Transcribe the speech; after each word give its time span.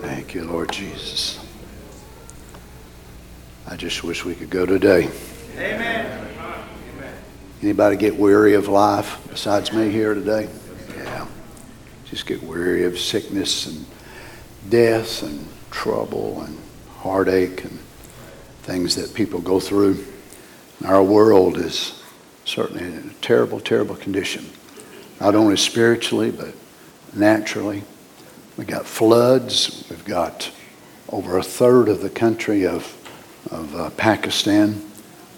Thank 0.00 0.34
you, 0.34 0.44
Lord 0.44 0.70
Jesus. 0.70 1.44
I 3.66 3.76
just 3.76 4.04
wish 4.04 4.24
we 4.24 4.34
could 4.34 4.48
go 4.48 4.64
today. 4.64 5.10
Amen. 5.56 6.28
Anybody 7.60 7.96
get 7.96 8.16
weary 8.16 8.54
of 8.54 8.68
life 8.68 9.18
besides 9.28 9.72
me 9.72 9.90
here 9.90 10.14
today? 10.14 10.48
Yeah. 10.96 11.26
Just 12.04 12.26
get 12.26 12.42
weary 12.42 12.84
of 12.84 12.98
sickness 12.98 13.66
and 13.66 13.84
death 14.68 15.24
and 15.24 15.46
trouble 15.72 16.42
and 16.42 16.56
heartache 16.98 17.64
and 17.64 17.78
things 18.62 18.94
that 18.94 19.12
people 19.14 19.40
go 19.40 19.58
through. 19.58 20.06
Our 20.84 21.02
world 21.02 21.58
is 21.58 22.00
certainly 22.44 22.84
in 22.84 23.10
a 23.10 23.14
terrible, 23.20 23.58
terrible 23.58 23.96
condition, 23.96 24.46
not 25.20 25.34
only 25.34 25.56
spiritually, 25.56 26.30
but 26.30 26.54
naturally. 27.12 27.82
We've 28.58 28.66
got 28.66 28.86
floods. 28.86 29.86
We've 29.88 30.04
got 30.04 30.50
over 31.10 31.38
a 31.38 31.44
third 31.44 31.88
of 31.88 32.00
the 32.00 32.10
country 32.10 32.66
of, 32.66 32.92
of 33.52 33.72
uh, 33.76 33.90
Pakistan 33.90 34.82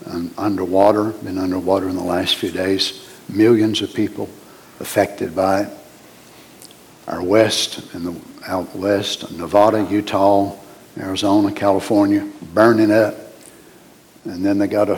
um, 0.06 0.32
underwater, 0.38 1.10
been 1.10 1.36
underwater 1.36 1.90
in 1.90 1.96
the 1.96 2.02
last 2.02 2.36
few 2.36 2.50
days. 2.50 3.06
Millions 3.28 3.82
of 3.82 3.92
people 3.92 4.26
affected 4.80 5.36
by 5.36 5.64
it. 5.64 5.78
Our 7.08 7.22
west 7.22 7.92
and 7.92 8.06
the 8.06 8.20
out 8.48 8.74
west, 8.74 9.30
Nevada, 9.32 9.86
Utah, 9.90 10.56
Arizona, 10.98 11.52
California, 11.52 12.26
burning 12.54 12.90
up. 12.90 13.14
And 14.24 14.42
then 14.42 14.56
they 14.56 14.66
got 14.66 14.88
a 14.88 14.96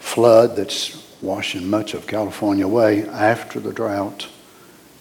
flood 0.00 0.56
that's 0.56 1.16
washing 1.22 1.70
much 1.70 1.94
of 1.94 2.08
California 2.08 2.66
away 2.66 3.08
after 3.08 3.60
the 3.60 3.72
drought. 3.72 4.26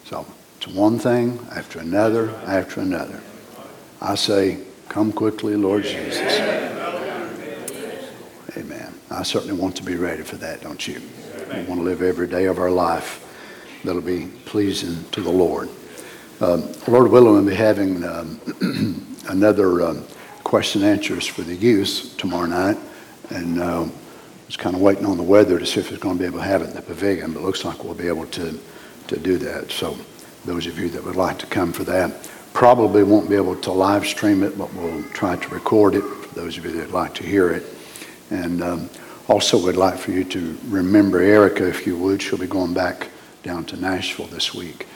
So 0.03 0.27
it's 0.65 0.73
one 0.73 0.97
thing 0.97 1.39
after 1.51 1.79
another 1.79 2.31
after 2.47 2.81
another. 2.81 3.21
I 4.01 4.15
say, 4.15 4.59
come 4.89 5.11
quickly, 5.11 5.55
Lord 5.55 5.83
Jesus. 5.83 6.39
Amen. 8.57 8.93
I 9.11 9.21
certainly 9.23 9.53
want 9.53 9.75
to 9.75 9.83
be 9.83 9.95
ready 9.95 10.23
for 10.23 10.37
that, 10.37 10.61
don't 10.61 10.87
you? 10.87 11.01
We 11.53 11.63
want 11.63 11.81
to 11.81 11.83
live 11.83 12.01
every 12.01 12.27
day 12.27 12.45
of 12.45 12.57
our 12.57 12.71
life 12.71 13.21
that'll 13.83 14.01
be 14.01 14.27
pleasing 14.45 15.05
to 15.11 15.21
the 15.21 15.29
Lord. 15.29 15.69
Um, 16.41 16.67
Lord 16.87 17.11
willing, 17.11 17.33
we'll 17.33 17.45
be 17.45 17.53
having 17.53 18.03
um, 18.03 18.39
another 19.29 19.83
um, 19.83 20.03
question 20.43 20.81
and 20.81 20.97
answers 20.97 21.27
for 21.27 21.43
the 21.43 21.55
youth 21.55 22.15
tomorrow 22.17 22.47
night. 22.47 22.77
And 23.29 23.61
uh, 23.61 23.87
was 24.47 24.57
kind 24.57 24.75
of 24.75 24.81
waiting 24.81 25.05
on 25.05 25.17
the 25.17 25.23
weather 25.23 25.59
to 25.59 25.65
see 25.65 25.79
if 25.79 25.91
it's 25.91 26.01
going 26.01 26.17
to 26.17 26.19
be 26.19 26.25
able 26.25 26.39
to 26.39 26.45
have 26.45 26.63
it 26.63 26.69
in 26.69 26.75
the 26.75 26.81
pavilion, 26.81 27.33
but 27.33 27.41
it 27.41 27.43
looks 27.43 27.63
like 27.63 27.83
we'll 27.83 27.93
be 27.93 28.07
able 28.07 28.25
to, 28.27 28.59
to 29.07 29.19
do 29.19 29.37
that. 29.37 29.71
So 29.71 29.97
those 30.45 30.67
of 30.67 30.79
you 30.79 30.89
that 30.89 31.03
would 31.03 31.15
like 31.15 31.39
to 31.39 31.47
come 31.47 31.73
for 31.73 31.83
that, 31.85 32.29
probably 32.53 33.03
won't 33.03 33.29
be 33.29 33.35
able 33.35 33.55
to 33.55 33.71
live 33.71 34.05
stream 34.05 34.43
it, 34.43 34.57
but 34.57 34.73
we'll 34.73 35.03
try 35.09 35.35
to 35.35 35.49
record 35.49 35.95
it 35.95 36.03
for 36.03 36.35
those 36.35 36.57
of 36.57 36.65
you 36.65 36.71
that 36.71 36.85
would 36.85 36.91
like 36.91 37.13
to 37.15 37.23
hear 37.23 37.51
it. 37.51 37.65
And 38.29 38.63
um, 38.63 38.89
also 39.27 39.61
would 39.63 39.75
like 39.75 39.97
for 39.97 40.11
you 40.11 40.23
to 40.23 40.57
remember 40.67 41.19
Erica, 41.19 41.67
if 41.67 41.85
you 41.85 41.97
would. 41.97 42.21
She'll 42.21 42.37
be 42.37 42.47
going 42.47 42.73
back 42.73 43.09
down 43.43 43.65
to 43.65 43.77
Nashville 43.77 44.27
this 44.27 44.53
week. 44.53 44.87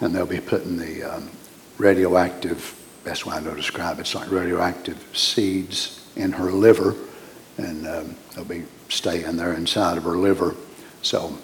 And 0.00 0.14
they'll 0.14 0.26
be 0.26 0.40
putting 0.40 0.76
the 0.76 1.02
um, 1.04 1.30
radioactive, 1.78 2.74
best 3.04 3.24
way 3.24 3.36
I 3.36 3.40
know 3.40 3.50
to 3.50 3.56
describe 3.56 3.98
it, 3.98 4.02
it's 4.02 4.14
like 4.14 4.30
radioactive 4.30 5.02
seeds 5.12 6.06
in 6.16 6.32
her 6.32 6.50
liver. 6.50 6.94
And 7.58 7.86
um, 7.86 8.16
they'll 8.34 8.44
be 8.44 8.64
staying 8.88 9.36
there 9.36 9.54
inside 9.54 9.96
of 9.96 10.04
her 10.04 10.16
liver. 10.16 10.54
So 11.02 11.38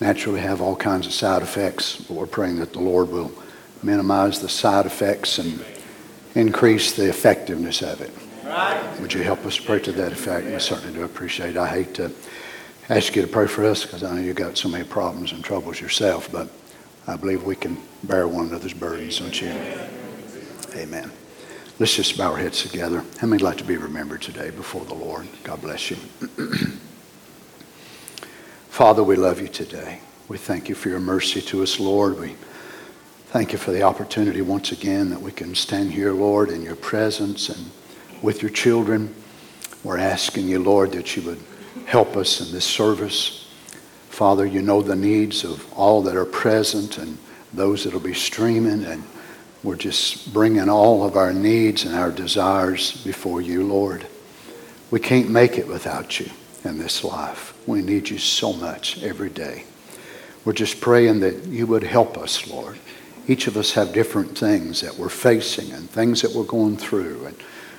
naturally 0.00 0.40
have 0.40 0.60
all 0.60 0.76
kinds 0.76 1.06
of 1.06 1.12
side 1.12 1.42
effects, 1.42 1.96
but 1.96 2.14
we're 2.14 2.26
praying 2.26 2.56
that 2.56 2.72
the 2.72 2.80
Lord 2.80 3.10
will 3.10 3.32
minimize 3.82 4.40
the 4.40 4.48
side 4.48 4.86
effects 4.86 5.38
and 5.38 5.64
increase 6.34 6.92
the 6.92 7.08
effectiveness 7.08 7.82
of 7.82 8.00
it. 8.00 8.10
Right. 8.44 9.00
Would 9.00 9.12
you 9.12 9.22
help 9.22 9.44
us 9.44 9.58
pray 9.58 9.80
to 9.80 9.92
that 9.92 10.12
effect? 10.12 10.46
We 10.46 10.58
certainly 10.58 10.94
do 10.94 11.04
appreciate 11.04 11.50
it. 11.50 11.56
I 11.56 11.66
hate 11.66 11.94
to 11.94 12.12
ask 12.88 13.16
you 13.16 13.22
to 13.22 13.28
pray 13.28 13.46
for 13.46 13.64
us 13.64 13.84
because 13.84 14.04
I 14.04 14.14
know 14.14 14.20
you've 14.20 14.36
got 14.36 14.56
so 14.56 14.68
many 14.68 14.84
problems 14.84 15.32
and 15.32 15.42
troubles 15.42 15.80
yourself, 15.80 16.30
but 16.30 16.48
I 17.06 17.16
believe 17.16 17.44
we 17.44 17.56
can 17.56 17.78
bear 18.04 18.28
one 18.28 18.48
another's 18.48 18.74
burdens, 18.74 19.18
don't 19.18 19.40
you? 19.40 19.52
Amen. 20.74 21.10
Let's 21.78 21.94
just 21.94 22.16
bow 22.16 22.32
our 22.32 22.38
heads 22.38 22.62
together. 22.62 23.04
How 23.18 23.26
many 23.26 23.42
would 23.42 23.42
like 23.42 23.58
to 23.58 23.64
be 23.64 23.76
remembered 23.76 24.22
today 24.22 24.50
before 24.50 24.84
the 24.84 24.94
Lord? 24.94 25.26
God 25.44 25.60
bless 25.60 25.90
you. 25.90 25.96
Father, 28.76 29.02
we 29.02 29.16
love 29.16 29.40
you 29.40 29.48
today. 29.48 30.00
We 30.28 30.36
thank 30.36 30.68
you 30.68 30.74
for 30.74 30.90
your 30.90 31.00
mercy 31.00 31.40
to 31.40 31.62
us, 31.62 31.80
Lord. 31.80 32.20
We 32.20 32.36
thank 33.28 33.52
you 33.52 33.58
for 33.58 33.70
the 33.70 33.84
opportunity 33.84 34.42
once 34.42 34.70
again 34.70 35.08
that 35.08 35.22
we 35.22 35.32
can 35.32 35.54
stand 35.54 35.92
here, 35.92 36.12
Lord, 36.12 36.50
in 36.50 36.60
your 36.60 36.76
presence 36.76 37.48
and 37.48 37.70
with 38.20 38.42
your 38.42 38.50
children. 38.50 39.14
We're 39.82 39.96
asking 39.96 40.48
you, 40.48 40.58
Lord, 40.58 40.92
that 40.92 41.16
you 41.16 41.22
would 41.22 41.40
help 41.86 42.18
us 42.18 42.46
in 42.46 42.52
this 42.52 42.66
service. 42.66 43.50
Father, 44.10 44.44
you 44.44 44.60
know 44.60 44.82
the 44.82 44.94
needs 44.94 45.42
of 45.42 45.72
all 45.72 46.02
that 46.02 46.14
are 46.14 46.26
present 46.26 46.98
and 46.98 47.16
those 47.54 47.84
that 47.84 47.94
will 47.94 48.00
be 48.00 48.12
streaming, 48.12 48.84
and 48.84 49.02
we're 49.62 49.76
just 49.76 50.34
bringing 50.34 50.68
all 50.68 51.02
of 51.02 51.16
our 51.16 51.32
needs 51.32 51.86
and 51.86 51.94
our 51.94 52.10
desires 52.10 53.02
before 53.04 53.40
you, 53.40 53.66
Lord. 53.66 54.06
We 54.90 55.00
can't 55.00 55.30
make 55.30 55.56
it 55.56 55.66
without 55.66 56.20
you 56.20 56.28
in 56.62 56.76
this 56.76 57.02
life. 57.02 57.55
We 57.66 57.82
need 57.82 58.08
you 58.08 58.18
so 58.18 58.52
much 58.52 59.02
every 59.02 59.30
day. 59.30 59.64
We're 60.44 60.52
just 60.52 60.80
praying 60.80 61.20
that 61.20 61.44
you 61.46 61.66
would 61.66 61.82
help 61.82 62.16
us, 62.16 62.48
Lord. 62.48 62.78
Each 63.26 63.48
of 63.48 63.56
us 63.56 63.72
have 63.72 63.92
different 63.92 64.38
things 64.38 64.80
that 64.82 64.96
we're 64.96 65.08
facing 65.08 65.72
and 65.72 65.90
things 65.90 66.22
that 66.22 66.32
we're 66.32 66.44
going 66.44 66.76
through. 66.76 67.26
And 67.26 67.36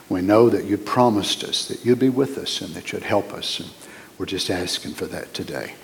we 0.09 0.21
know 0.21 0.49
that 0.49 0.65
you 0.65 0.77
promised 0.77 1.43
us 1.45 1.67
that 1.69 1.85
you'd 1.85 1.99
be 1.99 2.09
with 2.09 2.37
us 2.37 2.59
and 2.59 2.73
that 2.73 2.91
you'd 2.91 3.03
help 3.03 3.31
us. 3.31 3.61
And 3.61 3.69
we're 4.17 4.25
just 4.25 4.49
asking 4.49 4.93
for 4.95 5.05
that 5.05 5.33
today. 5.33 5.75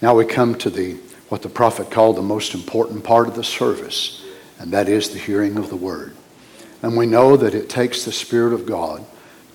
Now 0.00 0.14
we 0.14 0.24
come 0.24 0.54
to 0.56 0.70
the 0.70 0.98
what 1.28 1.42
the 1.42 1.48
prophet 1.48 1.90
called 1.90 2.16
the 2.16 2.22
most 2.22 2.54
important 2.54 3.04
part 3.04 3.28
of 3.28 3.34
the 3.34 3.44
service, 3.44 4.24
and 4.58 4.72
that 4.72 4.88
is 4.88 5.10
the 5.10 5.18
hearing 5.18 5.58
of 5.58 5.68
the 5.68 5.76
word. 5.76 6.14
And 6.82 6.96
we 6.96 7.06
know 7.06 7.36
that 7.36 7.54
it 7.54 7.68
takes 7.68 8.04
the 8.04 8.12
Spirit 8.12 8.54
of 8.54 8.64
God 8.64 9.04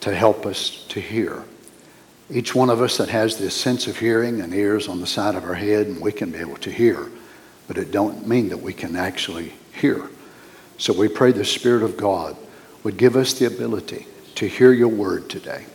to 0.01 0.13
help 0.13 0.45
us 0.45 0.85
to 0.89 0.99
hear. 0.99 1.45
Each 2.29 2.55
one 2.55 2.69
of 2.69 2.81
us 2.81 2.97
that 2.97 3.09
has 3.09 3.37
this 3.37 3.55
sense 3.55 3.87
of 3.87 3.97
hearing 3.97 4.41
and 4.41 4.53
ears 4.53 4.87
on 4.87 5.01
the 5.01 5.07
side 5.07 5.35
of 5.35 5.43
our 5.43 5.53
head, 5.53 5.87
and 5.87 6.01
we 6.01 6.11
can 6.11 6.31
be 6.31 6.39
able 6.39 6.57
to 6.57 6.71
hear, 6.71 7.09
but 7.67 7.77
it 7.77 7.91
don't 7.91 8.27
mean 8.27 8.49
that 8.49 8.61
we 8.61 8.73
can 8.73 8.95
actually 8.95 9.53
hear. 9.73 10.09
So 10.77 10.93
we 10.93 11.07
pray 11.07 11.31
the 11.31 11.45
Spirit 11.45 11.83
of 11.83 11.97
God 11.97 12.35
would 12.83 12.97
give 12.97 13.15
us 13.15 13.33
the 13.33 13.45
ability 13.45 14.07
to 14.35 14.47
hear 14.47 14.71
your 14.71 14.89
word 14.89 15.29
today. 15.29 15.65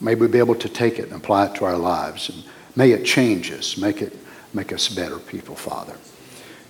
May 0.00 0.14
we 0.14 0.28
be 0.28 0.38
able 0.38 0.54
to 0.56 0.68
take 0.68 0.98
it 0.98 1.06
and 1.06 1.14
apply 1.14 1.46
it 1.46 1.54
to 1.56 1.64
our 1.64 1.76
lives. 1.76 2.28
And 2.28 2.44
may 2.76 2.92
it 2.92 3.04
change 3.04 3.50
us, 3.50 3.76
make, 3.76 4.00
it, 4.02 4.16
make 4.54 4.72
us 4.72 4.88
better 4.88 5.18
people, 5.18 5.56
Father. 5.56 5.96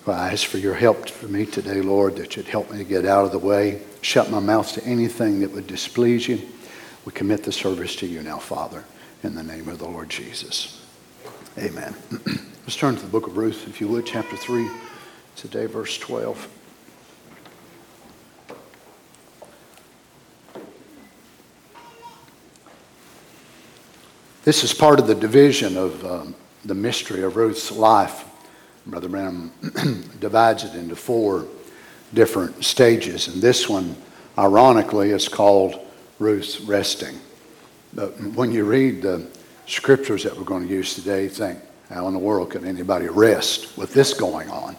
Well, 0.05 0.17
I 0.17 0.31
ask 0.31 0.47
for 0.47 0.57
your 0.57 0.73
help 0.73 1.09
for 1.09 1.27
me 1.27 1.45
today, 1.45 1.81
Lord, 1.81 2.15
that 2.15 2.35
you'd 2.35 2.47
help 2.47 2.71
me 2.71 2.79
to 2.79 2.83
get 2.83 3.05
out 3.05 3.25
of 3.25 3.31
the 3.31 3.39
way, 3.39 3.81
shut 4.01 4.31
my 4.31 4.39
mouth 4.39 4.71
to 4.73 4.83
anything 4.83 5.41
that 5.41 5.51
would 5.51 5.67
displease 5.67 6.27
you. 6.27 6.41
We 7.05 7.11
commit 7.11 7.43
the 7.43 7.51
service 7.51 7.95
to 7.97 8.07
you 8.07 8.23
now, 8.23 8.37
Father, 8.39 8.83
in 9.23 9.35
the 9.35 9.43
name 9.43 9.67
of 9.67 9.79
the 9.79 9.87
Lord 9.87 10.09
Jesus. 10.09 10.81
Amen. 11.57 11.93
Let's 12.63 12.75
turn 12.75 12.95
to 12.95 13.01
the 13.01 13.07
book 13.07 13.27
of 13.27 13.35
Ruth, 13.35 13.67
if 13.67 13.81
you 13.81 13.87
would, 13.89 14.05
chapter 14.05 14.37
3, 14.37 14.69
today, 15.35 15.65
verse 15.65 15.97
12. 15.97 16.47
This 24.45 24.63
is 24.63 24.73
part 24.73 24.99
of 24.99 25.07
the 25.07 25.15
division 25.15 25.75
of 25.75 26.05
um, 26.05 26.35
the 26.63 26.75
mystery 26.75 27.23
of 27.23 27.35
Ruth's 27.35 27.71
life. 27.71 28.25
Brother 28.85 29.09
Branham 29.09 29.51
divides 30.19 30.63
it 30.63 30.75
into 30.75 30.95
four 30.95 31.45
different 32.13 32.63
stages, 32.63 33.27
and 33.27 33.41
this 33.41 33.67
one, 33.67 33.95
ironically, 34.37 35.11
is 35.11 35.27
called 35.27 35.79
Ruth's 36.19 36.61
resting. 36.61 37.19
But 37.93 38.19
when 38.35 38.51
you 38.51 38.65
read 38.65 39.01
the 39.01 39.27
scriptures 39.65 40.23
that 40.23 40.37
we're 40.37 40.43
going 40.43 40.67
to 40.67 40.73
use 40.73 40.95
today, 40.95 41.27
think, 41.27 41.59
how 41.89 42.07
in 42.07 42.13
the 42.13 42.19
world 42.19 42.51
could 42.51 42.65
anybody 42.65 43.07
rest 43.07 43.77
with 43.77 43.93
this 43.93 44.13
going 44.13 44.49
on? 44.49 44.75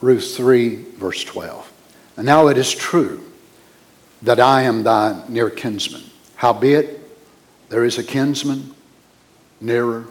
Ruth 0.00 0.36
3, 0.36 0.76
verse 0.96 1.22
12. 1.24 1.72
And 2.16 2.26
now 2.26 2.48
it 2.48 2.58
is 2.58 2.74
true 2.74 3.22
that 4.22 4.40
I 4.40 4.62
am 4.62 4.82
thy 4.82 5.22
near 5.28 5.50
kinsman. 5.50 6.02
Howbeit, 6.36 7.00
there 7.68 7.84
is 7.84 7.98
a 7.98 8.04
kinsman 8.04 8.74
nearer 9.60 10.06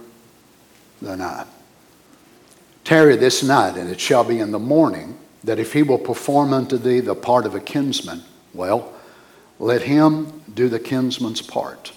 than 1.01 1.21
I. 1.21 1.45
Tarry 2.83 3.15
this 3.18 3.44
night, 3.44 3.77
and 3.77 3.89
it 3.89 4.00
shall 4.00 4.24
be 4.24 4.39
in 4.39 4.51
the 4.51 4.59
morning 4.59 5.18
that 5.44 5.59
if 5.59 5.74
he 5.74 5.83
will 5.83 5.98
perform 5.98 6.53
unto 6.53 6.77
thee 6.77 7.00
the 7.00 7.15
part 7.15 7.45
of 7.45 7.56
a 7.56 7.59
kinsman, 7.59 8.24
well, 8.53 8.94
let 9.62 9.84
him 9.84 10.42
do 10.52 10.68
the 10.68 10.80
kinsman's 10.80 11.42
part. 11.42 11.94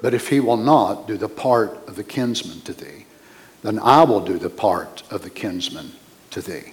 But 0.00 0.14
if 0.14 0.28
he 0.28 0.38
will 0.38 0.56
not 0.56 1.08
do 1.08 1.16
the 1.16 1.28
part 1.28 1.88
of 1.88 1.96
the 1.96 2.04
kinsman 2.04 2.60
to 2.62 2.72
thee, 2.72 3.06
then 3.62 3.80
I 3.80 4.04
will 4.04 4.20
do 4.20 4.38
the 4.38 4.50
part 4.50 5.02
of 5.10 5.22
the 5.22 5.30
kinsman 5.30 5.92
to 6.30 6.40
thee. 6.40 6.72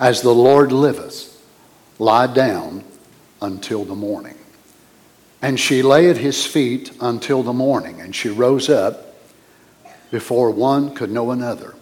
As 0.00 0.22
the 0.22 0.34
Lord 0.34 0.72
liveth, 0.72 1.38
lie 1.98 2.32
down 2.32 2.82
until 3.42 3.84
the 3.84 3.94
morning. 3.94 4.38
And 5.42 5.60
she 5.60 5.82
lay 5.82 6.08
at 6.08 6.16
his 6.16 6.46
feet 6.46 6.90
until 7.00 7.42
the 7.42 7.52
morning, 7.52 8.00
and 8.00 8.16
she 8.16 8.30
rose 8.30 8.70
up 8.70 9.16
before 10.10 10.50
one 10.50 10.94
could 10.94 11.10
know 11.10 11.30
another. 11.30 11.74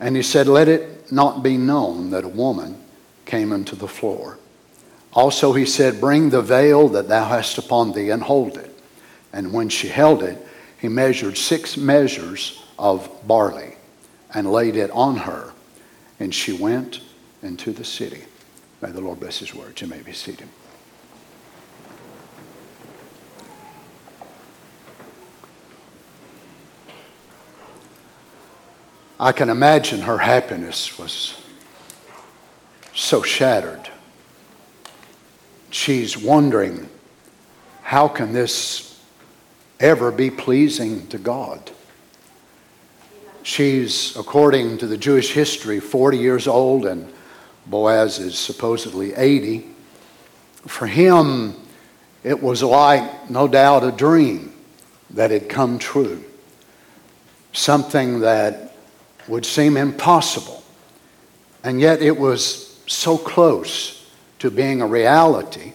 And 0.00 0.16
he 0.16 0.22
said, 0.22 0.46
Let 0.46 0.68
it 0.68 1.12
not 1.12 1.42
be 1.42 1.58
known 1.58 2.10
that 2.10 2.24
a 2.24 2.28
woman 2.28 2.82
came 3.26 3.52
into 3.52 3.76
the 3.76 3.88
floor. 3.88 4.38
Also, 5.18 5.52
he 5.52 5.66
said, 5.66 6.00
Bring 6.00 6.30
the 6.30 6.40
veil 6.40 6.86
that 6.90 7.08
thou 7.08 7.24
hast 7.24 7.58
upon 7.58 7.90
thee 7.90 8.10
and 8.10 8.22
hold 8.22 8.56
it. 8.56 8.72
And 9.32 9.52
when 9.52 9.68
she 9.68 9.88
held 9.88 10.22
it, 10.22 10.38
he 10.80 10.86
measured 10.86 11.36
six 11.36 11.76
measures 11.76 12.62
of 12.78 13.10
barley 13.26 13.74
and 14.32 14.52
laid 14.52 14.76
it 14.76 14.92
on 14.92 15.16
her. 15.16 15.52
And 16.20 16.32
she 16.32 16.52
went 16.52 17.00
into 17.42 17.72
the 17.72 17.82
city. 17.82 18.26
May 18.80 18.92
the 18.92 19.00
Lord 19.00 19.18
bless 19.18 19.40
his 19.40 19.52
words. 19.52 19.82
You 19.82 19.88
may 19.88 20.02
be 20.02 20.12
seated. 20.12 20.46
I 29.18 29.32
can 29.32 29.50
imagine 29.50 30.02
her 30.02 30.18
happiness 30.18 30.96
was 30.96 31.42
so 32.94 33.22
shattered. 33.22 33.90
She's 35.70 36.16
wondering, 36.16 36.88
how 37.82 38.08
can 38.08 38.32
this 38.32 39.00
ever 39.80 40.10
be 40.10 40.30
pleasing 40.30 41.06
to 41.08 41.18
God? 41.18 41.70
She's, 43.42 44.16
according 44.16 44.78
to 44.78 44.86
the 44.86 44.96
Jewish 44.96 45.32
history, 45.32 45.80
40 45.80 46.18
years 46.18 46.46
old, 46.46 46.86
and 46.86 47.10
Boaz 47.66 48.18
is 48.18 48.38
supposedly 48.38 49.14
80. 49.14 49.66
For 50.66 50.86
him, 50.86 51.54
it 52.24 52.42
was 52.42 52.62
like, 52.62 53.30
no 53.30 53.48
doubt, 53.48 53.84
a 53.84 53.92
dream 53.92 54.52
that 55.10 55.30
had 55.30 55.48
come 55.48 55.78
true. 55.78 56.22
Something 57.52 58.20
that 58.20 58.74
would 59.28 59.46
seem 59.46 59.76
impossible. 59.76 60.62
And 61.64 61.80
yet 61.80 62.02
it 62.02 62.16
was 62.16 62.82
so 62.86 63.16
close 63.18 63.97
to 64.38 64.50
being 64.50 64.80
a 64.80 64.86
reality. 64.86 65.72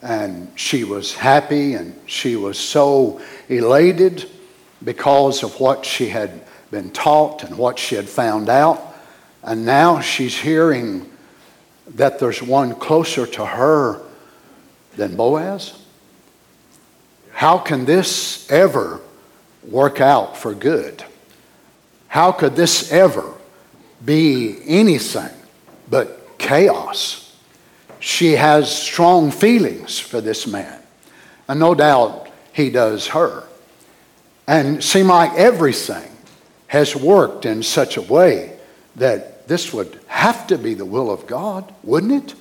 And 0.00 0.50
she 0.56 0.84
was 0.84 1.14
happy 1.14 1.74
and 1.74 1.98
she 2.06 2.36
was 2.36 2.58
so 2.58 3.20
elated 3.48 4.28
because 4.82 5.42
of 5.42 5.60
what 5.60 5.84
she 5.84 6.08
had 6.08 6.42
been 6.70 6.90
taught 6.90 7.44
and 7.44 7.56
what 7.56 7.78
she 7.78 7.94
had 7.94 8.08
found 8.08 8.48
out. 8.48 8.82
And 9.42 9.64
now 9.64 10.00
she's 10.00 10.36
hearing 10.36 11.10
that 11.94 12.18
there's 12.18 12.42
one 12.42 12.74
closer 12.74 13.26
to 13.26 13.44
her 13.44 14.00
than 14.96 15.16
Boaz. 15.16 15.78
How 17.32 17.58
can 17.58 17.84
this 17.84 18.50
ever 18.50 19.00
work 19.64 20.00
out 20.00 20.36
for 20.36 20.54
good? 20.54 21.04
How 22.08 22.32
could 22.32 22.56
this 22.56 22.92
ever 22.92 23.32
be 24.04 24.58
anything 24.66 25.30
but 25.88 26.38
chaos? 26.38 27.21
She 28.02 28.32
has 28.32 28.68
strong 28.68 29.30
feelings 29.30 30.00
for 30.00 30.20
this 30.20 30.44
man, 30.44 30.82
and 31.46 31.60
no 31.60 31.72
doubt 31.72 32.28
he 32.52 32.68
does 32.68 33.06
her. 33.06 33.44
And 34.48 34.78
it 34.78 34.82
seemed 34.82 35.08
like 35.08 35.34
everything 35.34 36.10
has 36.66 36.96
worked 36.96 37.46
in 37.46 37.62
such 37.62 37.96
a 37.96 38.02
way 38.02 38.58
that 38.96 39.46
this 39.46 39.72
would 39.72 40.00
have 40.08 40.48
to 40.48 40.58
be 40.58 40.74
the 40.74 40.84
will 40.84 41.12
of 41.12 41.28
God, 41.28 41.72
wouldn't 41.84 42.24
it? 42.24 42.34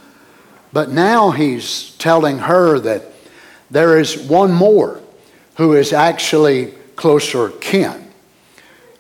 But 0.74 0.90
now 0.90 1.30
he's 1.30 1.92
telling 1.98 2.40
her 2.40 2.80
that 2.80 3.04
there 3.70 4.00
is 4.00 4.18
one 4.18 4.52
more 4.52 5.00
who 5.58 5.76
is 5.76 5.94
actually 5.94 6.74
closer 6.96 7.50
kin. 7.50 8.08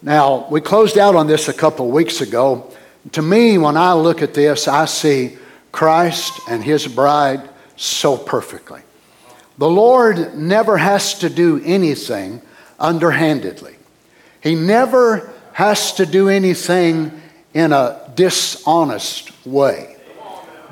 Now, 0.03 0.47
we 0.51 0.61
closed 0.61 0.99
out 0.99 1.15
on 1.15 1.25
this 1.25 1.47
a 1.49 1.53
couple 1.53 1.87
of 1.87 1.91
weeks 1.91 2.21
ago. 2.21 2.71
To 3.13 3.23
me, 3.23 3.57
when 3.57 3.77
I 3.77 3.93
look 3.93 4.21
at 4.21 4.35
this, 4.35 4.67
I 4.67 4.85
see 4.85 5.39
Christ 5.71 6.39
and 6.49 6.63
his 6.63 6.87
bride 6.87 7.49
so 7.75 8.17
perfectly. 8.17 8.81
The 9.57 9.69
Lord 9.69 10.35
never 10.35 10.77
has 10.77 11.19
to 11.19 11.29
do 11.29 11.61
anything 11.63 12.41
underhandedly, 12.79 13.75
He 14.41 14.55
never 14.55 15.31
has 15.53 15.93
to 15.93 16.05
do 16.05 16.29
anything 16.29 17.11
in 17.53 17.73
a 17.73 18.11
dishonest 18.15 19.45
way. 19.45 19.97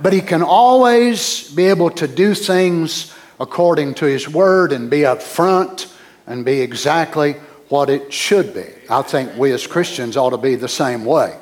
But 0.01 0.13
He 0.13 0.21
can 0.21 0.41
always 0.41 1.51
be 1.51 1.65
able 1.65 1.91
to 1.91 2.07
do 2.07 2.33
things 2.33 3.13
according 3.39 3.95
to 3.95 4.05
His 4.05 4.27
word 4.27 4.71
and 4.71 4.89
be 4.89 4.99
upfront 4.99 5.93
and 6.25 6.45
be 6.45 6.61
exactly 6.61 7.33
what 7.67 7.89
it 7.89 8.11
should 8.11 8.53
be. 8.53 8.65
I 8.89 9.01
think 9.03 9.35
we 9.37 9.51
as 9.51 9.67
Christians 9.67 10.17
ought 10.17 10.31
to 10.31 10.37
be 10.37 10.55
the 10.55 10.67
same 10.67 11.05
way. 11.05 11.37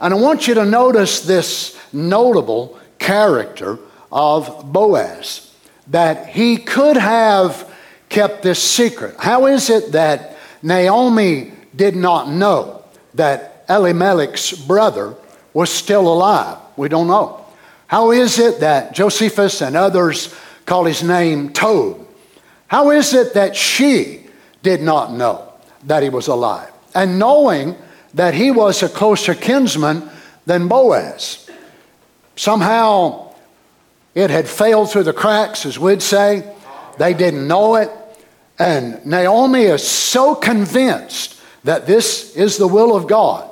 And 0.00 0.14
I 0.14 0.16
want 0.16 0.46
you 0.48 0.54
to 0.54 0.64
notice 0.64 1.20
this 1.20 1.78
notable 1.92 2.78
character 2.98 3.78
of 4.10 4.72
Boaz, 4.72 5.54
that 5.88 6.28
he 6.28 6.56
could 6.56 6.96
have 6.96 7.72
kept 8.08 8.42
this 8.42 8.62
secret. 8.62 9.16
How 9.18 9.46
is 9.46 9.70
it 9.70 9.92
that 9.92 10.36
Naomi 10.62 11.52
did 11.74 11.96
not 11.96 12.28
know 12.28 12.84
that 13.14 13.64
Elimelech's 13.68 14.52
brother 14.52 15.14
was 15.52 15.70
still 15.70 16.12
alive? 16.12 16.58
We 16.76 16.88
don't 16.88 17.08
know. 17.08 17.44
How 17.86 18.10
is 18.10 18.38
it 18.38 18.60
that 18.60 18.94
Josephus 18.94 19.60
and 19.62 19.76
others 19.76 20.34
call 20.64 20.84
his 20.84 21.02
name 21.02 21.52
Tob? 21.52 22.06
How 22.68 22.90
is 22.90 23.14
it 23.14 23.34
that 23.34 23.54
she 23.54 24.26
did 24.62 24.82
not 24.82 25.12
know? 25.12 25.46
that 25.86 26.02
he 26.02 26.08
was 26.08 26.28
alive, 26.28 26.70
and 26.94 27.18
knowing 27.18 27.76
that 28.16 28.34
he 28.34 28.50
was 28.50 28.82
a 28.82 28.88
closer 28.88 29.34
kinsman 29.34 30.10
than 30.46 30.68
Boaz. 30.68 31.48
Somehow 32.34 33.34
it 34.14 34.30
had 34.30 34.48
failed 34.48 34.90
through 34.90 35.04
the 35.04 35.12
cracks, 35.12 35.66
as 35.66 35.78
we'd 35.78 36.02
say. 36.02 36.50
They 36.98 37.12
didn't 37.12 37.46
know 37.46 37.76
it. 37.76 37.90
And 38.58 39.04
Naomi 39.04 39.64
is 39.64 39.86
so 39.86 40.34
convinced 40.34 41.38
that 41.64 41.86
this 41.86 42.34
is 42.34 42.56
the 42.56 42.66
will 42.66 42.96
of 42.96 43.06
God. 43.06 43.50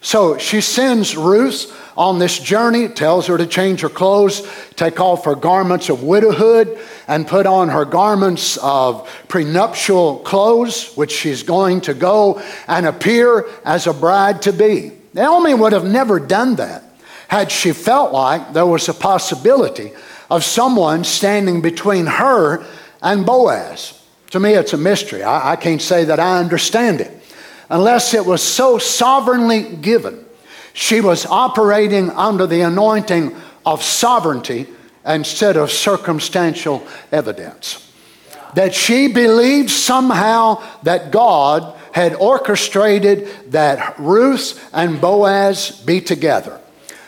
So 0.00 0.38
she 0.38 0.62
sends 0.62 1.14
Ruth 1.14 1.70
on 1.96 2.18
this 2.18 2.38
journey, 2.38 2.88
tells 2.88 3.26
her 3.26 3.38
to 3.38 3.46
change 3.46 3.80
her 3.80 3.88
clothes, 3.88 4.46
take 4.76 5.00
off 5.00 5.24
her 5.24 5.34
garments 5.34 5.88
of 5.88 6.02
widowhood, 6.02 6.78
and 7.08 7.26
put 7.26 7.46
on 7.46 7.68
her 7.70 7.84
garments 7.84 8.58
of 8.58 9.08
prenuptial 9.28 10.18
clothes, 10.18 10.92
which 10.94 11.12
she's 11.12 11.42
going 11.42 11.80
to 11.82 11.94
go 11.94 12.42
and 12.68 12.86
appear 12.86 13.46
as 13.64 13.86
a 13.86 13.94
bride 13.94 14.42
to 14.42 14.52
be. 14.52 14.92
Naomi 15.14 15.54
would 15.54 15.72
have 15.72 15.84
never 15.84 16.20
done 16.20 16.56
that 16.56 16.84
had 17.28 17.50
she 17.50 17.72
felt 17.72 18.12
like 18.12 18.52
there 18.52 18.66
was 18.66 18.88
a 18.88 18.94
possibility 18.94 19.92
of 20.30 20.44
someone 20.44 21.02
standing 21.04 21.62
between 21.62 22.06
her 22.06 22.64
and 23.02 23.24
Boaz. 23.24 24.02
To 24.32 24.40
me, 24.40 24.52
it's 24.52 24.74
a 24.74 24.78
mystery. 24.78 25.22
I, 25.22 25.52
I 25.52 25.56
can't 25.56 25.80
say 25.80 26.04
that 26.04 26.20
I 26.20 26.38
understand 26.38 27.00
it 27.00 27.12
unless 27.70 28.12
it 28.12 28.26
was 28.26 28.42
so 28.42 28.78
sovereignly 28.78 29.76
given 29.76 30.25
she 30.76 31.00
was 31.00 31.24
operating 31.24 32.10
under 32.10 32.46
the 32.46 32.60
anointing 32.60 33.34
of 33.64 33.82
sovereignty 33.82 34.66
instead 35.06 35.56
of 35.56 35.70
circumstantial 35.70 36.86
evidence. 37.10 37.90
That 38.54 38.74
she 38.74 39.08
believed 39.08 39.70
somehow 39.70 40.62
that 40.82 41.10
God 41.10 41.74
had 41.92 42.14
orchestrated 42.16 43.26
that 43.52 43.98
Ruth 43.98 44.68
and 44.74 45.00
Boaz 45.00 45.70
be 45.70 46.02
together. 46.02 46.60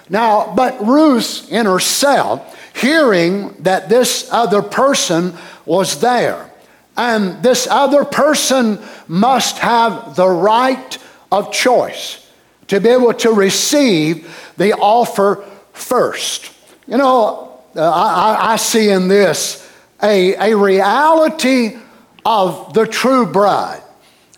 Now, 0.09 0.55
but 0.57 0.83
Ruth 0.83 1.53
in 1.53 1.67
herself, 1.67 2.59
hearing 2.75 3.53
that 3.65 3.91
this 3.91 4.31
other 4.33 4.63
person 4.63 5.35
was 5.67 6.01
there, 6.01 6.51
and 6.97 7.43
this 7.43 7.69
other 7.71 8.07
person 8.07 8.79
must 9.09 9.59
have 9.59 10.17
the 10.17 10.27
right 10.27 10.97
of 11.31 11.53
choice 11.53 12.25
to 12.69 12.81
be 12.81 12.89
able 12.91 13.15
to 13.15 13.33
receive 13.33 14.53
the 14.57 14.75
offer 14.75 15.45
first. 15.73 16.53
You 16.87 16.99
know, 16.99 17.61
uh, 17.75 17.91
I, 17.91 18.53
I, 18.53 18.57
see 18.57 18.91
in 18.91 19.09
this 19.09 19.71
a, 20.03 20.35
a 20.53 20.57
reality 20.57 21.77
of 22.25 22.73
the 22.75 22.87
true 22.87 23.27
bride. 23.27 23.83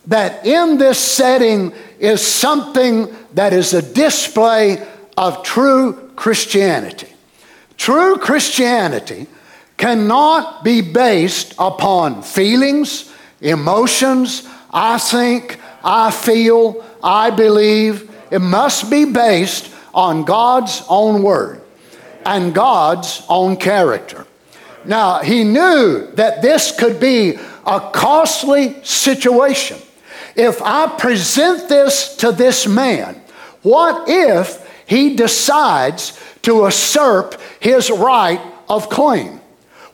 That 0.06 0.46
in 0.46 0.78
this 0.78 0.99
setting 0.99 1.72
is 1.99 2.26
something 2.26 3.14
that 3.34 3.52
is 3.52 3.75
a 3.75 3.82
display 3.82 4.84
of 5.16 5.42
true 5.42 6.10
Christianity. 6.16 7.08
True 7.76 8.16
Christianity 8.16 9.26
cannot 9.76 10.64
be 10.64 10.80
based 10.80 11.54
upon 11.58 12.22
feelings, 12.22 13.12
emotions, 13.40 14.46
I 14.70 14.99
think, 14.99 15.58
I 15.82 16.10
feel, 16.10 16.84
I 17.02 17.30
believe, 17.30 18.10
it 18.30 18.40
must 18.40 18.90
be 18.90 19.04
based 19.04 19.75
on 19.92 20.25
God's 20.25 20.82
own 20.88 21.22
word 21.22 21.60
and 22.25 22.54
God's 22.54 23.25
own 23.28 23.56
character. 23.56 24.26
Now, 24.84 25.18
he 25.18 25.44
knew 25.44 26.06
that 26.12 26.42
this 26.42 26.76
could 26.78 27.00
be 27.00 27.38
a 27.66 27.90
costly 27.92 28.82
situation. 28.82 29.78
If 30.37 30.62
I 30.62 30.87
present 30.87 31.68
this 31.68 32.16
to 32.16 32.32
this 32.32 32.66
man, 32.66 33.20
what 33.62 34.08
if 34.08 34.66
he 34.87 35.16
decides 35.16 36.18
to 36.42 36.64
usurp 36.64 37.40
his 37.60 37.90
right 37.90 38.40
of 38.68 38.88
claim? 38.88 39.40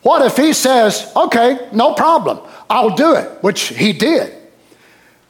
What 0.03 0.25
if 0.25 0.37
he 0.37 0.53
says, 0.53 1.11
okay, 1.15 1.67
no 1.73 1.93
problem, 1.93 2.39
I'll 2.69 2.95
do 2.95 3.15
it, 3.15 3.43
which 3.43 3.61
he 3.69 3.91
did. 3.91 4.33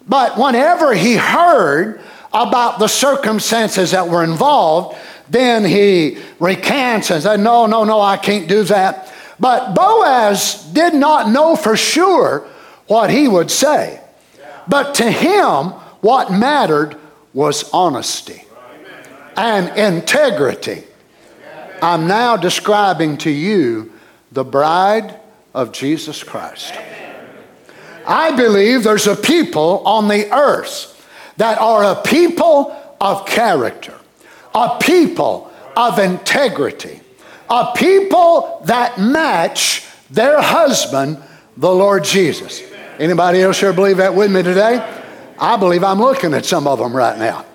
But 0.08 0.38
whenever 0.38 0.94
he 0.94 1.16
heard 1.16 2.02
about 2.38 2.78
the 2.78 2.88
circumstances 2.88 3.92
that 3.92 4.08
were 4.08 4.24
involved, 4.24 4.98
then 5.30 5.66
he 5.66 6.20
recants 6.40 7.10
and 7.10 7.24
said, 7.24 7.40
No, 7.40 7.66
no, 7.66 7.84
no, 7.84 8.00
I 8.00 8.18
can't 8.18 8.48
do 8.48 8.64
that. 8.64 9.12
But 9.40 9.74
Boaz 9.74 10.64
did 10.72 10.94
not 10.94 11.30
know 11.30 11.56
for 11.56 11.76
sure 11.76 12.48
what 12.88 13.10
he 13.10 13.28
would 13.28 13.50
say. 13.50 14.00
But 14.68 14.96
to 14.96 15.10
him, 15.10 15.72
what 16.02 16.32
mattered 16.32 16.96
was 17.34 17.70
honesty 17.72 18.44
and 19.36 19.76
integrity. 19.78 20.84
I'm 21.82 22.08
now 22.08 22.38
describing 22.38 23.18
to 23.20 23.30
you 23.30 23.92
the 24.32 24.44
bride 24.44 25.20
of 25.54 25.72
Jesus 25.72 26.24
Christ. 26.24 26.74
I 28.06 28.36
believe 28.36 28.84
there's 28.84 29.08
a 29.08 29.16
people 29.16 29.84
on 29.86 30.08
the 30.08 30.32
earth 30.32 30.97
that 31.38 31.60
are 31.60 31.84
a 31.84 32.02
people 32.02 32.76
of 33.00 33.26
character, 33.26 33.94
a 34.54 34.78
people 34.82 35.52
of 35.76 36.00
integrity, 36.00 37.00
a 37.50 37.72
people 37.76 38.62
that 38.66 39.00
match 39.00 39.86
their 40.10 40.42
husband, 40.42 41.22
the 41.56 41.72
Lord 41.72 42.04
Jesus. 42.04 42.62
Anybody 43.00 43.42
else 43.42 43.60
here 43.60 43.74
believe 43.74 43.98
that 43.98 44.16
with 44.16 44.32
me 44.32 44.44
today? 44.44 45.04
I 45.40 45.56
believe 45.58 45.84
I'm 45.84 46.00
looking 46.00 46.34
at 46.34 46.46
some 46.46 46.68
of 46.68 46.80
them 46.80 46.96
right 46.96 47.18
now. 47.18 47.46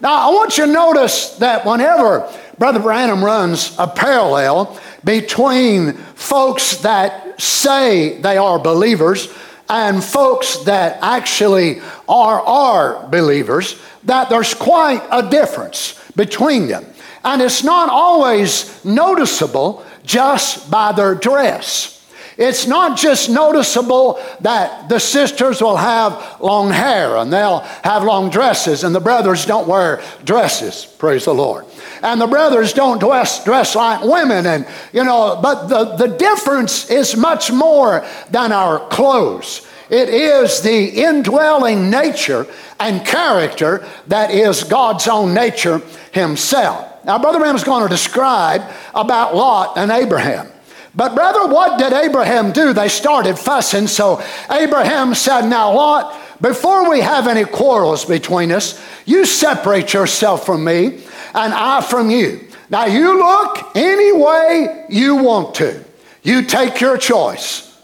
Now, 0.00 0.28
I 0.28 0.32
want 0.32 0.58
you 0.58 0.66
to 0.66 0.72
notice 0.72 1.36
that 1.36 1.64
whenever 1.64 2.30
Brother 2.58 2.80
Branham 2.80 3.24
runs 3.24 3.74
a 3.78 3.86
parallel 3.86 4.78
between 5.04 5.94
folks 5.94 6.78
that 6.78 7.40
say 7.40 8.20
they 8.20 8.36
are 8.36 8.58
believers 8.58 9.32
and 9.68 10.02
folks 10.02 10.58
that 10.64 10.98
actually 11.02 11.80
are, 12.08 12.40
are 12.40 13.08
believers, 13.08 13.80
that 14.04 14.28
there's 14.28 14.54
quite 14.54 15.06
a 15.10 15.28
difference 15.28 16.00
between 16.14 16.68
them. 16.68 16.86
And 17.24 17.42
it's 17.42 17.64
not 17.64 17.88
always 17.88 18.84
noticeable 18.84 19.84
just 20.04 20.70
by 20.70 20.92
their 20.92 21.14
dress. 21.14 21.92
It's 22.38 22.66
not 22.66 22.98
just 22.98 23.30
noticeable 23.30 24.22
that 24.40 24.88
the 24.88 25.00
sisters 25.00 25.60
will 25.62 25.76
have 25.76 26.40
long 26.40 26.70
hair 26.70 27.16
and 27.16 27.32
they'll 27.32 27.60
have 27.82 28.04
long 28.04 28.28
dresses, 28.30 28.84
and 28.84 28.94
the 28.94 29.00
brothers 29.00 29.46
don't 29.46 29.66
wear 29.66 30.02
dresses, 30.24 30.84
praise 30.84 31.24
the 31.24 31.34
Lord. 31.34 31.64
And 32.02 32.20
the 32.20 32.26
brothers 32.26 32.72
don't 32.72 32.98
dress, 32.98 33.44
dress 33.44 33.74
like 33.74 34.02
women, 34.02 34.46
and 34.46 34.66
you 34.92 35.04
know, 35.04 35.38
but 35.42 35.66
the, 35.66 35.96
the 35.96 36.16
difference 36.16 36.90
is 36.90 37.16
much 37.16 37.50
more 37.50 38.06
than 38.30 38.52
our 38.52 38.78
clothes. 38.88 39.66
It 39.88 40.08
is 40.08 40.62
the 40.62 40.88
indwelling 41.02 41.90
nature 41.90 42.46
and 42.80 43.06
character 43.06 43.86
that 44.08 44.30
is 44.30 44.64
God's 44.64 45.06
own 45.06 45.32
nature 45.32 45.80
Himself. 46.12 47.04
Now, 47.04 47.18
Brother 47.18 47.38
Branham 47.38 47.56
is 47.56 47.64
going 47.64 47.84
to 47.84 47.88
describe 47.88 48.62
about 48.94 49.34
Lot 49.36 49.78
and 49.78 49.92
Abraham. 49.92 50.48
But, 50.96 51.14
brother, 51.14 51.46
what 51.46 51.78
did 51.78 51.92
Abraham 51.92 52.52
do? 52.52 52.72
They 52.72 52.88
started 52.88 53.38
fussing. 53.38 53.86
So 53.86 54.22
Abraham 54.50 55.14
said, 55.14 55.46
Now, 55.46 55.72
Lot, 55.74 56.18
before 56.40 56.90
we 56.90 57.00
have 57.00 57.28
any 57.28 57.44
quarrels 57.44 58.06
between 58.06 58.50
us, 58.50 58.82
you 59.04 59.26
separate 59.26 59.92
yourself 59.92 60.46
from 60.46 60.64
me 60.64 61.02
and 61.36 61.52
I 61.52 61.82
from 61.82 62.10
you. 62.10 62.48
Now, 62.70 62.86
you 62.86 63.18
look 63.18 63.76
any 63.76 64.12
way 64.12 64.86
you 64.88 65.16
want 65.16 65.54
to. 65.56 65.84
You 66.22 66.42
take 66.42 66.80
your 66.80 66.98
choice. 66.98 67.78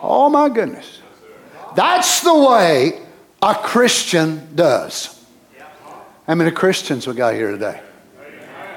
Oh, 0.00 0.30
my 0.30 0.48
goodness. 0.48 1.00
That's 1.74 2.20
the 2.22 2.34
way 2.34 3.02
a 3.42 3.54
Christian 3.54 4.54
does. 4.54 5.22
How 6.26 6.34
many 6.36 6.50
Christians 6.52 7.06
we 7.06 7.14
got 7.14 7.34
here 7.34 7.50
today? 7.50 7.82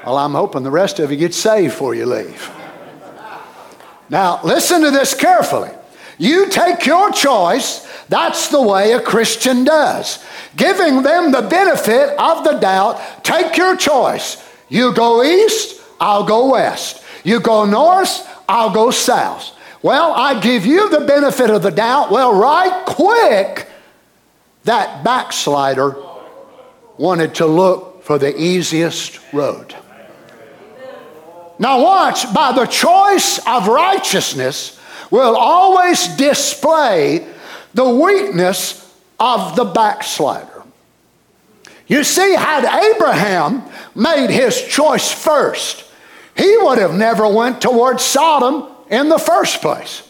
Well, 0.04 0.18
I'm 0.18 0.32
hoping 0.32 0.64
the 0.64 0.70
rest 0.70 0.98
of 0.98 1.10
you 1.10 1.16
get 1.16 1.32
saved 1.32 1.72
before 1.72 1.94
you 1.94 2.06
leave. 2.06 2.50
Now, 4.10 4.40
listen 4.42 4.82
to 4.82 4.90
this 4.90 5.14
carefully. 5.14 5.70
You 6.18 6.48
take 6.48 6.84
your 6.84 7.12
choice. 7.12 7.86
That's 8.08 8.48
the 8.48 8.60
way 8.60 8.92
a 8.92 9.00
Christian 9.00 9.64
does. 9.64 10.24
Giving 10.56 11.02
them 11.02 11.30
the 11.30 11.42
benefit 11.42 12.18
of 12.18 12.44
the 12.44 12.54
doubt. 12.54 13.24
Take 13.24 13.56
your 13.56 13.76
choice. 13.76 14.44
You 14.68 14.92
go 14.92 15.22
east, 15.22 15.80
I'll 16.00 16.24
go 16.24 16.50
west. 16.50 17.02
You 17.24 17.40
go 17.40 17.64
north, 17.64 18.28
I'll 18.48 18.70
go 18.70 18.90
south. 18.90 19.52
Well, 19.82 20.12
I 20.12 20.40
give 20.40 20.66
you 20.66 20.90
the 20.90 21.00
benefit 21.00 21.50
of 21.50 21.62
the 21.62 21.70
doubt. 21.70 22.10
Well, 22.10 22.34
right 22.34 22.84
quick, 22.84 23.68
that 24.64 25.04
backslider 25.04 25.96
wanted 26.98 27.36
to 27.36 27.46
look 27.46 28.02
for 28.02 28.18
the 28.18 28.36
easiest 28.36 29.20
road. 29.32 29.74
Now, 31.60 31.82
watch, 31.82 32.32
by 32.34 32.52
the 32.52 32.66
choice 32.66 33.38
of 33.46 33.68
righteousness 33.68 34.77
will 35.10 35.36
always 35.36 36.08
display 36.16 37.26
the 37.74 37.88
weakness 37.88 38.94
of 39.18 39.56
the 39.56 39.64
backslider. 39.64 40.62
You 41.86 42.04
see, 42.04 42.34
had 42.34 42.64
Abraham 42.64 43.62
made 43.94 44.30
his 44.30 44.62
choice 44.62 45.10
first, 45.10 45.84
he 46.36 46.56
would 46.58 46.78
have 46.78 46.94
never 46.94 47.26
went 47.26 47.60
towards 47.60 48.02
Sodom 48.02 48.68
in 48.90 49.08
the 49.08 49.18
first 49.18 49.60
place. 49.60 50.04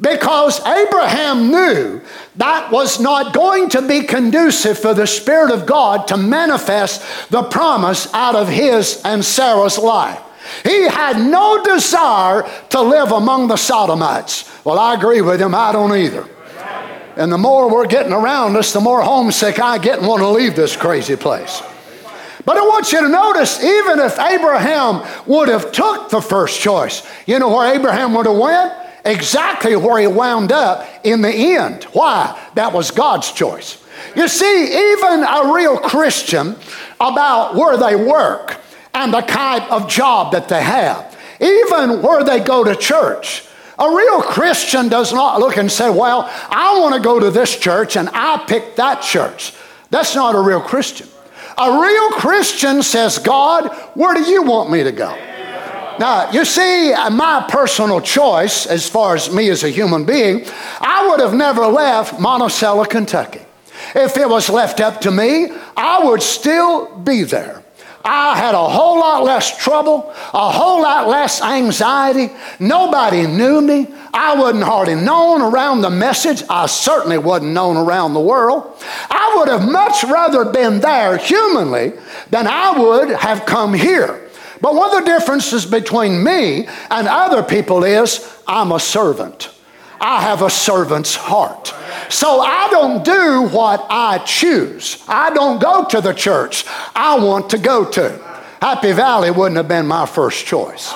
Because 0.00 0.64
Abraham 0.66 1.50
knew 1.50 2.00
that 2.36 2.72
was 2.72 2.98
not 2.98 3.34
going 3.34 3.68
to 3.70 3.86
be 3.86 4.02
conducive 4.02 4.78
for 4.78 4.94
the 4.94 5.06
Spirit 5.06 5.52
of 5.52 5.66
God 5.66 6.08
to 6.08 6.16
manifest 6.16 7.30
the 7.30 7.42
promise 7.42 8.12
out 8.14 8.34
of 8.34 8.48
his 8.48 9.00
and 9.04 9.24
Sarah's 9.24 9.78
life. 9.78 10.20
He 10.64 10.88
had 10.88 11.18
no 11.18 11.62
desire 11.62 12.48
to 12.70 12.80
live 12.80 13.12
among 13.12 13.48
the 13.48 13.56
Sodomites. 13.56 14.50
Well, 14.64 14.78
I 14.78 14.94
agree 14.94 15.20
with 15.20 15.40
him, 15.40 15.54
I 15.54 15.72
don't 15.72 15.96
either. 15.96 16.28
And 17.16 17.30
the 17.30 17.38
more 17.38 17.70
we're 17.70 17.86
getting 17.86 18.12
around 18.12 18.56
us, 18.56 18.72
the 18.72 18.80
more 18.80 19.02
homesick 19.02 19.60
I 19.60 19.78
get 19.78 19.98
and 19.98 20.08
want 20.08 20.20
to 20.20 20.28
leave 20.28 20.56
this 20.56 20.76
crazy 20.76 21.16
place. 21.16 21.62
But 22.44 22.56
I 22.56 22.62
want 22.62 22.90
you 22.90 23.00
to 23.02 23.08
notice, 23.08 23.62
even 23.62 24.00
if 24.00 24.18
Abraham 24.18 25.06
would 25.26 25.48
have 25.48 25.70
took 25.72 26.08
the 26.10 26.20
first 26.20 26.60
choice, 26.60 27.06
you 27.26 27.38
know 27.38 27.54
where 27.54 27.74
Abraham 27.74 28.14
would 28.14 28.26
have 28.26 28.36
went? 28.36 28.72
Exactly 29.04 29.76
where 29.76 30.00
he 30.00 30.06
wound 30.06 30.52
up 30.52 30.86
in 31.04 31.22
the 31.22 31.30
end. 31.30 31.84
Why? 31.92 32.38
That 32.54 32.72
was 32.72 32.90
God's 32.90 33.30
choice. 33.30 33.82
You 34.16 34.26
see, 34.26 34.92
even 34.92 35.22
a 35.22 35.52
real 35.54 35.76
Christian 35.76 36.56
about 36.98 37.54
where 37.54 37.76
they 37.76 37.94
work, 37.94 38.60
and 38.94 39.12
the 39.12 39.22
kind 39.22 39.64
of 39.64 39.88
job 39.88 40.32
that 40.32 40.48
they 40.48 40.62
have, 40.62 41.16
even 41.40 42.02
where 42.02 42.24
they 42.24 42.40
go 42.40 42.64
to 42.64 42.76
church. 42.76 43.44
A 43.78 43.88
real 43.88 44.22
Christian 44.22 44.88
does 44.88 45.12
not 45.12 45.40
look 45.40 45.56
and 45.56 45.70
say, 45.70 45.90
Well, 45.90 46.30
I 46.50 46.78
want 46.78 46.94
to 46.94 47.00
go 47.00 47.18
to 47.18 47.30
this 47.30 47.58
church 47.58 47.96
and 47.96 48.08
I 48.12 48.44
pick 48.46 48.76
that 48.76 49.02
church. 49.02 49.54
That's 49.90 50.14
not 50.14 50.34
a 50.34 50.40
real 50.40 50.60
Christian. 50.60 51.08
A 51.58 51.80
real 51.80 52.10
Christian 52.10 52.82
says, 52.82 53.18
God, 53.18 53.68
where 53.94 54.14
do 54.14 54.22
you 54.22 54.42
want 54.42 54.70
me 54.70 54.82
to 54.84 54.92
go? 54.92 55.16
Now, 55.98 56.30
you 56.30 56.44
see, 56.44 56.92
uh, 56.92 57.10
my 57.10 57.44
personal 57.48 58.00
choice, 58.00 58.66
as 58.66 58.88
far 58.88 59.14
as 59.14 59.32
me 59.32 59.50
as 59.50 59.62
a 59.62 59.68
human 59.68 60.04
being, 60.04 60.46
I 60.80 61.08
would 61.08 61.20
have 61.20 61.34
never 61.34 61.66
left 61.66 62.18
Monticello, 62.18 62.86
Kentucky. 62.86 63.42
If 63.94 64.16
it 64.16 64.28
was 64.28 64.48
left 64.48 64.80
up 64.80 65.02
to 65.02 65.10
me, 65.10 65.48
I 65.76 66.04
would 66.04 66.22
still 66.22 66.96
be 66.98 67.24
there. 67.24 67.61
I 68.04 68.36
had 68.36 68.54
a 68.54 68.68
whole 68.68 68.98
lot 69.00 69.22
less 69.22 69.56
trouble, 69.62 70.12
a 70.34 70.50
whole 70.50 70.82
lot 70.82 71.08
less 71.08 71.40
anxiety. 71.40 72.32
Nobody 72.58 73.26
knew 73.26 73.60
me. 73.60 73.86
I 74.14 74.34
wasn't 74.34 74.64
hardly 74.64 74.96
known 74.96 75.40
around 75.40 75.82
the 75.82 75.90
message. 75.90 76.42
I 76.50 76.66
certainly 76.66 77.18
wasn't 77.18 77.52
known 77.52 77.76
around 77.76 78.14
the 78.14 78.20
world. 78.20 78.76
I 79.08 79.36
would 79.36 79.48
have 79.48 79.70
much 79.70 80.04
rather 80.04 80.44
been 80.44 80.80
there 80.80 81.16
humanly 81.16 81.92
than 82.30 82.46
I 82.46 82.78
would 82.78 83.10
have 83.10 83.46
come 83.46 83.72
here. 83.72 84.28
But 84.60 84.74
one 84.74 84.96
of 84.96 85.04
the 85.04 85.10
differences 85.10 85.66
between 85.66 86.22
me 86.22 86.66
and 86.90 87.08
other 87.08 87.42
people 87.42 87.84
is 87.84 88.40
I'm 88.46 88.72
a 88.72 88.80
servant. 88.80 89.50
I 90.00 90.22
have 90.22 90.42
a 90.42 90.50
servant's 90.50 91.14
heart. 91.14 91.74
So 92.12 92.40
I 92.40 92.68
don't 92.70 93.02
do 93.04 93.48
what 93.48 93.86
I 93.88 94.18
choose. 94.18 95.02
I 95.08 95.30
don't 95.30 95.60
go 95.60 95.86
to 95.86 96.00
the 96.02 96.12
church 96.12 96.64
I 96.94 97.18
want 97.18 97.48
to 97.50 97.58
go 97.58 97.86
to. 97.86 98.10
Happy 98.60 98.92
Valley 98.92 99.30
wouldn't 99.30 99.56
have 99.56 99.66
been 99.66 99.86
my 99.86 100.04
first 100.04 100.44
choice. 100.44 100.92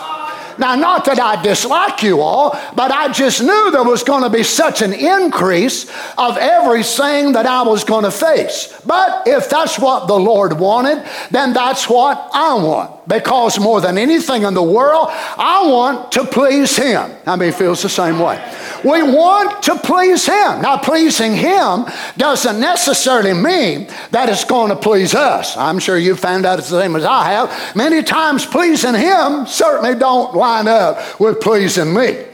Now, 0.58 0.74
not 0.74 1.06
that 1.06 1.18
I 1.18 1.42
dislike 1.42 2.02
you 2.02 2.20
all, 2.20 2.50
but 2.74 2.92
I 2.92 3.10
just 3.12 3.40
knew 3.40 3.70
there 3.70 3.82
was 3.82 4.04
going 4.04 4.24
to 4.24 4.30
be 4.30 4.42
such 4.42 4.82
an 4.82 4.92
increase 4.92 5.90
of 6.18 6.36
everything 6.36 7.32
that 7.32 7.46
I 7.46 7.62
was 7.62 7.82
going 7.82 8.04
to 8.04 8.10
face. 8.10 8.78
But 8.84 9.26
if 9.26 9.48
that's 9.48 9.78
what 9.78 10.08
the 10.08 10.18
Lord 10.18 10.58
wanted, 10.58 11.02
then 11.30 11.54
that's 11.54 11.88
what 11.88 12.28
I 12.32 12.54
want. 12.54 12.95
Because 13.08 13.58
more 13.60 13.80
than 13.80 13.98
anything 13.98 14.42
in 14.42 14.54
the 14.54 14.62
world, 14.62 15.08
I 15.10 15.62
want 15.66 16.12
to 16.12 16.24
please 16.24 16.76
Him. 16.76 17.10
How 17.24 17.36
many 17.36 17.52
feels 17.52 17.82
the 17.82 17.88
same 17.88 18.18
way? 18.18 18.36
We 18.84 19.02
want 19.02 19.62
to 19.64 19.76
please 19.76 20.26
Him. 20.26 20.62
Now, 20.62 20.76
pleasing 20.78 21.34
Him 21.34 21.86
doesn't 22.16 22.58
necessarily 22.58 23.32
mean 23.32 23.88
that 24.10 24.28
it's 24.28 24.44
going 24.44 24.70
to 24.70 24.76
please 24.76 25.14
us. 25.14 25.56
I'm 25.56 25.78
sure 25.78 25.96
you 25.96 26.16
found 26.16 26.46
out 26.46 26.58
it's 26.58 26.70
the 26.70 26.80
same 26.80 26.96
as 26.96 27.04
I 27.04 27.30
have. 27.30 27.76
Many 27.76 28.02
times, 28.02 28.44
pleasing 28.44 28.94
Him 28.94 29.46
certainly 29.46 29.94
don't 29.94 30.34
line 30.34 30.66
up 30.66 31.20
with 31.20 31.40
pleasing 31.40 31.94
me. 31.94 32.24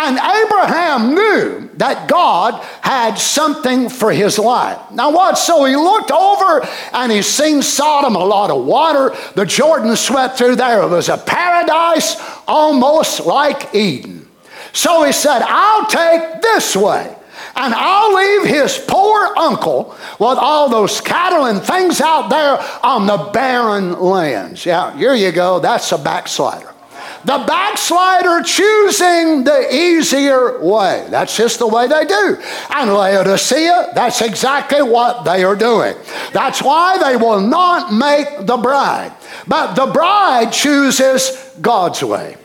And 0.00 0.16
Abraham 0.16 1.12
knew 1.16 1.70
that 1.74 2.08
God 2.08 2.54
had 2.82 3.16
something 3.16 3.88
for 3.88 4.12
his 4.12 4.38
life. 4.38 4.78
Now, 4.92 5.10
what? 5.10 5.36
So 5.36 5.64
he 5.64 5.74
looked 5.74 6.12
over 6.12 6.64
and 6.92 7.10
he 7.10 7.20
seen 7.20 7.62
Sodom, 7.62 8.14
a 8.14 8.24
lot 8.24 8.52
of 8.52 8.64
water. 8.64 9.12
The 9.34 9.44
Jordan 9.44 9.96
swept 9.96 10.38
through 10.38 10.54
there. 10.54 10.82
It 10.82 10.88
was 10.88 11.08
a 11.08 11.18
paradise 11.18 12.14
almost 12.46 13.26
like 13.26 13.74
Eden. 13.74 14.28
So 14.72 15.02
he 15.02 15.10
said, 15.10 15.42
I'll 15.44 15.86
take 15.86 16.42
this 16.42 16.76
way. 16.76 17.16
And 17.56 17.74
I'll 17.74 18.14
leave 18.14 18.46
his 18.46 18.78
poor 18.86 19.36
uncle 19.36 19.96
with 20.20 20.38
all 20.38 20.68
those 20.68 21.00
cattle 21.00 21.46
and 21.46 21.60
things 21.60 22.00
out 22.00 22.28
there 22.28 22.64
on 22.84 23.08
the 23.08 23.30
barren 23.32 23.98
lands. 23.98 24.64
Yeah, 24.64 24.96
here 24.96 25.14
you 25.14 25.32
go. 25.32 25.58
That's 25.58 25.90
a 25.90 25.98
backslider. 25.98 26.72
The 27.24 27.44
backslider 27.46 28.42
choosing 28.42 29.44
the 29.44 29.74
easier 29.74 30.60
way. 30.60 31.06
That's 31.10 31.36
just 31.36 31.58
the 31.58 31.66
way 31.66 31.86
they 31.86 32.04
do. 32.04 32.38
And 32.70 32.94
Laodicea, 32.94 33.92
that's 33.94 34.22
exactly 34.22 34.82
what 34.82 35.24
they 35.24 35.44
are 35.44 35.56
doing. 35.56 35.96
That's 36.32 36.62
why 36.62 36.98
they 36.98 37.16
will 37.16 37.40
not 37.40 37.92
make 37.92 38.46
the 38.46 38.56
bride. 38.56 39.12
But 39.46 39.74
the 39.74 39.86
bride 39.86 40.52
chooses 40.52 41.54
God's 41.60 42.02
way. 42.02 42.36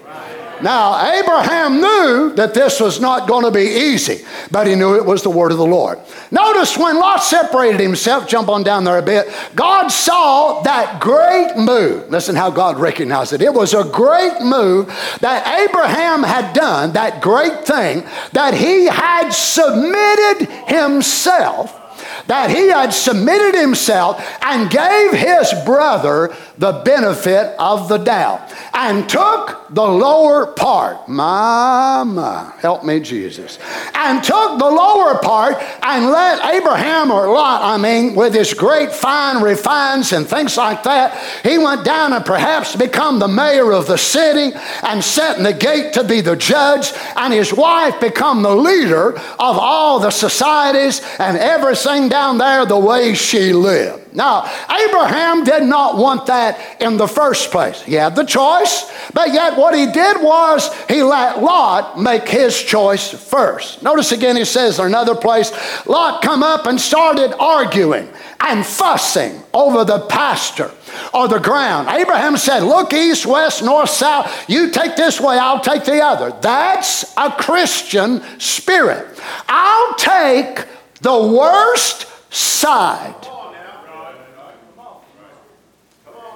Now, 0.64 1.12
Abraham 1.12 1.82
knew 1.82 2.34
that 2.36 2.54
this 2.54 2.80
was 2.80 3.02
not 3.02 3.28
going 3.28 3.44
to 3.44 3.52
be 3.52 3.66
easy, 3.66 4.26
but 4.50 4.66
he 4.66 4.76
knew 4.76 4.96
it 4.96 5.06
was 5.06 5.22
the 5.22 5.30
word 5.30 5.52
of 5.52 5.58
the 5.58 5.66
Lord. 5.66 6.00
Notice 6.32 6.78
when 6.78 6.96
Lot 6.98 7.22
separated 7.22 7.82
himself, 7.82 8.30
jump 8.30 8.48
on 8.48 8.64
down 8.64 8.86
there 8.86 8.98
a 8.98 9.02
bit, 9.02 9.28
God 9.56 9.90
saw 9.90 10.62
that 10.62 11.02
great 11.02 11.58
move. 11.58 12.10
Listen 12.10 12.36
how 12.36 12.50
God 12.50 12.80
recognized 12.80 13.34
it. 13.34 13.42
It 13.42 13.54
was 13.54 13.74
a 13.74 13.84
great 13.84 14.40
move 14.42 14.88
that 15.20 15.46
Abraham 15.68 16.24
had 16.24 16.54
done, 16.54 16.94
that 16.94 17.22
great 17.22 17.66
thing, 17.66 18.04
that 18.32 18.54
he 18.54 18.86
had 18.86 19.32
submitted 19.32 20.48
himself 20.68 21.83
that 22.28 22.50
he 22.50 22.70
had 22.70 22.94
submitted 22.94 23.60
himself 23.60 24.24
and 24.42 24.70
gave 24.70 25.12
his 25.12 25.54
brother 25.66 26.36
the 26.58 26.82
benefit 26.86 27.56
of 27.60 27.90
the 27.90 27.98
doubt 27.98 28.42
and 28.74 29.08
took 29.10 29.68
the 29.70 29.82
lower 29.82 30.48
part. 30.48 31.08
My, 31.08 32.54
help 32.60 32.84
me, 32.84 33.00
Jesus. 33.00 33.58
And 33.96 34.24
took 34.24 34.60
the 34.60 34.70
lower 34.70 35.18
part 35.20 35.56
and 35.82 36.06
let 36.06 36.54
Abraham 36.54 37.12
or 37.12 37.32
Lot, 37.34 37.62
I 37.64 37.78
mean, 37.78 38.16
with 38.16 38.34
his 38.34 38.54
great 38.54 38.92
fine 38.92 39.42
refines 39.42 40.12
and 40.14 40.28
things 40.28 40.58
like 40.58 40.84
that, 40.84 41.18
he 41.44 41.58
went 41.58 41.84
down 41.84 42.14
and 42.14 42.26
perhaps 42.26 42.76
become 42.76 43.20
the 43.20 43.28
mayor 43.28 43.72
of 43.72 43.88
the 43.88 43.98
city 43.98 44.56
and 44.84 45.04
set 45.04 45.38
in 45.38 45.44
the 45.44 45.54
gate 45.54 45.94
to 45.94 46.04
be 46.04 46.22
the 46.22 46.36
judge, 46.36 46.92
and 47.16 47.34
his 47.34 47.54
wife 47.54 48.00
become 48.00 48.42
the 48.44 48.56
leader 48.56 49.14
of 49.14 49.58
all 49.58 50.00
the 50.00 50.12
societies 50.12 51.02
and 51.20 51.38
everything 51.38 52.03
down 52.10 52.38
there 52.38 52.66
the 52.66 52.78
way 52.78 53.14
she 53.14 53.54
lived. 53.54 54.16
Now, 54.16 54.44
Abraham 54.70 55.44
did 55.44 55.64
not 55.64 55.98
want 55.98 56.28
that 56.28 56.82
in 56.82 56.98
the 56.98 57.08
first 57.08 57.52
place. 57.52 57.82
He 57.82 57.94
had 57.94 58.16
the 58.16 58.24
choice, 58.24 58.92
but 59.14 59.34
yet 59.34 59.58
what 59.58 59.74
he 59.74 59.88
did 59.88 60.22
was 60.22 60.72
he 60.86 61.02
let 61.02 61.42
Lot 61.42 62.00
make 62.00 62.28
his 62.28 62.62
choice 62.62 63.10
first. 63.10 63.82
Notice 63.82 64.12
again, 64.12 64.36
he 64.36 64.46
says 64.46 64.80
in 64.80 64.86
another 64.86 65.16
place, 65.16 65.52
Lot 65.88 66.22
come 66.22 66.44
up 66.44 66.68
and 66.68 66.80
started 66.80 67.36
arguing 67.40 68.08
and 68.40 68.66
fussing 68.66 69.42
over 69.54 69.84
the 69.84 70.00
pasture 70.08 70.72
or 71.14 71.28
the 71.28 71.40
ground. 71.40 71.90
Abraham 71.90 72.38
said, 72.38 72.60
Look 72.60 72.94
east, 72.94 73.26
west, 73.26 73.64
north, 73.64 73.90
south. 73.90 74.48
You 74.50 74.70
take 74.70 74.96
this 74.96 75.20
way, 75.20 75.38
I'll 75.38 75.62
take 75.62 75.86
the 75.86 76.04
other. 76.04 76.38
That's 76.42 77.16
a 77.18 77.32
Christian 77.32 78.22
spirit. 78.40 79.20
I'll 79.48 79.96
take 79.96 80.66
the 81.04 81.22
worst 81.22 82.08
side 82.34 83.28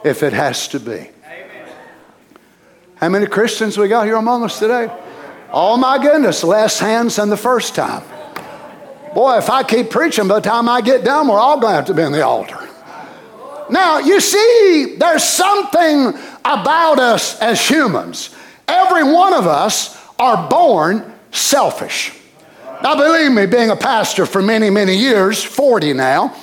if 0.04 0.24
it 0.24 0.34
has 0.34 0.68
to 0.70 0.80
be. 0.80 1.10
How 2.96 3.10
many 3.10 3.28
Christians 3.28 3.78
we 3.78 3.88
got 3.88 4.06
here 4.06 4.16
among 4.16 4.44
us 4.44 4.60
today? 4.60 4.90
Oh 5.52 5.78
my 5.78 5.98
goodness, 6.02 6.44
less 6.44 6.80
hands 6.80 7.16
than 7.16 7.30
the 7.30 7.38
first 7.38 7.76
time. 7.76 8.04
Boy, 9.16 9.38
if 9.38 9.50
I 9.50 9.64
keep 9.64 9.90
preaching, 9.90 10.28
by 10.28 10.36
the 10.36 10.50
time 10.50 10.68
I 10.68 10.82
get 10.82 11.06
done, 11.06 11.28
we're 11.28 11.40
all 11.40 11.60
going 11.60 11.72
to 11.72 11.76
have 11.76 11.86
to 11.86 11.94
be 11.94 12.02
in 12.02 12.12
the 12.12 12.26
altar. 12.26 12.60
Now, 13.70 14.00
you 14.00 14.20
see, 14.20 14.96
there's 14.98 15.24
something 15.24 16.14
about 16.44 17.00
us 17.00 17.40
as 17.40 17.66
humans. 17.66 18.36
Every 18.68 19.04
one 19.04 19.34
of 19.34 19.48
us 19.48 19.98
are 20.20 20.50
born 20.50 21.14
selfish. 21.32 22.17
Now, 22.84 22.96
believe 22.96 23.32
me, 23.32 23.48
being 23.48 23.72
a 23.72 23.76
pastor 23.76 24.26
for 24.26 24.42
many, 24.42 24.70
many 24.70 24.96
years, 24.96 25.44
40 25.44 25.94
now, 25.94 26.36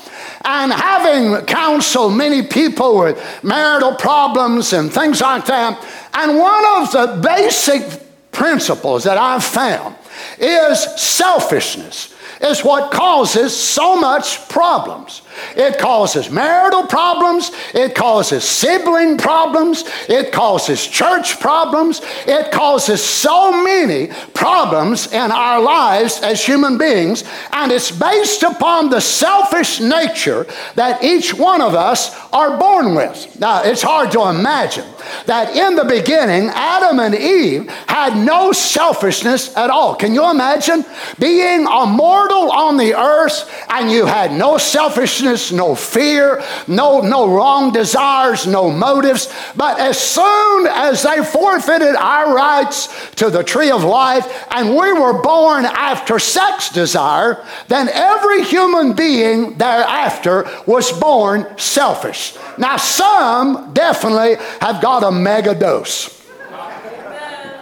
and 0.44 0.72
having 0.72 1.46
counseled 1.46 2.14
many 2.14 2.42
people 2.42 2.98
with 2.98 3.44
marital 3.44 3.94
problems 3.94 4.72
and 4.72 4.92
things 4.92 5.20
like 5.20 5.46
that, 5.46 5.80
and 6.12 6.38
one 6.38 6.82
of 6.82 6.92
the 6.92 7.20
basic 7.22 8.02
principles 8.32 9.04
that 9.04 9.16
I've 9.16 9.44
found 9.44 9.94
is 10.38 10.82
selfishness 11.00 12.14
is 12.40 12.64
what 12.64 12.92
causes 12.92 13.56
so 13.56 13.96
much 13.96 14.48
problems. 14.48 15.22
It 15.56 15.78
causes 15.78 16.30
marital 16.30 16.86
problems. 16.86 17.50
It 17.74 17.94
causes 17.94 18.44
sibling 18.44 19.18
problems. 19.18 19.84
It 20.08 20.32
causes 20.32 20.86
church 20.86 21.40
problems. 21.40 22.00
It 22.26 22.52
causes 22.52 23.02
so 23.02 23.64
many 23.64 24.08
problems 24.34 25.12
in 25.12 25.30
our 25.30 25.60
lives 25.60 26.20
as 26.22 26.44
human 26.44 26.78
beings. 26.78 27.24
And 27.52 27.72
it's 27.72 27.90
based 27.90 28.42
upon 28.42 28.90
the 28.90 29.00
selfish 29.00 29.80
nature 29.80 30.46
that 30.74 31.02
each 31.02 31.34
one 31.34 31.60
of 31.60 31.74
us 31.74 32.14
are 32.32 32.58
born 32.58 32.94
with. 32.94 33.38
Now, 33.40 33.62
it's 33.62 33.82
hard 33.82 34.12
to 34.12 34.28
imagine 34.28 34.86
that 35.26 35.54
in 35.56 35.76
the 35.76 35.84
beginning, 35.84 36.50
Adam 36.50 36.98
and 37.00 37.14
Eve 37.14 37.68
had 37.86 38.16
no 38.16 38.52
selfishness 38.52 39.56
at 39.56 39.70
all. 39.70 39.94
Can 39.94 40.14
you 40.14 40.30
imagine 40.30 40.84
being 41.18 41.66
a 41.66 41.86
mortal 41.86 42.50
on 42.50 42.76
the 42.76 42.94
earth 42.94 43.50
and 43.70 43.90
you 43.90 44.06
had 44.06 44.32
no 44.32 44.58
selfishness, 44.58 45.23
no 45.52 45.74
fear, 45.74 46.42
no, 46.66 47.00
no 47.00 47.28
wrong 47.34 47.72
desires, 47.72 48.46
no 48.46 48.70
motives? 48.70 49.32
But 49.56 49.78
as 49.78 49.98
soon 49.98 50.66
as 50.66 51.02
they 51.02 51.24
forfeited 51.24 51.94
our 51.96 52.34
rights 52.34 52.88
to 53.16 53.30
the 53.30 53.42
tree 53.42 53.70
of 53.70 53.84
life 53.84 54.46
and 54.50 54.70
we 54.70 54.92
were 54.92 55.22
born 55.22 55.64
after 55.64 56.18
sex 56.18 56.70
desire, 56.70 57.44
then 57.68 57.88
every 57.88 58.44
human 58.44 58.92
being 58.94 59.56
thereafter 59.58 60.48
was 60.66 60.92
born 60.92 61.46
selfish. 61.58 62.36
Now, 62.58 62.76
some 62.76 63.72
definitely 63.72 64.36
have 64.60 64.80
got 64.80 65.02
a 65.02 65.10
mega 65.10 65.54
dose. 65.54 66.22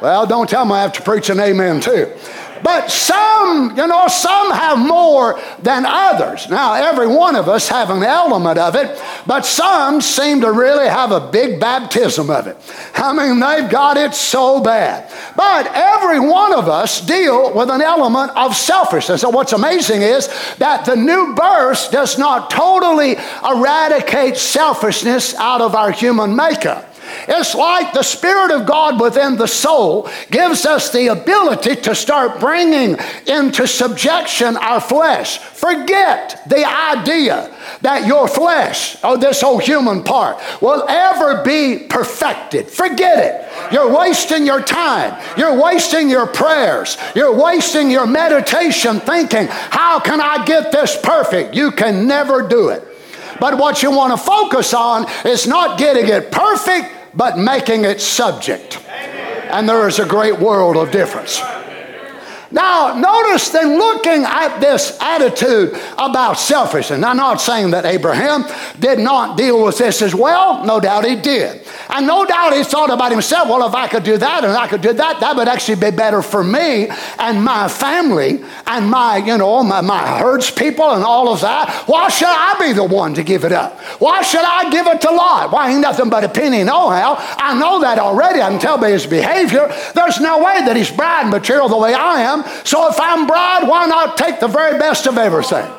Well, 0.02 0.26
don't 0.26 0.50
tell 0.50 0.64
me 0.64 0.72
I 0.72 0.82
have 0.82 0.94
to 0.94 1.02
preach 1.02 1.30
an 1.30 1.38
amen 1.38 1.80
too. 1.80 2.12
But 2.62 2.90
some, 2.90 3.76
you 3.76 3.86
know, 3.86 4.06
some 4.08 4.52
have 4.52 4.78
more 4.78 5.40
than 5.60 5.84
others. 5.86 6.48
Now, 6.48 6.74
every 6.74 7.06
one 7.06 7.36
of 7.36 7.48
us 7.48 7.68
have 7.68 7.90
an 7.90 8.02
element 8.02 8.58
of 8.58 8.76
it, 8.76 9.00
but 9.26 9.44
some 9.44 10.00
seem 10.00 10.40
to 10.42 10.52
really 10.52 10.88
have 10.88 11.10
a 11.10 11.20
big 11.20 11.58
baptism 11.58 12.30
of 12.30 12.46
it. 12.46 12.56
I 12.94 13.12
mean, 13.12 13.40
they've 13.40 13.70
got 13.70 13.96
it 13.96 14.14
so 14.14 14.60
bad. 14.62 15.10
But 15.36 15.66
every 15.74 16.20
one 16.20 16.54
of 16.54 16.68
us 16.68 17.00
deal 17.00 17.54
with 17.54 17.70
an 17.70 17.80
element 17.80 18.32
of 18.36 18.54
selfishness. 18.54 19.24
And 19.24 19.34
what's 19.34 19.52
amazing 19.52 20.02
is 20.02 20.28
that 20.58 20.84
the 20.84 20.96
new 20.96 21.34
birth 21.34 21.90
does 21.90 22.18
not 22.18 22.50
totally 22.50 23.16
eradicate 23.44 24.36
selfishness 24.36 25.34
out 25.34 25.60
of 25.60 25.74
our 25.74 25.90
human 25.90 26.36
makeup. 26.36 26.91
It's 27.28 27.54
like 27.54 27.92
the 27.92 28.02
Spirit 28.02 28.50
of 28.50 28.66
God 28.66 29.00
within 29.00 29.36
the 29.36 29.46
soul 29.46 30.08
gives 30.30 30.66
us 30.66 30.90
the 30.90 31.08
ability 31.08 31.76
to 31.82 31.94
start 31.94 32.40
bringing 32.40 32.96
into 33.26 33.66
subjection 33.66 34.56
our 34.56 34.80
flesh. 34.80 35.38
Forget 35.38 36.42
the 36.48 36.64
idea 36.64 37.54
that 37.82 38.06
your 38.06 38.28
flesh, 38.28 39.02
or 39.04 39.16
this 39.16 39.40
whole 39.40 39.58
human 39.58 40.02
part, 40.02 40.38
will 40.60 40.84
ever 40.88 41.42
be 41.44 41.86
perfected. 41.88 42.68
Forget 42.68 43.18
it. 43.18 43.72
You're 43.72 43.96
wasting 43.96 44.46
your 44.46 44.62
time. 44.62 45.20
You're 45.36 45.60
wasting 45.60 46.08
your 46.08 46.26
prayers. 46.26 46.96
You're 47.14 47.34
wasting 47.34 47.90
your 47.90 48.06
meditation 48.06 49.00
thinking, 49.00 49.46
how 49.48 50.00
can 50.00 50.20
I 50.20 50.44
get 50.44 50.72
this 50.72 50.98
perfect? 51.00 51.54
You 51.54 51.70
can 51.72 52.06
never 52.06 52.46
do 52.46 52.68
it. 52.68 52.84
But 53.40 53.58
what 53.58 53.82
you 53.82 53.90
want 53.90 54.12
to 54.12 54.24
focus 54.24 54.72
on 54.72 55.06
is 55.24 55.46
not 55.46 55.78
getting 55.78 56.08
it 56.08 56.30
perfect, 56.30 56.94
but 57.14 57.38
making 57.38 57.84
it 57.84 58.00
subject. 58.00 58.78
And 59.50 59.68
there 59.68 59.86
is 59.86 59.98
a 59.98 60.06
great 60.06 60.38
world 60.38 60.76
of 60.76 60.90
difference. 60.90 61.40
Now, 62.52 62.94
notice 62.94 63.48
then 63.48 63.78
looking 63.78 64.24
at 64.24 64.58
this 64.58 64.98
attitude 65.00 65.74
about 65.98 66.34
selfishness. 66.34 67.02
I'm 67.02 67.16
not 67.16 67.40
saying 67.40 67.70
that 67.70 67.84
Abraham 67.86 68.44
did 68.78 68.98
not 68.98 69.38
deal 69.38 69.64
with 69.64 69.78
this 69.78 70.02
as 70.02 70.14
well. 70.14 70.64
No 70.64 70.78
doubt 70.78 71.06
he 71.06 71.16
did. 71.16 71.66
And 71.88 72.06
no 72.06 72.24
doubt 72.24 72.54
he 72.54 72.62
thought 72.64 72.90
about 72.90 73.10
himself, 73.10 73.48
well, 73.48 73.66
if 73.66 73.74
I 73.74 73.88
could 73.88 74.02
do 74.02 74.16
that 74.16 74.44
and 74.44 74.52
I 74.52 74.66
could 74.66 74.80
do 74.80 74.92
that, 74.92 75.20
that 75.20 75.36
would 75.36 75.48
actually 75.48 75.76
be 75.76 75.90
better 75.90 76.22
for 76.22 76.44
me 76.44 76.88
and 77.18 77.42
my 77.42 77.68
family 77.68 78.42
and 78.66 78.90
my, 78.90 79.16
you 79.18 79.38
know, 79.38 79.62
my, 79.62 79.80
my 79.80 80.18
herds 80.18 80.50
people 80.50 80.90
and 80.90 81.04
all 81.04 81.32
of 81.32 81.40
that. 81.40 81.70
Why 81.86 82.08
should 82.08 82.28
I 82.28 82.56
be 82.58 82.72
the 82.72 82.84
one 82.84 83.14
to 83.14 83.22
give 83.22 83.44
it 83.44 83.52
up? 83.52 83.80
Why 84.00 84.22
should 84.22 84.44
I 84.44 84.70
give 84.70 84.86
it 84.86 85.00
to 85.02 85.10
Lot? 85.10 85.52
Why 85.52 85.70
ain't 85.70 85.80
nothing 85.80 86.08
but 86.08 86.24
a 86.24 86.28
penny 86.28 86.64
no 86.64 86.90
how? 86.90 87.16
I 87.18 87.58
know 87.58 87.80
that 87.80 87.98
already. 87.98 88.40
I 88.40 88.50
can 88.50 88.58
tell 88.58 88.78
by 88.78 88.90
his 88.90 89.06
behavior. 89.06 89.72
There's 89.94 90.20
no 90.20 90.38
way 90.38 90.60
that 90.64 90.76
he's 90.76 90.90
bride 90.90 91.30
material 91.30 91.68
the 91.68 91.76
way 91.78 91.94
I 91.94 92.20
am. 92.20 92.41
So 92.64 92.88
if 92.88 93.00
I'm 93.00 93.26
bride, 93.26 93.66
why 93.68 93.86
not 93.86 94.16
take 94.16 94.40
the 94.40 94.48
very 94.48 94.78
best 94.78 95.06
of 95.06 95.18
everything? 95.18 95.70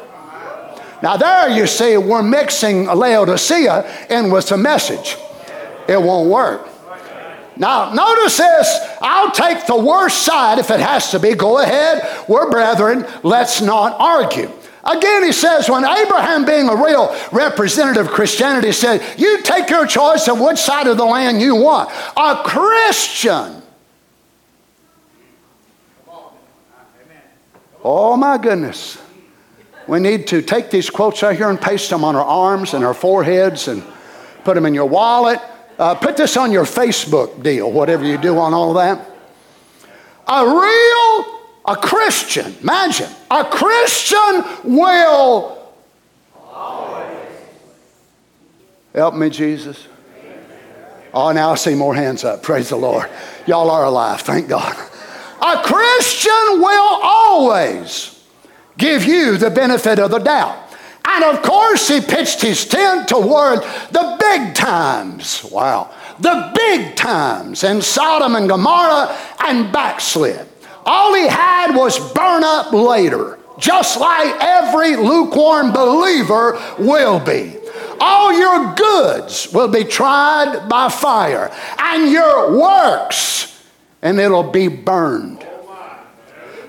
Now, 1.02 1.18
there 1.18 1.50
you 1.50 1.68
see, 1.68 1.98
we're 1.98 2.24
mixing 2.24 2.86
Laodicea 2.86 4.08
in 4.10 4.32
with 4.32 4.48
the 4.48 4.58
message. 4.58 5.18
It 5.88 6.02
won't 6.02 6.30
work. 6.30 6.70
Now, 7.58 7.94
notice 7.94 8.38
this. 8.38 8.80
I'll 9.02 9.32
take 9.32 9.68
the 9.68 9.78
worst 9.78 10.24
side 10.24 10.60
if 10.60 10.72
it 10.72 10.80
has 10.80 11.12
to 11.12 11.20
be. 11.20 11.34
Go 11.34 11.60
ahead. 11.60 12.26
We're 12.28 12.50
brethren. 12.50 13.06
Let's 13.22 13.62
not 13.62 13.96
argue. 14.00 14.50
Again, 14.86 15.24
he 15.24 15.32
says, 15.32 15.70
when 15.70 15.86
Abraham, 15.86 16.46
being 16.46 16.68
a 16.68 16.76
real 16.76 17.16
representative 17.32 18.08
of 18.08 18.12
Christianity, 18.12 18.72
said, 18.72 19.02
You 19.18 19.42
take 19.42 19.70
your 19.70 19.86
choice 19.86 20.28
of 20.28 20.42
which 20.42 20.58
side 20.58 20.88
of 20.88 20.98
the 20.98 21.06
land 21.06 21.42
you 21.42 21.56
want. 21.56 21.90
A 22.18 22.44
Christian 22.44 23.63
Oh 27.84 28.16
my 28.16 28.38
goodness. 28.38 28.98
We 29.88 30.00
need 30.00 30.28
to 30.28 30.42
take 30.42 30.72
these 30.72 30.90
quotes 30.90 31.22
right 31.22 31.36
here 31.36 31.50
and 31.50 31.60
paste 31.60 31.90
them 31.90 32.06
on 32.06 32.16
our 32.16 32.24
arms 32.24 32.74
and 32.74 32.86
our 32.86 32.94
foreheads 32.94 33.68
and 33.68 33.84
put 34.46 34.56
them 34.56 34.66
in 34.66 34.74
your 34.74 34.88
wallet. 34.88 35.40
Uh, 35.78 35.96
put 35.96 36.16
this 36.16 36.38
on 36.38 36.52
your 36.52 36.64
Facebook 36.64 37.44
deal, 37.44 37.70
whatever 37.70 38.06
you 38.06 38.18
do 38.18 38.38
on 38.38 38.54
all 38.54 38.70
of 38.70 38.76
that. 38.76 39.10
A 40.28 40.46
real, 40.46 41.40
a 41.66 41.76
Christian, 41.76 42.56
imagine, 42.62 43.10
a 43.30 43.44
Christian 43.44 44.44
will 44.64 45.70
always. 46.46 47.28
Help 48.94 49.16
me, 49.16 49.30
Jesus. 49.30 49.88
Oh, 51.14 51.32
now 51.32 51.52
I 51.52 51.56
see 51.56 51.76
more 51.76 51.94
hands 51.94 52.24
up. 52.24 52.42
Praise 52.42 52.70
the 52.70 52.76
Lord. 52.76 53.10
Y'all 53.46 53.70
are 53.70 53.84
alive. 53.84 54.22
Thank 54.22 54.48
God. 54.48 54.83
A 55.42 55.62
Christian 55.64 56.62
will 56.62 57.00
always 57.02 58.22
give 58.78 59.04
you 59.04 59.38
the 59.38 59.50
benefit 59.50 60.00
of 60.00 60.12
the 60.12 60.20
doubt. 60.20 60.58
And 61.06 61.24
of 61.24 61.42
course, 61.44 61.88
he 61.90 62.00
pitched 62.00 62.42
his 62.42 62.66
tent 62.66 63.08
toward 63.08 63.60
the 63.92 64.18
big 64.20 64.56
times. 64.56 65.44
Wow. 65.44 65.94
The 66.20 66.52
big 66.56 66.96
times 66.96 67.64
in 67.64 67.82
Sodom 67.82 68.36
and 68.36 68.48
Gomorrah 68.48 69.16
and 69.46 69.72
backslid. 69.72 70.48
All 70.86 71.14
he 71.14 71.28
had 71.28 71.76
was 71.76 72.00
burn 72.14 72.44
up 72.44 72.72
later, 72.72 73.40
just 73.58 74.00
like 74.00 74.36
every 74.40 74.96
lukewarm 74.96 75.72
believer 75.72 76.60
will 76.80 77.20
be. 77.20 77.58
All 78.00 78.34
your 78.34 78.74
goods 78.76 79.52
will 79.54 79.70
be 79.70 79.84
tried 79.84 80.68
by 80.68 80.90
fire, 80.90 81.52
and 81.78 82.12
your 82.12 82.60
works 82.60 83.53
and 84.04 84.20
it'll 84.20 84.44
be 84.44 84.68
burned. 84.68 85.43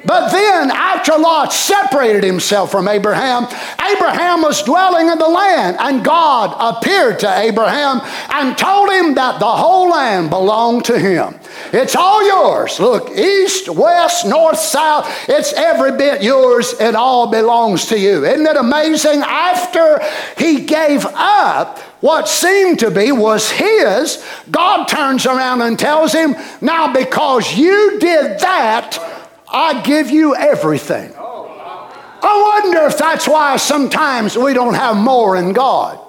But 0.05 0.31
then, 0.31 0.71
after 0.71 1.17
Lot 1.17 1.53
separated 1.53 2.25
himself 2.25 2.71
from 2.71 2.89
Abraham, 2.89 3.45
Abraham 3.81 4.43
was 4.43 4.63
dwelling 4.63 5.09
in 5.09 5.19
the 5.19 5.29
land, 5.29 5.79
and 5.81 6.05
God 6.05 6.55
appeared 6.59 7.21
to 7.21 7.39
Abraham 7.39 8.01
and 8.31 8.57
told 8.59 8.91
him 8.91 9.15
that 9.15 9.41
the 9.41 9.47
whole 9.47 9.91
land 9.91 10.29
belonged 10.29 10.85
to 10.87 10.99
him. 10.99 11.35
It's 11.73 11.97
all 11.97 12.27
yours. 12.27 12.79
Look, 12.79 13.11
east, 13.17 13.69
west, 13.69 14.27
north, 14.27 14.59
south, 14.59 15.11
it's 15.29 15.53
every 15.55 15.97
bit 15.97 16.23
yours. 16.23 16.75
It 16.79 16.95
all 16.95 17.31
belongs 17.31 17.87
to 17.87 17.99
you. 17.99 18.25
Isn't 18.25 18.47
it 18.47 18.57
amazing? 18.57 19.23
After 19.23 20.01
he 20.37 20.65
gave 20.67 21.07
up 21.15 21.79
what 22.01 22.29
seemed 22.29 22.81
to 22.81 22.91
be 22.91 23.11
was 23.13 23.51
his, 23.51 24.23
God 24.51 24.85
turns 24.85 25.25
around 25.25 25.63
and 25.63 25.79
tells 25.79 26.13
him, 26.13 26.37
Now, 26.61 26.93
because 26.93 27.57
you 27.57 27.99
did 27.99 28.41
that, 28.41 29.24
I 29.49 29.83
give 29.83 30.11
you 30.11 30.35
everything. 30.35 31.13
I 31.17 32.63
wonder 32.63 32.87
if 32.87 32.97
that's 32.97 33.29
why 33.29 33.57
sometimes 33.57 34.37
we 34.37 34.55
don't 34.55 34.75
have 34.75 34.97
more 34.97 35.37
in 35.37 35.53
God. 35.53 36.01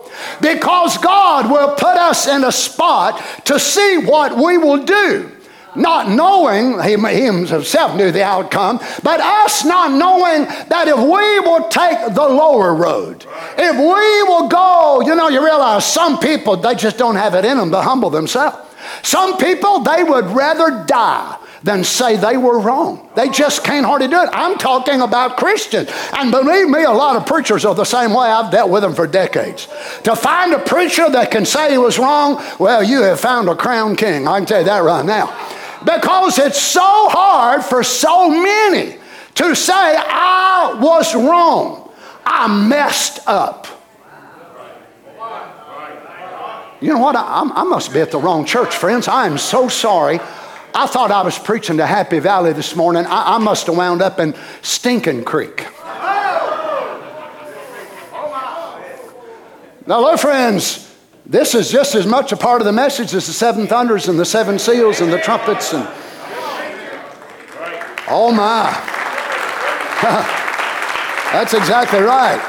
Because 0.42 0.98
God 0.98 1.52
will 1.52 1.76
put 1.76 1.98
us 1.98 2.28
in 2.28 2.46
a 2.46 2.52
spot 2.52 3.22
to 3.46 3.60
see 3.60 3.98
what 3.98 4.38
we 4.38 4.58
will 4.58 4.84
do 4.84 5.32
not 5.76 6.10
knowing, 6.10 6.82
he, 6.82 6.94
himself 6.94 7.96
knew 7.96 8.12
the 8.12 8.24
outcome, 8.24 8.80
but 9.04 9.20
us 9.20 9.66
not 9.66 9.92
knowing 9.92 10.46
that 10.70 10.88
if 10.88 10.98
we 10.98 11.40
will 11.40 11.68
take 11.68 12.14
the 12.16 12.28
lower 12.28 12.74
road, 12.74 13.26
if 13.58 13.76
we 13.76 14.24
will 14.34 14.48
go, 14.48 15.02
you 15.06 15.16
know, 15.16 15.28
you 15.28 15.44
realize 15.44 15.86
some 15.86 16.20
people, 16.20 16.56
they 16.56 16.76
just 16.76 16.98
don't 16.98 17.16
have 17.16 17.36
it 17.36 17.46
in 17.46 17.58
them 17.58 17.72
to 17.72 17.82
humble 17.82 18.10
themselves. 18.10 18.58
Some 19.04 19.38
people, 19.38 19.80
they 19.80 20.04
would 20.04 20.26
rather 20.28 20.86
die 20.86 21.38
than 21.66 21.84
say 21.84 22.16
they 22.16 22.38
were 22.38 22.60
wrong. 22.60 23.10
They 23.16 23.28
just 23.28 23.64
can't 23.64 23.88
hardly 23.88 24.08
do 24.08 24.22
it. 24.22 24.30
I'm 24.32 24.56
talking 24.60 25.02
about 25.02 25.36
Christians. 25.36 25.90
And 26.14 26.30
believe 26.30 26.70
me, 26.70 26.84
a 26.84 26.92
lot 26.92 27.16
of 27.16 27.26
preachers 27.26 27.66
are 27.66 27.74
the 27.74 27.84
same 27.84 28.12
way. 28.12 28.28
I've 28.28 28.52
dealt 28.52 28.70
with 28.70 28.84
them 28.84 28.94
for 28.94 29.08
decades. 29.08 29.68
To 30.04 30.16
find 30.16 30.54
a 30.54 30.60
preacher 30.60 31.10
that 31.10 31.32
can 31.32 31.44
say 31.44 31.72
he 31.72 31.80
was 31.80 31.98
wrong, 31.98 32.40
well, 32.60 32.84
you 32.84 33.02
have 33.02 33.20
found 33.20 33.50
a 33.50 33.56
crown 33.56 33.96
king. 33.96 34.28
I 34.28 34.38
can 34.38 34.46
tell 34.46 34.60
you 34.60 34.66
that 34.66 34.84
right 34.84 35.04
now. 35.04 35.36
Because 35.84 36.38
it's 36.38 36.62
so 36.62 37.10
hard 37.10 37.64
for 37.64 37.82
so 37.82 38.30
many 38.30 39.00
to 39.34 39.56
say, 39.56 39.74
I 39.74 40.78
was 40.80 41.16
wrong. 41.16 41.92
I 42.24 42.48
messed 42.48 43.28
up. 43.28 43.66
You 46.80 46.94
know 46.94 47.00
what? 47.00 47.16
I, 47.16 47.50
I, 47.56 47.64
must 47.64 47.92
be 47.92 48.02
at 48.02 48.12
the 48.12 48.20
wrong 48.20 48.46
church, 48.46 48.76
friends. 48.76 49.08
I 49.08 49.26
am 49.26 49.40
so 49.40 49.68
sorry. 49.68 50.20
I 50.78 50.88
thought 50.88 51.10
I 51.10 51.22
was 51.22 51.40
preaching 51.40 51.78
to 51.78 51.86
Happy 51.86 52.20
Valley 52.20 52.52
this 52.52 52.76
morning. 52.76 53.06
I, 53.06 53.36
I 53.36 53.38
must 53.38 53.66
have 53.68 53.78
wound 53.78 54.02
up 54.02 54.20
in 54.20 54.36
Stinking 54.62 55.24
Creek. 55.24 55.66
Now, 59.88 60.02
look, 60.02 60.20
friends, 60.20 60.94
this 61.26 61.56
is 61.56 61.72
just 61.72 61.96
as 61.96 62.06
much 62.06 62.34
a 62.34 62.38
part 62.38 62.60
of 62.60 62.66
the 62.66 62.74
message 62.74 63.14
as 63.14 63.26
the 63.26 63.32
seven 63.32 63.68
thunders 63.68 64.10
and 64.10 64.20
the 64.20 64.26
seven 64.26 64.60
seals 64.60 65.00
and 65.00 65.14
the 65.14 65.20
trumpets 65.20 65.74
and 65.74 65.88
oh 68.10 68.34
my. 68.36 68.72
That's 71.32 71.54
exactly 71.54 72.00
right. 72.00 72.42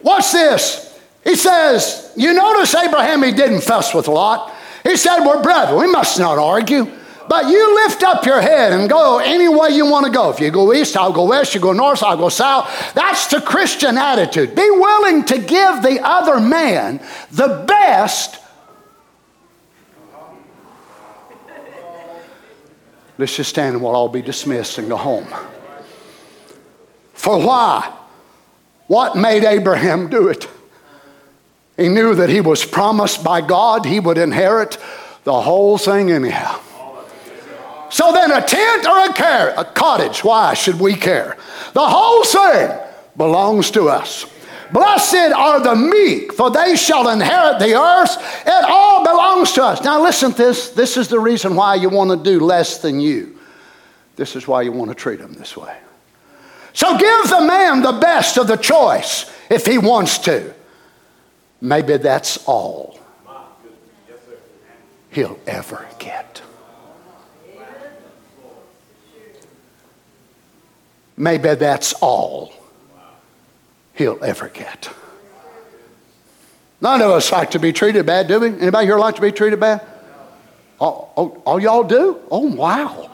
What's 0.00 0.30
this. 0.30 1.00
He 1.24 1.34
says 1.34 2.12
you 2.16 2.32
notice 2.34 2.74
abraham 2.74 3.22
he 3.22 3.32
didn't 3.32 3.62
fuss 3.62 3.94
with 3.94 4.08
lot 4.08 4.54
he 4.88 4.96
said 4.96 5.24
we're 5.24 5.42
brethren 5.42 5.78
we 5.78 5.90
must 5.90 6.18
not 6.18 6.38
argue 6.38 6.90
but 7.28 7.48
you 7.48 7.74
lift 7.86 8.02
up 8.02 8.24
your 8.24 8.40
head 8.40 8.72
and 8.72 8.88
go 8.88 9.18
any 9.18 9.48
way 9.48 9.70
you 9.70 9.84
want 9.84 10.06
to 10.06 10.12
go. 10.12 10.30
If 10.30 10.40
you 10.40 10.50
go 10.50 10.72
east, 10.72 10.96
I'll 10.96 11.12
go 11.12 11.26
west. 11.26 11.54
You 11.54 11.60
go 11.60 11.72
north, 11.74 12.02
I'll 12.02 12.16
go 12.16 12.30
south. 12.30 12.94
That's 12.94 13.26
the 13.26 13.40
Christian 13.40 13.98
attitude. 13.98 14.54
Be 14.54 14.70
willing 14.70 15.24
to 15.26 15.38
give 15.38 15.82
the 15.82 16.00
other 16.02 16.40
man 16.40 17.00
the 17.30 17.64
best. 17.68 18.40
Let's 23.18 23.36
just 23.36 23.50
stand 23.50 23.74
and 23.74 23.84
we'll 23.84 23.96
all 23.96 24.08
be 24.08 24.22
dismissed 24.22 24.78
and 24.78 24.88
go 24.88 24.96
home. 24.96 25.26
For 27.12 27.44
why? 27.44 27.92
What 28.86 29.16
made 29.16 29.44
Abraham 29.44 30.08
do 30.08 30.28
it? 30.28 30.48
He 31.78 31.88
knew 31.88 32.16
that 32.16 32.28
he 32.28 32.40
was 32.40 32.64
promised 32.64 33.22
by 33.22 33.40
God 33.40 33.86
he 33.86 34.00
would 34.00 34.18
inherit 34.18 34.76
the 35.22 35.40
whole 35.40 35.78
thing 35.78 36.10
anyhow. 36.10 36.60
So 37.90 38.12
then, 38.12 38.32
a 38.32 38.42
tent 38.42 38.86
or 38.86 39.06
a, 39.06 39.12
care, 39.14 39.54
a 39.56 39.64
cottage, 39.64 40.22
why 40.22 40.52
should 40.54 40.78
we 40.78 40.94
care? 40.94 41.38
The 41.72 41.88
whole 41.88 42.24
thing 42.24 42.76
belongs 43.16 43.70
to 43.70 43.88
us. 43.88 44.26
Blessed 44.72 45.32
are 45.34 45.60
the 45.60 45.74
meek, 45.74 46.34
for 46.34 46.50
they 46.50 46.76
shall 46.76 47.08
inherit 47.08 47.58
the 47.60 47.74
earth. 47.74 48.44
It 48.46 48.64
all 48.68 49.04
belongs 49.04 49.52
to 49.52 49.64
us. 49.64 49.82
Now, 49.82 50.02
listen 50.02 50.32
to 50.32 50.36
this. 50.36 50.70
This 50.70 50.96
is 50.98 51.08
the 51.08 51.18
reason 51.18 51.54
why 51.54 51.76
you 51.76 51.88
want 51.88 52.10
to 52.10 52.30
do 52.30 52.44
less 52.44 52.78
than 52.78 53.00
you. 53.00 53.38
This 54.16 54.36
is 54.36 54.46
why 54.46 54.62
you 54.62 54.72
want 54.72 54.90
to 54.90 54.94
treat 54.94 55.20
them 55.20 55.32
this 55.32 55.56
way. 55.56 55.74
So, 56.74 56.98
give 56.98 57.30
the 57.30 57.40
man 57.40 57.80
the 57.80 57.92
best 57.92 58.36
of 58.36 58.48
the 58.48 58.56
choice 58.56 59.32
if 59.48 59.64
he 59.64 59.78
wants 59.78 60.18
to. 60.18 60.54
Maybe 61.60 61.96
that's 61.96 62.44
all 62.46 62.98
he'll 65.10 65.38
ever 65.46 65.86
get. 65.98 66.42
Maybe 71.16 71.54
that's 71.54 71.94
all 71.94 72.52
he'll 73.94 74.22
ever 74.22 74.48
get. 74.48 74.88
None 76.80 77.02
of 77.02 77.10
us 77.10 77.32
like 77.32 77.50
to 77.52 77.58
be 77.58 77.72
treated 77.72 78.06
bad, 78.06 78.28
do 78.28 78.38
we? 78.38 78.48
Anybody 78.48 78.86
here 78.86 78.98
like 78.98 79.16
to 79.16 79.20
be 79.20 79.32
treated 79.32 79.58
bad? 79.58 79.84
All, 80.80 81.12
all, 81.16 81.42
all 81.44 81.60
y'all 81.60 81.82
do? 81.82 82.20
Oh, 82.30 82.46
wow. 82.46 83.10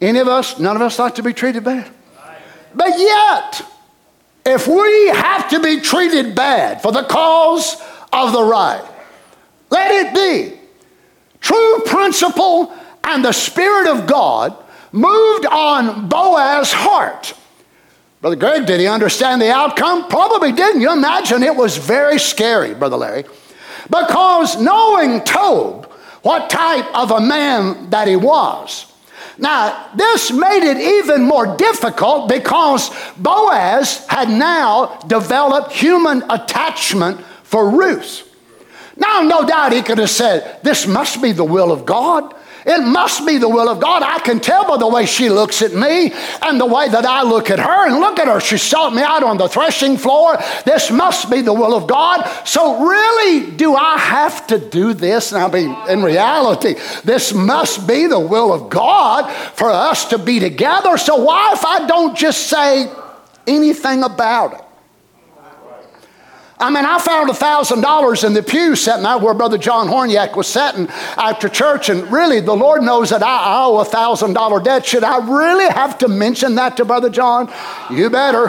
Any 0.00 0.18
of 0.18 0.26
us, 0.26 0.58
none 0.58 0.74
of 0.74 0.82
us 0.82 0.98
like 0.98 1.14
to 1.16 1.22
be 1.22 1.32
treated 1.32 1.62
bad. 1.62 1.88
But 2.74 2.98
yet, 2.98 3.62
if 4.44 4.66
we 4.66 5.08
have 5.08 5.48
to 5.50 5.60
be 5.60 5.80
treated 5.80 6.34
bad 6.34 6.82
for 6.82 6.92
the 6.92 7.02
cause 7.02 7.76
of 8.12 8.32
the 8.32 8.42
right, 8.42 8.84
let 9.70 9.90
it 9.90 10.14
be. 10.14 10.58
True 11.40 11.82
principle 11.86 12.72
and 13.04 13.24
the 13.24 13.32
Spirit 13.32 13.88
of 13.88 14.06
God 14.06 14.56
moved 14.92 15.46
on 15.46 16.08
Boaz's 16.08 16.72
heart. 16.72 17.34
Brother 18.20 18.36
Greg, 18.36 18.66
did 18.66 18.80
he 18.80 18.86
understand 18.86 19.40
the 19.40 19.50
outcome? 19.50 20.08
Probably 20.08 20.52
didn't. 20.52 20.82
You 20.82 20.92
imagine 20.92 21.42
it 21.42 21.56
was 21.56 21.78
very 21.78 22.18
scary, 22.18 22.74
Brother 22.74 22.98
Larry. 22.98 23.24
Because 23.88 24.60
knowing 24.60 25.22
Tob, 25.24 25.90
what 26.22 26.50
type 26.50 26.84
of 26.94 27.10
a 27.10 27.20
man 27.20 27.90
that 27.90 28.06
he 28.06 28.16
was. 28.16 28.89
Now, 29.40 29.88
this 29.94 30.30
made 30.30 30.70
it 30.70 30.76
even 30.76 31.22
more 31.22 31.56
difficult 31.56 32.28
because 32.28 32.90
Boaz 33.16 34.06
had 34.06 34.28
now 34.28 34.98
developed 35.06 35.72
human 35.72 36.22
attachment 36.30 37.20
for 37.42 37.70
Ruth. 37.70 38.26
Now, 38.98 39.22
no 39.22 39.46
doubt 39.46 39.72
he 39.72 39.80
could 39.80 39.96
have 39.96 40.10
said, 40.10 40.62
This 40.62 40.86
must 40.86 41.22
be 41.22 41.32
the 41.32 41.42
will 41.42 41.72
of 41.72 41.86
God. 41.86 42.34
It 42.66 42.84
must 42.84 43.26
be 43.26 43.38
the 43.38 43.48
will 43.48 43.68
of 43.68 43.80
God. 43.80 44.02
I 44.02 44.18
can 44.18 44.40
tell 44.40 44.66
by 44.66 44.76
the 44.76 44.88
way 44.88 45.06
she 45.06 45.28
looks 45.28 45.62
at 45.62 45.72
me 45.72 46.12
and 46.42 46.60
the 46.60 46.66
way 46.66 46.88
that 46.88 47.04
I 47.06 47.22
look 47.22 47.50
at 47.50 47.58
her. 47.58 47.86
And 47.86 48.00
look 48.00 48.18
at 48.18 48.28
her. 48.28 48.40
She 48.40 48.58
sought 48.58 48.94
me 48.94 49.02
out 49.02 49.22
on 49.22 49.38
the 49.38 49.48
threshing 49.48 49.96
floor. 49.96 50.36
This 50.64 50.90
must 50.90 51.30
be 51.30 51.40
the 51.40 51.52
will 51.52 51.74
of 51.74 51.86
God. 51.86 52.28
So, 52.44 52.86
really, 52.86 53.50
do 53.52 53.74
I 53.74 53.98
have 53.98 54.46
to 54.48 54.58
do 54.58 54.92
this? 54.92 55.32
And 55.32 55.42
I 55.42 55.50
mean, 55.50 55.76
in 55.88 56.02
reality, 56.02 56.74
this 57.04 57.32
must 57.32 57.86
be 57.86 58.06
the 58.06 58.20
will 58.20 58.52
of 58.52 58.70
God 58.70 59.30
for 59.54 59.70
us 59.70 60.08
to 60.10 60.18
be 60.18 60.40
together. 60.40 60.96
So, 60.98 61.16
why 61.16 61.52
if 61.52 61.64
I 61.64 61.86
don't 61.86 62.16
just 62.16 62.48
say 62.48 62.90
anything 63.46 64.02
about 64.02 64.54
it? 64.54 64.69
I 66.60 66.68
mean, 66.68 66.84
I 66.84 66.98
found 66.98 67.30
$1,000 67.30 68.24
in 68.24 68.34
the 68.34 68.42
pew 68.42 68.76
sitting 68.76 69.04
there 69.04 69.16
where 69.16 69.32
Brother 69.32 69.56
John 69.56 69.88
Horniak 69.88 70.36
was 70.36 70.46
sitting 70.46 70.88
after 71.16 71.48
church, 71.48 71.88
and 71.88 72.12
really, 72.12 72.40
the 72.40 72.54
Lord 72.54 72.82
knows 72.82 73.08
that 73.10 73.22
I 73.22 73.64
owe 73.64 73.80
a 73.80 73.86
$1,000 73.86 74.62
debt. 74.62 74.84
Should 74.84 75.02
I 75.02 75.26
really 75.26 75.72
have 75.72 75.96
to 75.98 76.08
mention 76.08 76.56
that 76.56 76.76
to 76.76 76.84
Brother 76.84 77.08
John? 77.08 77.50
You 77.90 78.10
better. 78.10 78.48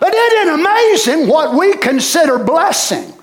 But 0.00 0.12
isn't 0.12 0.48
it 0.48 0.54
amazing 0.60 1.28
what 1.28 1.56
we 1.56 1.76
consider 1.76 2.38
blessing? 2.38 3.15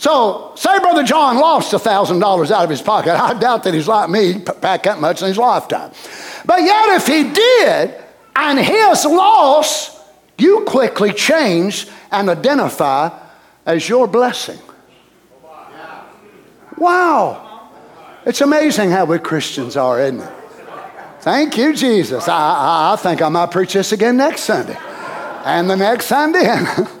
So, 0.00 0.52
say 0.56 0.78
Brother 0.78 1.02
John 1.02 1.36
lost 1.36 1.74
$1,000 1.74 2.50
out 2.50 2.64
of 2.64 2.70
his 2.70 2.80
pocket. 2.80 3.22
I 3.22 3.38
doubt 3.38 3.64
that 3.64 3.74
he's 3.74 3.86
like 3.86 4.08
me, 4.08 4.38
pack 4.38 4.84
that 4.84 4.98
much 4.98 5.20
in 5.20 5.28
his 5.28 5.36
lifetime. 5.36 5.92
But 6.46 6.62
yet, 6.62 6.88
if 6.96 7.06
he 7.06 7.30
did, 7.30 8.02
and 8.34 8.58
his 8.58 9.04
loss, 9.04 10.00
you 10.38 10.64
quickly 10.66 11.12
change 11.12 11.86
and 12.10 12.30
identify 12.30 13.10
as 13.66 13.86
your 13.90 14.06
blessing. 14.06 14.58
Wow. 16.78 17.68
It's 18.24 18.40
amazing 18.40 18.92
how 18.92 19.04
we 19.04 19.18
Christians 19.18 19.76
are, 19.76 20.00
isn't 20.00 20.20
it? 20.20 20.32
Thank 21.20 21.58
you, 21.58 21.74
Jesus. 21.74 22.26
I, 22.26 22.38
I, 22.38 22.92
I 22.94 22.96
think 22.96 23.20
I 23.20 23.28
might 23.28 23.50
preach 23.50 23.74
this 23.74 23.92
again 23.92 24.16
next 24.16 24.44
Sunday. 24.44 24.78
And 25.44 25.68
the 25.68 25.76
next 25.76 26.06
Sunday. 26.06 26.46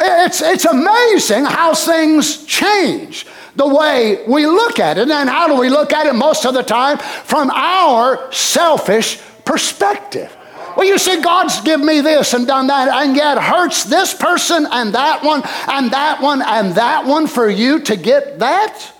It's, 0.00 0.40
it's 0.40 0.64
amazing 0.64 1.44
how 1.44 1.74
things 1.74 2.44
change 2.44 3.26
the 3.56 3.66
way 3.66 4.24
we 4.26 4.46
look 4.46 4.78
at 4.78 4.96
it. 4.96 5.10
And 5.10 5.28
how 5.28 5.46
do 5.46 5.56
we 5.56 5.68
look 5.68 5.92
at 5.92 6.06
it 6.06 6.14
most 6.14 6.46
of 6.46 6.54
the 6.54 6.62
time? 6.62 6.98
From 6.98 7.50
our 7.50 8.32
selfish 8.32 9.20
perspective. 9.44 10.34
Well, 10.76 10.86
you 10.86 10.98
see, 10.98 11.20
God's 11.20 11.60
given 11.60 11.84
me 11.84 12.00
this 12.00 12.32
and 12.32 12.46
done 12.46 12.68
that, 12.68 12.88
and 12.88 13.16
yet 13.16 13.38
hurts 13.38 13.84
this 13.84 14.14
person 14.14 14.66
and 14.70 14.94
that 14.94 15.22
one 15.22 15.42
and 15.68 15.90
that 15.90 16.22
one 16.22 16.40
and 16.42 16.74
that 16.76 17.06
one 17.06 17.26
for 17.26 17.48
you 17.48 17.80
to 17.80 17.96
get 17.96 18.38
that? 18.38 18.92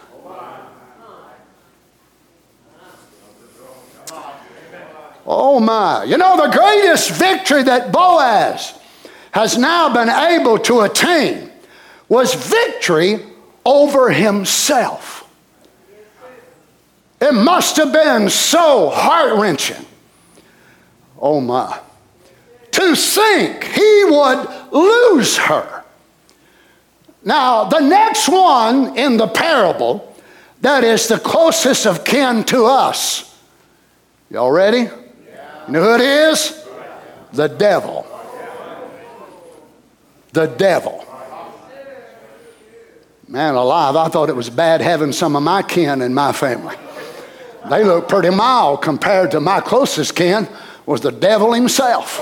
Oh 5.25 5.61
my. 5.61 6.05
You 6.05 6.19
know, 6.19 6.37
the 6.37 6.51
greatest 6.51 7.13
victory 7.13 7.63
that 7.63 7.93
Boaz 7.93 8.80
has 9.33 9.57
now 9.57 9.93
been 9.93 10.09
able 10.09 10.59
to 10.59 10.81
attain 10.81 11.51
was 12.09 12.35
victory 12.35 13.21
over 13.65 14.11
himself. 14.11 15.29
It 17.21 17.35
must 17.35 17.77
have 17.77 17.93
been 17.93 18.31
so 18.31 18.89
heart 18.91 19.39
wrenching. 19.39 19.85
Oh 21.19 21.41
my. 21.41 21.79
To 22.73 22.97
think 22.97 23.65
he 23.65 24.05
would 24.05 24.49
lose 24.73 25.37
her. 25.37 25.85
Now, 27.23 27.65
the 27.65 27.81
next 27.81 28.29
one 28.29 28.97
in 28.97 29.19
the 29.19 29.27
parable 29.29 30.17
that 30.63 30.83
is 30.83 31.09
the 31.09 31.19
closest 31.19 31.87
of 31.87 32.05
kin 32.05 32.45
to 32.45 32.65
us. 32.65 33.39
Y'all 34.31 34.51
ready? 34.51 34.79
You 34.79 34.89
know 35.69 35.83
who 35.83 35.95
it 35.95 36.01
is? 36.01 36.67
The 37.33 37.49
devil 37.49 38.07
the 40.33 40.47
devil. 40.47 41.05
Man 43.29 43.55
alive, 43.55 43.95
I 43.95 44.09
thought 44.09 44.29
it 44.29 44.37
was 44.37 44.51
bad 44.51 44.81
having 44.81 45.13
some 45.13 45.37
of 45.37 45.43
my 45.43 45.63
kin 45.63 46.03
in 46.03 46.15
my 46.15 46.33
family. 46.33 46.75
They 47.69 47.85
look 47.85 48.09
pretty 48.09 48.31
mild 48.31 48.83
compared 48.83 49.31
to 49.33 49.41
my 49.41 49.61
closest 49.61 50.17
kin 50.17 50.49
was 50.87 51.01
the 51.01 51.13
devil 51.13 51.53
himself. 51.53 52.21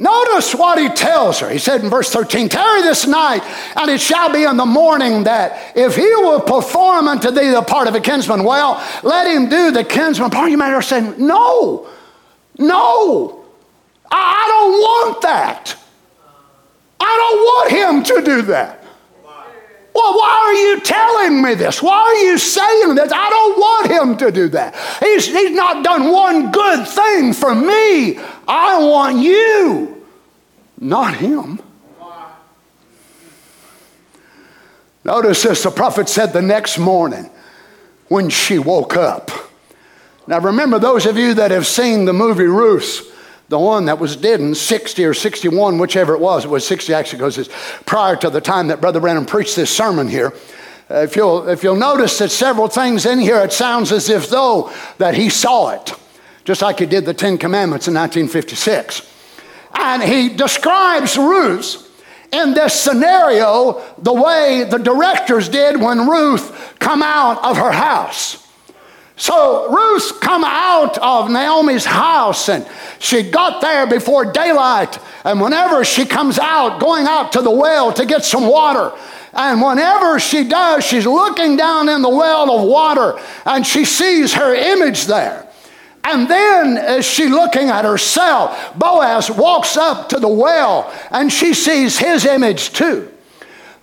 Notice 0.00 0.54
what 0.54 0.78
he 0.78 0.88
tells 0.88 1.40
her. 1.40 1.50
He 1.50 1.58
said 1.58 1.82
in 1.82 1.90
verse 1.90 2.10
13, 2.10 2.48
Tarry 2.48 2.80
this 2.80 3.06
night, 3.06 3.42
and 3.76 3.90
it 3.90 4.00
shall 4.00 4.32
be 4.32 4.44
in 4.44 4.56
the 4.56 4.64
morning 4.64 5.24
that 5.24 5.76
if 5.76 5.94
he 5.94 6.08
will 6.16 6.40
perform 6.40 7.06
unto 7.06 7.30
thee 7.30 7.50
the 7.50 7.60
part 7.60 7.86
of 7.86 7.94
a 7.94 8.00
kinsman 8.00 8.42
well, 8.42 8.82
let 9.02 9.26
him 9.26 9.50
do 9.50 9.70
the 9.70 9.84
kinsman 9.84 10.30
part. 10.30 10.50
You 10.50 10.56
might 10.56 10.72
are 10.72 10.80
saying, 10.80 11.16
No, 11.18 11.86
no. 12.58 13.39
I 14.10 14.44
don't 14.48 14.72
want 14.72 15.22
that. 15.22 15.76
I 16.98 17.16
don't 17.16 17.38
want 17.38 17.70
him 17.70 18.16
to 18.16 18.22
do 18.22 18.42
that. 18.42 18.80
Well, 19.92 20.16
why 20.16 20.44
are 20.46 20.54
you 20.54 20.80
telling 20.80 21.42
me 21.42 21.54
this? 21.54 21.82
Why 21.82 21.98
are 21.98 22.24
you 22.24 22.38
saying 22.38 22.94
this? 22.94 23.12
I 23.12 23.28
don't 23.28 23.58
want 23.58 23.90
him 23.90 24.16
to 24.18 24.32
do 24.32 24.48
that. 24.50 24.74
He's, 25.00 25.26
he's 25.26 25.50
not 25.50 25.82
done 25.84 26.12
one 26.12 26.52
good 26.52 26.86
thing 26.86 27.32
for 27.32 27.54
me. 27.54 28.18
I 28.46 28.78
want 28.78 29.18
you, 29.18 30.06
not 30.78 31.16
him. 31.16 31.60
Notice 35.04 35.42
this 35.42 35.62
the 35.62 35.70
prophet 35.70 36.08
said 36.08 36.32
the 36.32 36.42
next 36.42 36.78
morning 36.78 37.28
when 38.08 38.28
she 38.28 38.58
woke 38.58 38.96
up. 38.96 39.30
Now, 40.26 40.38
remember, 40.38 40.78
those 40.78 41.06
of 41.06 41.16
you 41.16 41.34
that 41.34 41.50
have 41.50 41.66
seen 41.66 42.04
the 42.04 42.12
movie 42.12 42.44
Ruth, 42.44 43.12
the 43.50 43.58
one 43.58 43.86
that 43.86 43.98
was 43.98 44.14
dead 44.14 44.38
in 44.38 44.54
60 44.54 45.04
or 45.04 45.12
61, 45.12 45.78
whichever 45.78 46.14
it 46.14 46.20
was, 46.20 46.44
it 46.44 46.48
was 46.48 46.64
60 46.66 46.94
actually, 46.94 47.18
because 47.18 47.36
it's 47.36 47.50
prior 47.84 48.14
to 48.14 48.30
the 48.30 48.40
time 48.40 48.68
that 48.68 48.80
Brother 48.80 49.00
Branham 49.00 49.26
preached 49.26 49.56
this 49.56 49.76
sermon 49.76 50.06
here. 50.06 50.32
Uh, 50.88 50.98
if, 50.98 51.16
you'll, 51.16 51.48
if 51.48 51.64
you'll 51.64 51.74
notice 51.74 52.18
that 52.18 52.30
several 52.30 52.68
things 52.68 53.06
in 53.06 53.18
here, 53.18 53.38
it 53.40 53.52
sounds 53.52 53.90
as 53.90 54.08
if 54.08 54.30
though 54.30 54.72
that 54.98 55.14
he 55.14 55.28
saw 55.28 55.70
it. 55.70 55.92
just 56.44 56.62
like 56.62 56.78
he 56.78 56.86
did 56.86 57.04
the 57.04 57.12
Ten 57.12 57.38
Commandments 57.38 57.88
in 57.88 57.94
1956. 57.94 59.08
And 59.74 60.00
he 60.00 60.28
describes 60.28 61.18
Ruth 61.18 61.88
in 62.32 62.54
this 62.54 62.80
scenario 62.80 63.82
the 63.98 64.14
way 64.14 64.62
the 64.62 64.78
directors 64.78 65.48
did 65.48 65.80
when 65.80 66.08
Ruth 66.08 66.76
come 66.78 67.02
out 67.02 67.44
of 67.44 67.56
her 67.56 67.72
house. 67.72 68.39
So 69.20 69.70
Ruth 69.70 70.18
come 70.20 70.44
out 70.44 70.96
of 70.96 71.30
Naomi's 71.30 71.84
house 71.84 72.48
and 72.48 72.66
she 72.98 73.22
got 73.22 73.60
there 73.60 73.86
before 73.86 74.32
daylight. 74.32 74.98
And 75.24 75.42
whenever 75.42 75.84
she 75.84 76.06
comes 76.06 76.38
out, 76.38 76.80
going 76.80 77.06
out 77.06 77.32
to 77.32 77.42
the 77.42 77.50
well 77.50 77.92
to 77.92 78.06
get 78.06 78.24
some 78.24 78.46
water, 78.46 78.90
and 79.34 79.60
whenever 79.60 80.18
she 80.18 80.44
does, 80.44 80.86
she's 80.86 81.04
looking 81.04 81.56
down 81.56 81.90
in 81.90 82.00
the 82.00 82.08
well 82.08 82.50
of 82.50 82.66
water 82.66 83.20
and 83.44 83.66
she 83.66 83.84
sees 83.84 84.32
her 84.32 84.54
image 84.54 85.04
there. 85.04 85.46
And 86.02 86.26
then, 86.26 86.78
as 86.78 87.04
she 87.04 87.26
looking 87.26 87.68
at 87.68 87.84
herself, 87.84 88.72
Boaz 88.74 89.30
walks 89.30 89.76
up 89.76 90.08
to 90.08 90.18
the 90.18 90.28
well 90.28 90.90
and 91.10 91.30
she 91.30 91.52
sees 91.52 91.98
his 91.98 92.24
image 92.24 92.72
too. 92.72 93.12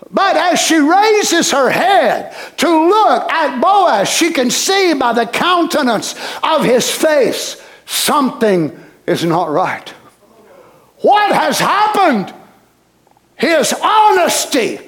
But 0.09 0.37
as 0.37 0.59
she 0.59 0.77
raises 0.77 1.51
her 1.51 1.69
head 1.69 2.33
to 2.57 2.89
look 2.89 3.31
at 3.31 3.59
Boaz, 3.59 4.09
she 4.09 4.31
can 4.31 4.49
see 4.49 4.93
by 4.93 5.13
the 5.13 5.25
countenance 5.25 6.15
of 6.43 6.63
his 6.63 6.89
face 6.89 7.61
something 7.85 8.77
is 9.05 9.25
not 9.25 9.49
right. 9.49 9.89
What 10.99 11.33
has 11.33 11.59
happened? 11.59 12.33
His 13.35 13.73
honesty 13.73 14.79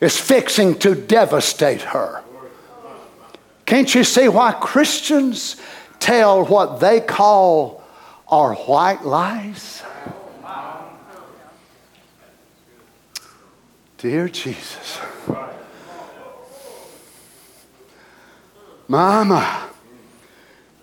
is 0.00 0.18
fixing 0.18 0.78
to 0.80 0.94
devastate 0.94 1.82
her. 1.82 2.22
Can't 3.64 3.92
you 3.94 4.04
see 4.04 4.28
why 4.28 4.52
Christians 4.52 5.56
tell 5.98 6.44
what 6.44 6.78
they 6.80 7.00
call 7.00 7.82
our 8.28 8.54
white 8.54 9.04
lies? 9.04 9.75
Dear 14.06 14.28
Jesus. 14.28 15.00
Mama. 18.86 19.68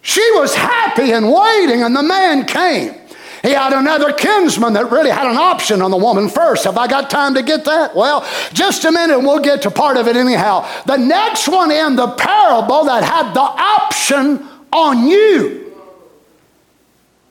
She 0.02 0.30
was 0.34 0.54
happy 0.54 1.14
and 1.14 1.32
waiting, 1.32 1.84
and 1.84 1.96
the 1.96 2.04
man 2.04 2.46
came. 2.46 2.94
He 3.42 3.52
had 3.52 3.72
another 3.72 4.12
kinsman 4.12 4.74
that 4.74 4.92
really 4.92 5.10
had 5.10 5.26
an 5.26 5.38
option 5.38 5.82
on 5.82 5.90
the 5.90 5.96
woman 5.96 6.28
first. 6.28 6.66
Have 6.66 6.78
I 6.78 6.88
got 6.88 7.10
time 7.10 7.36
to 7.36 7.44
get 7.44 7.64
that? 7.64 7.96
Well, 7.96 8.28
just 8.52 8.84
a 8.84 8.92
minute, 8.92 9.20
we'll 9.20 9.40
get 9.40 9.62
to 9.62 9.72
part 9.72 9.96
of 9.96 10.10
it 10.10 10.18
anyhow. 10.18 10.68
The 10.86 10.98
next 10.98 11.48
one 11.48 11.72
in 11.72 11.96
the 11.96 12.08
parable 12.08 12.84
that 12.84 13.06
had 13.06 13.34
the 13.34 13.40
option 13.40 14.46
on 14.74 15.08
you 15.08 15.74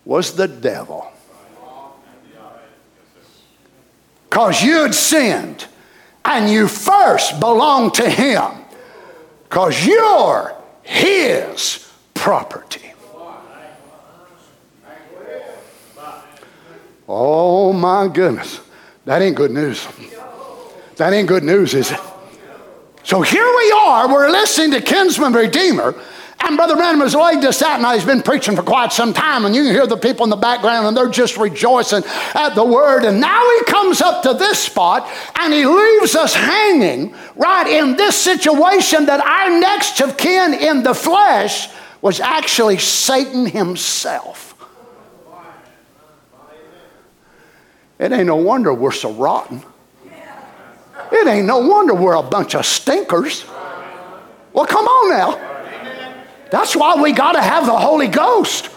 was 0.06 0.36
the 0.36 0.48
devil. 0.48 1.06
Because 4.30 4.62
you 4.62 4.76
had 4.84 4.94
sinned 4.94 5.66
and 6.24 6.50
you 6.50 6.68
first 6.68 7.40
belong 7.40 7.90
to 7.92 8.08
Him 8.08 8.50
because 9.44 9.86
you're 9.86 10.54
His 10.82 11.90
property. 12.14 12.92
Oh 17.08 17.72
my 17.72 18.08
goodness. 18.08 18.60
That 19.04 19.20
ain't 19.20 19.36
good 19.36 19.50
news. 19.50 19.86
That 20.96 21.12
ain't 21.12 21.28
good 21.28 21.42
news, 21.42 21.74
is 21.74 21.90
it? 21.90 22.00
So 23.02 23.20
here 23.20 23.44
we 23.44 23.72
are, 23.72 24.08
we're 24.08 24.30
listening 24.30 24.70
to 24.72 24.80
Kinsman 24.80 25.32
Redeemer 25.32 25.94
and 26.44 26.56
Brother 26.56 26.76
Branham 26.76 27.00
has 27.00 27.14
laid 27.14 27.40
this 27.40 27.62
out, 27.62 27.80
and 27.80 27.94
he's 27.94 28.04
been 28.04 28.22
preaching 28.22 28.56
for 28.56 28.62
quite 28.62 28.92
some 28.92 29.12
time, 29.12 29.44
and 29.44 29.54
you 29.54 29.62
can 29.64 29.72
hear 29.72 29.86
the 29.86 29.96
people 29.96 30.24
in 30.24 30.30
the 30.30 30.36
background, 30.36 30.86
and 30.86 30.96
they're 30.96 31.08
just 31.08 31.36
rejoicing 31.36 32.02
at 32.34 32.54
the 32.54 32.64
word. 32.64 33.04
And 33.04 33.20
now 33.20 33.42
he 33.58 33.64
comes 33.64 34.00
up 34.00 34.22
to 34.24 34.34
this 34.34 34.58
spot, 34.58 35.08
and 35.38 35.52
he 35.52 35.64
leaves 35.64 36.14
us 36.14 36.34
hanging 36.34 37.14
right 37.36 37.66
in 37.66 37.96
this 37.96 38.16
situation 38.16 39.06
that 39.06 39.20
our 39.20 39.60
next 39.60 40.00
of 40.00 40.16
kin 40.16 40.54
in 40.54 40.82
the 40.82 40.94
flesh 40.94 41.68
was 42.00 42.18
actually 42.20 42.78
Satan 42.78 43.46
himself. 43.46 44.48
It 47.98 48.10
ain't 48.10 48.26
no 48.26 48.36
wonder 48.36 48.74
we're 48.74 48.90
so 48.90 49.12
rotten. 49.12 49.62
It 51.12 51.28
ain't 51.28 51.46
no 51.46 51.58
wonder 51.58 51.94
we're 51.94 52.14
a 52.14 52.22
bunch 52.22 52.56
of 52.56 52.66
stinkers. 52.66 53.44
Well, 54.52 54.66
come 54.66 54.86
on 54.86 55.10
now. 55.10 55.51
That's 56.52 56.76
why 56.76 57.00
we 57.00 57.12
got 57.12 57.32
to 57.32 57.40
have 57.40 57.64
the 57.64 57.78
Holy 57.78 58.08
Ghost. 58.08 58.68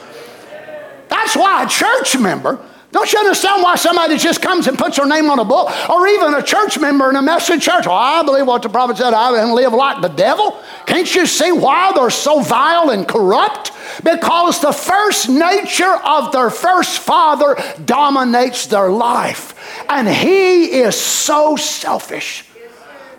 That's 1.09 1.35
why 1.35 1.65
a 1.65 1.67
church 1.67 2.17
member, 2.17 2.57
don't 2.93 3.11
you 3.11 3.19
understand 3.19 3.63
why 3.63 3.75
somebody 3.75 4.17
just 4.17 4.41
comes 4.41 4.67
and 4.67 4.77
puts 4.77 4.95
their 4.95 5.05
name 5.05 5.29
on 5.29 5.39
a 5.39 5.43
book? 5.43 5.69
Or 5.89 6.07
even 6.07 6.35
a 6.35 6.41
church 6.41 6.79
member 6.79 7.09
in 7.09 7.17
a 7.17 7.21
message 7.21 7.63
church. 7.63 7.85
Well, 7.85 7.97
I 7.97 8.23
believe 8.23 8.47
what 8.47 8.61
the 8.61 8.69
prophet 8.69 8.95
said, 8.95 9.13
I 9.13 9.37
and 9.41 9.51
live 9.51 9.73
like 9.73 10.01
the 10.01 10.07
devil. 10.07 10.57
Can't 10.85 11.13
you 11.13 11.25
see 11.25 11.51
why 11.51 11.91
they're 11.91 12.09
so 12.09 12.39
vile 12.39 12.91
and 12.91 13.05
corrupt? 13.05 13.73
Because 14.05 14.61
the 14.61 14.71
first 14.71 15.27
nature 15.27 15.97
of 16.05 16.31
their 16.31 16.49
first 16.49 16.99
father 16.99 17.57
dominates 17.83 18.67
their 18.67 18.89
life. 18.89 19.53
And 19.89 20.07
he 20.07 20.79
is 20.79 20.97
so 20.97 21.57
selfish. 21.57 22.45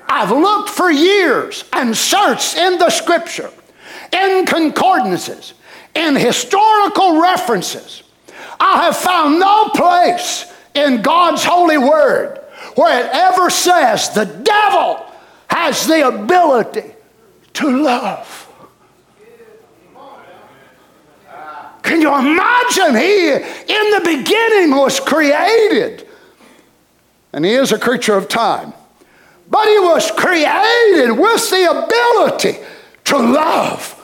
I've 0.08 0.30
looked 0.30 0.70
for 0.70 0.90
years 0.90 1.64
and 1.74 1.94
searched 1.94 2.56
in 2.56 2.78
the 2.78 2.88
scripture 2.88 3.50
in 4.12 4.46
concordances, 4.46 5.54
in 5.94 6.14
historical 6.14 7.20
references, 7.20 8.02
I 8.58 8.84
have 8.84 8.96
found 8.96 9.40
no 9.40 9.68
place 9.70 10.52
in 10.74 11.02
God's 11.02 11.44
holy 11.44 11.78
word 11.78 12.40
where 12.74 13.04
it 13.04 13.10
ever 13.12 13.50
says 13.50 14.10
the 14.10 14.24
devil 14.24 15.04
has 15.48 15.86
the 15.86 16.06
ability 16.06 16.84
to 17.54 17.82
love. 17.82 18.42
Can 21.82 22.00
you 22.00 22.08
imagine? 22.08 22.96
He, 22.96 23.30
in 23.30 23.90
the 23.92 24.00
beginning, 24.04 24.76
was 24.76 24.98
created. 24.98 26.06
And 27.32 27.44
he 27.44 27.52
is 27.52 27.70
a 27.70 27.78
creature 27.78 28.16
of 28.16 28.28
time. 28.28 28.72
But 29.48 29.68
he 29.68 29.78
was 29.78 30.10
created 30.10 31.12
with 31.12 31.48
the 31.48 31.70
ability 31.70 32.58
to 33.04 33.18
love. 33.18 33.95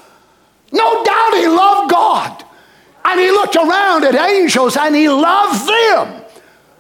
No 0.73 1.05
doubt 1.05 1.35
he 1.35 1.47
loved 1.47 1.91
God. 1.91 2.45
And 3.05 3.21
he 3.21 3.31
looked 3.31 3.57
around 3.57 4.05
at 4.05 4.15
angels 4.15 4.77
and 4.77 4.95
he 4.95 5.09
loved 5.09 5.69
them. 5.69 6.25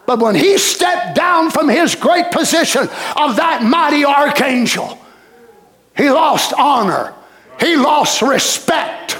But 0.06 0.18
when 0.18 0.34
he 0.34 0.58
stepped 0.58 1.14
down 1.14 1.50
from 1.50 1.68
his 1.68 1.94
great 1.94 2.30
position 2.30 2.82
of 3.16 3.36
that 3.36 3.62
mighty 3.62 4.04
archangel, 4.04 4.98
he 5.96 6.10
lost 6.10 6.52
honor, 6.54 7.14
he 7.60 7.76
lost 7.76 8.22
respect. 8.22 9.18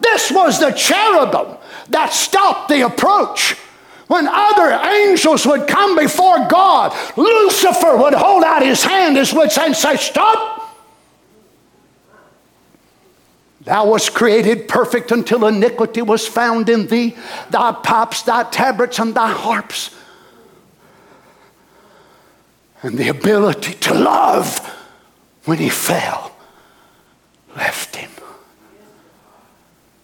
This 0.00 0.30
was 0.30 0.60
the 0.60 0.70
cherubim 0.70 1.56
that 1.88 2.12
stopped 2.12 2.68
the 2.68 2.86
approach. 2.86 3.56
When 4.06 4.26
other 4.26 4.70
angels 4.70 5.46
would 5.46 5.66
come 5.66 5.96
before 5.96 6.46
God, 6.48 6.96
Lucifer 7.16 7.96
would 7.96 8.14
hold 8.14 8.42
out 8.42 8.62
his 8.62 8.82
hand 8.82 9.18
as 9.18 9.34
would 9.34 9.52
say, 9.52 9.72
Stop, 9.72 10.67
Thou 13.68 13.84
wast 13.90 14.14
created 14.14 14.66
perfect 14.66 15.12
until 15.12 15.46
iniquity 15.46 16.00
was 16.00 16.26
found 16.26 16.70
in 16.70 16.86
thee, 16.86 17.14
thy 17.50 17.72
pipes, 17.72 18.22
thy 18.22 18.44
tabrets, 18.44 18.98
and 18.98 19.14
thy 19.14 19.30
harps. 19.30 19.94
And 22.80 22.96
the 22.96 23.08
ability 23.08 23.74
to 23.74 23.92
love 23.92 24.58
when 25.44 25.58
he 25.58 25.68
fell 25.68 26.34
left 27.54 27.96
him. 27.96 28.10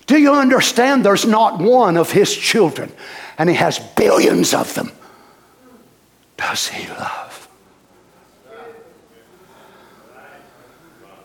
Do 0.07 0.19
you 0.19 0.35
understand? 0.35 1.03
There's 1.03 1.25
not 1.25 1.59
one 1.59 1.97
of 1.97 2.13
his 2.13 2.37
children, 2.37 2.93
and 3.39 3.49
he 3.49 3.57
has 3.57 3.79
billions 3.79 4.53
of 4.53 4.75
them. 4.75 4.93
Does 6.37 6.69
he 6.69 6.87
love? 6.89 7.49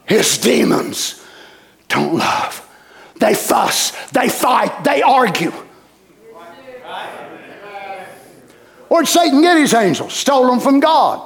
His 0.05 0.37
demons 0.37 1.18
don't 1.89 2.15
love. 2.15 2.65
They 3.19 3.33
fuss, 3.33 3.91
they 4.11 4.29
fight, 4.29 4.83
they 4.83 5.01
argue. 5.01 5.51
Where'd 8.87 9.07
Satan 9.07 9.41
get 9.41 9.57
his 9.57 9.73
angels? 9.73 10.13
Stole 10.13 10.47
them 10.47 10.59
from 10.59 10.79
God. 10.79 11.25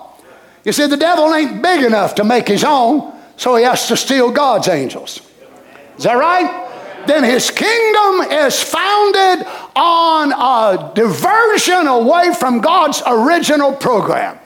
You 0.65 0.71
see, 0.71 0.87
the 0.87 0.97
devil 0.97 1.33
ain't 1.33 1.61
big 1.61 1.83
enough 1.83 2.15
to 2.15 2.23
make 2.23 2.47
his 2.47 2.63
own, 2.63 3.13
so 3.37 3.55
he 3.55 3.63
has 3.63 3.87
to 3.87 3.97
steal 3.97 4.31
God's 4.31 4.67
angels. 4.67 5.21
Is 5.97 6.03
that 6.03 6.13
right? 6.13 7.05
Then 7.05 7.23
his 7.23 7.51
kingdom 7.51 8.21
is 8.31 8.61
founded 8.61 9.45
on 9.75 10.31
a 10.31 10.93
diversion 10.93 11.87
away 11.87 12.33
from 12.33 12.61
God's 12.61 13.01
original 13.05 13.73
program. 13.73 14.39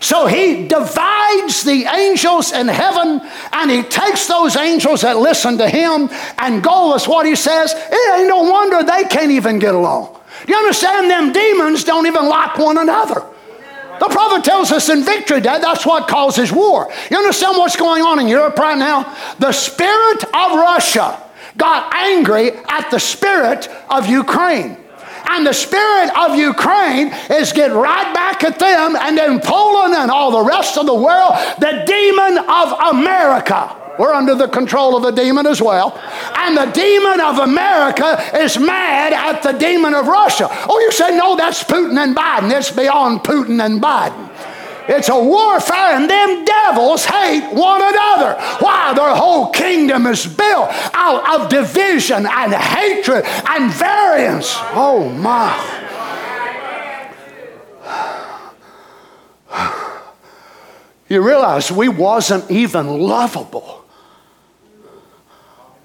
So 0.00 0.26
he 0.26 0.66
divides 0.66 1.62
the 1.62 1.84
angels 1.94 2.52
in 2.52 2.68
heaven 2.68 3.20
and 3.52 3.70
he 3.70 3.82
takes 3.82 4.26
those 4.26 4.56
angels 4.56 5.02
that 5.02 5.18
listen 5.18 5.58
to 5.58 5.68
him 5.68 6.08
and 6.38 6.62
go 6.62 6.94
with 6.94 7.06
what 7.06 7.26
he 7.26 7.36
says. 7.36 7.74
It 7.74 8.18
ain't 8.18 8.28
no 8.28 8.42
wonder 8.42 8.82
they 8.82 9.04
can't 9.04 9.30
even 9.30 9.58
get 9.58 9.74
along. 9.74 10.18
You 10.48 10.56
understand? 10.56 11.10
Them 11.10 11.32
demons 11.32 11.84
don't 11.84 12.06
even 12.06 12.26
like 12.26 12.58
one 12.58 12.78
another. 12.78 13.22
The 14.00 14.08
prophet 14.08 14.42
tells 14.42 14.72
us 14.72 14.88
in 14.88 15.04
Victory 15.04 15.42
Day 15.42 15.58
that's 15.60 15.84
what 15.84 16.08
causes 16.08 16.50
war. 16.50 16.90
You 17.10 17.18
understand 17.18 17.58
what's 17.58 17.76
going 17.76 18.02
on 18.02 18.18
in 18.18 18.26
Europe 18.26 18.58
right 18.58 18.78
now? 18.78 19.14
The 19.38 19.52
spirit 19.52 20.24
of 20.24 20.52
Russia 20.52 21.22
got 21.58 21.94
angry 21.94 22.52
at 22.70 22.90
the 22.90 22.98
spirit 22.98 23.68
of 23.90 24.06
Ukraine. 24.06 24.78
And 25.30 25.46
the 25.46 25.52
spirit 25.52 26.10
of 26.18 26.36
Ukraine 26.36 27.12
is 27.30 27.52
get 27.52 27.72
right 27.72 28.12
back 28.14 28.42
at 28.44 28.58
them, 28.58 28.96
and 28.96 29.16
then 29.16 29.40
Poland 29.40 29.94
and 29.94 30.10
all 30.10 30.30
the 30.32 30.42
rest 30.42 30.76
of 30.76 30.86
the 30.86 30.94
world, 30.94 31.34
the 31.58 31.84
demon 31.86 32.38
of 32.38 32.94
America. 32.94 33.76
We're 33.98 34.14
under 34.14 34.34
the 34.34 34.48
control 34.48 34.96
of 34.96 35.02
the 35.02 35.10
demon 35.10 35.46
as 35.46 35.60
well. 35.60 35.98
And 36.34 36.56
the 36.56 36.66
demon 36.72 37.20
of 37.20 37.38
America 37.38 38.18
is 38.34 38.58
mad 38.58 39.12
at 39.12 39.42
the 39.42 39.52
demon 39.52 39.94
of 39.94 40.06
Russia. 40.06 40.48
Oh, 40.50 40.80
you 40.80 40.90
say, 40.90 41.14
no, 41.16 41.36
that's 41.36 41.62
Putin 41.62 42.02
and 42.02 42.16
Biden. 42.16 42.50
It's 42.50 42.70
beyond 42.70 43.20
Putin 43.20 43.62
and 43.64 43.80
Biden. 43.80 44.29
It's 44.88 45.08
a 45.08 45.22
warfare, 45.22 45.96
and 45.96 46.08
them 46.08 46.44
devils 46.44 47.04
hate 47.04 47.52
one 47.52 47.80
another. 47.82 48.34
Why? 48.58 48.92
Their 48.94 49.14
whole 49.14 49.50
kingdom 49.50 50.06
is 50.06 50.26
built 50.26 50.68
out 50.94 51.40
of 51.40 51.48
division 51.48 52.26
and 52.26 52.52
hatred 52.52 53.24
and 53.48 53.72
variance. 53.72 54.52
Oh, 54.72 55.08
my. 55.08 55.76
You 61.08 61.22
realize 61.22 61.72
we 61.72 61.88
wasn't 61.88 62.50
even 62.50 62.86
lovable 62.86 63.84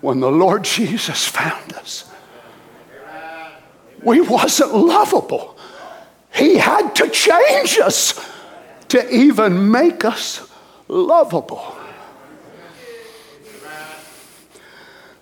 when 0.01 0.19
the 0.19 0.31
Lord 0.31 0.63
Jesus 0.63 1.27
found 1.27 1.73
us. 1.73 2.09
We 4.03 4.21
wasn't 4.21 4.75
lovable. 4.75 5.57
He 6.31 6.57
had 6.57 6.93
to 6.97 7.09
change 7.09 7.79
us 7.79 8.13
to 8.95 9.15
even 9.15 9.71
make 9.71 10.03
us 10.03 10.49
lovable. 10.87 11.75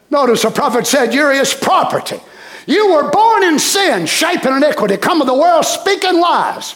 Notice 0.10 0.44
the 0.44 0.52
prophet 0.52 0.86
said, 0.86 1.14
You're 1.14 1.34
his 1.34 1.54
property. 1.54 2.20
You 2.66 2.94
were 2.94 3.10
born 3.10 3.44
in 3.44 3.60
sin, 3.60 4.06
shaping 4.06 4.54
iniquity, 4.54 4.96
come 4.98 5.22
of 5.22 5.28
the 5.28 5.34
world, 5.34 5.66
speaking 5.66 6.20
lies. 6.20 6.76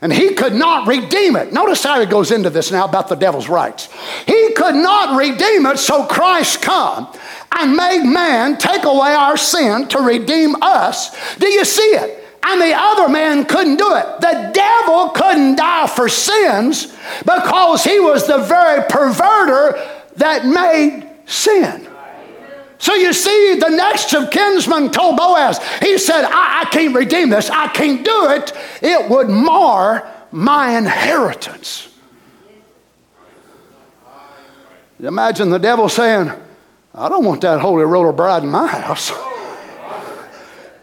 And 0.00 0.12
he 0.12 0.34
could 0.34 0.54
not 0.54 0.86
redeem 0.86 1.36
it. 1.36 1.52
Notice 1.52 1.82
how 1.82 2.00
he 2.00 2.06
goes 2.06 2.30
into 2.30 2.50
this 2.50 2.70
now 2.70 2.84
about 2.86 3.08
the 3.08 3.16
devil's 3.16 3.48
rights. 3.48 3.88
He 4.26 4.52
could 4.52 4.76
not 4.76 5.18
redeem 5.18 5.66
it, 5.66 5.78
so 5.78 6.06
Christ 6.06 6.62
come 6.62 7.12
and 7.52 7.76
made 7.76 8.04
man 8.04 8.58
take 8.58 8.84
away 8.84 9.12
our 9.12 9.36
sin 9.36 9.88
to 9.88 9.98
redeem 9.98 10.54
us. 10.62 11.36
Do 11.36 11.48
you 11.48 11.64
see 11.64 11.82
it? 11.82 12.24
And 12.42 12.60
the 12.60 12.72
other 12.74 13.08
man 13.08 13.44
couldn't 13.44 13.76
do 13.76 13.94
it. 13.94 14.20
The 14.20 14.50
devil 14.54 15.10
couldn't 15.10 15.56
die 15.56 15.86
for 15.86 16.08
sins 16.08 16.96
because 17.20 17.84
he 17.84 18.00
was 18.00 18.26
the 18.26 18.38
very 18.38 18.82
perverter 18.84 20.14
that 20.16 20.46
made 20.46 21.08
sin. 21.26 21.88
So 22.78 22.94
you 22.94 23.12
see, 23.12 23.56
the 23.58 23.70
next 23.70 24.14
of 24.14 24.30
kinsmen 24.30 24.92
told 24.92 25.16
Boaz, 25.16 25.58
he 25.80 25.98
said, 25.98 26.24
I, 26.24 26.62
I 26.62 26.68
can't 26.70 26.94
redeem 26.94 27.30
this. 27.30 27.50
I 27.50 27.68
can't 27.68 28.04
do 28.04 28.30
it. 28.30 28.52
It 28.82 29.10
would 29.10 29.28
mar 29.28 30.08
my 30.30 30.78
inheritance. 30.78 31.88
Imagine 35.00 35.50
the 35.50 35.58
devil 35.58 35.88
saying, 35.88 36.30
I 36.94 37.08
don't 37.08 37.24
want 37.24 37.40
that 37.42 37.60
holy 37.60 37.84
roller 37.84 38.12
bride 38.12 38.42
in 38.44 38.50
my 38.50 38.66
house. 38.66 39.12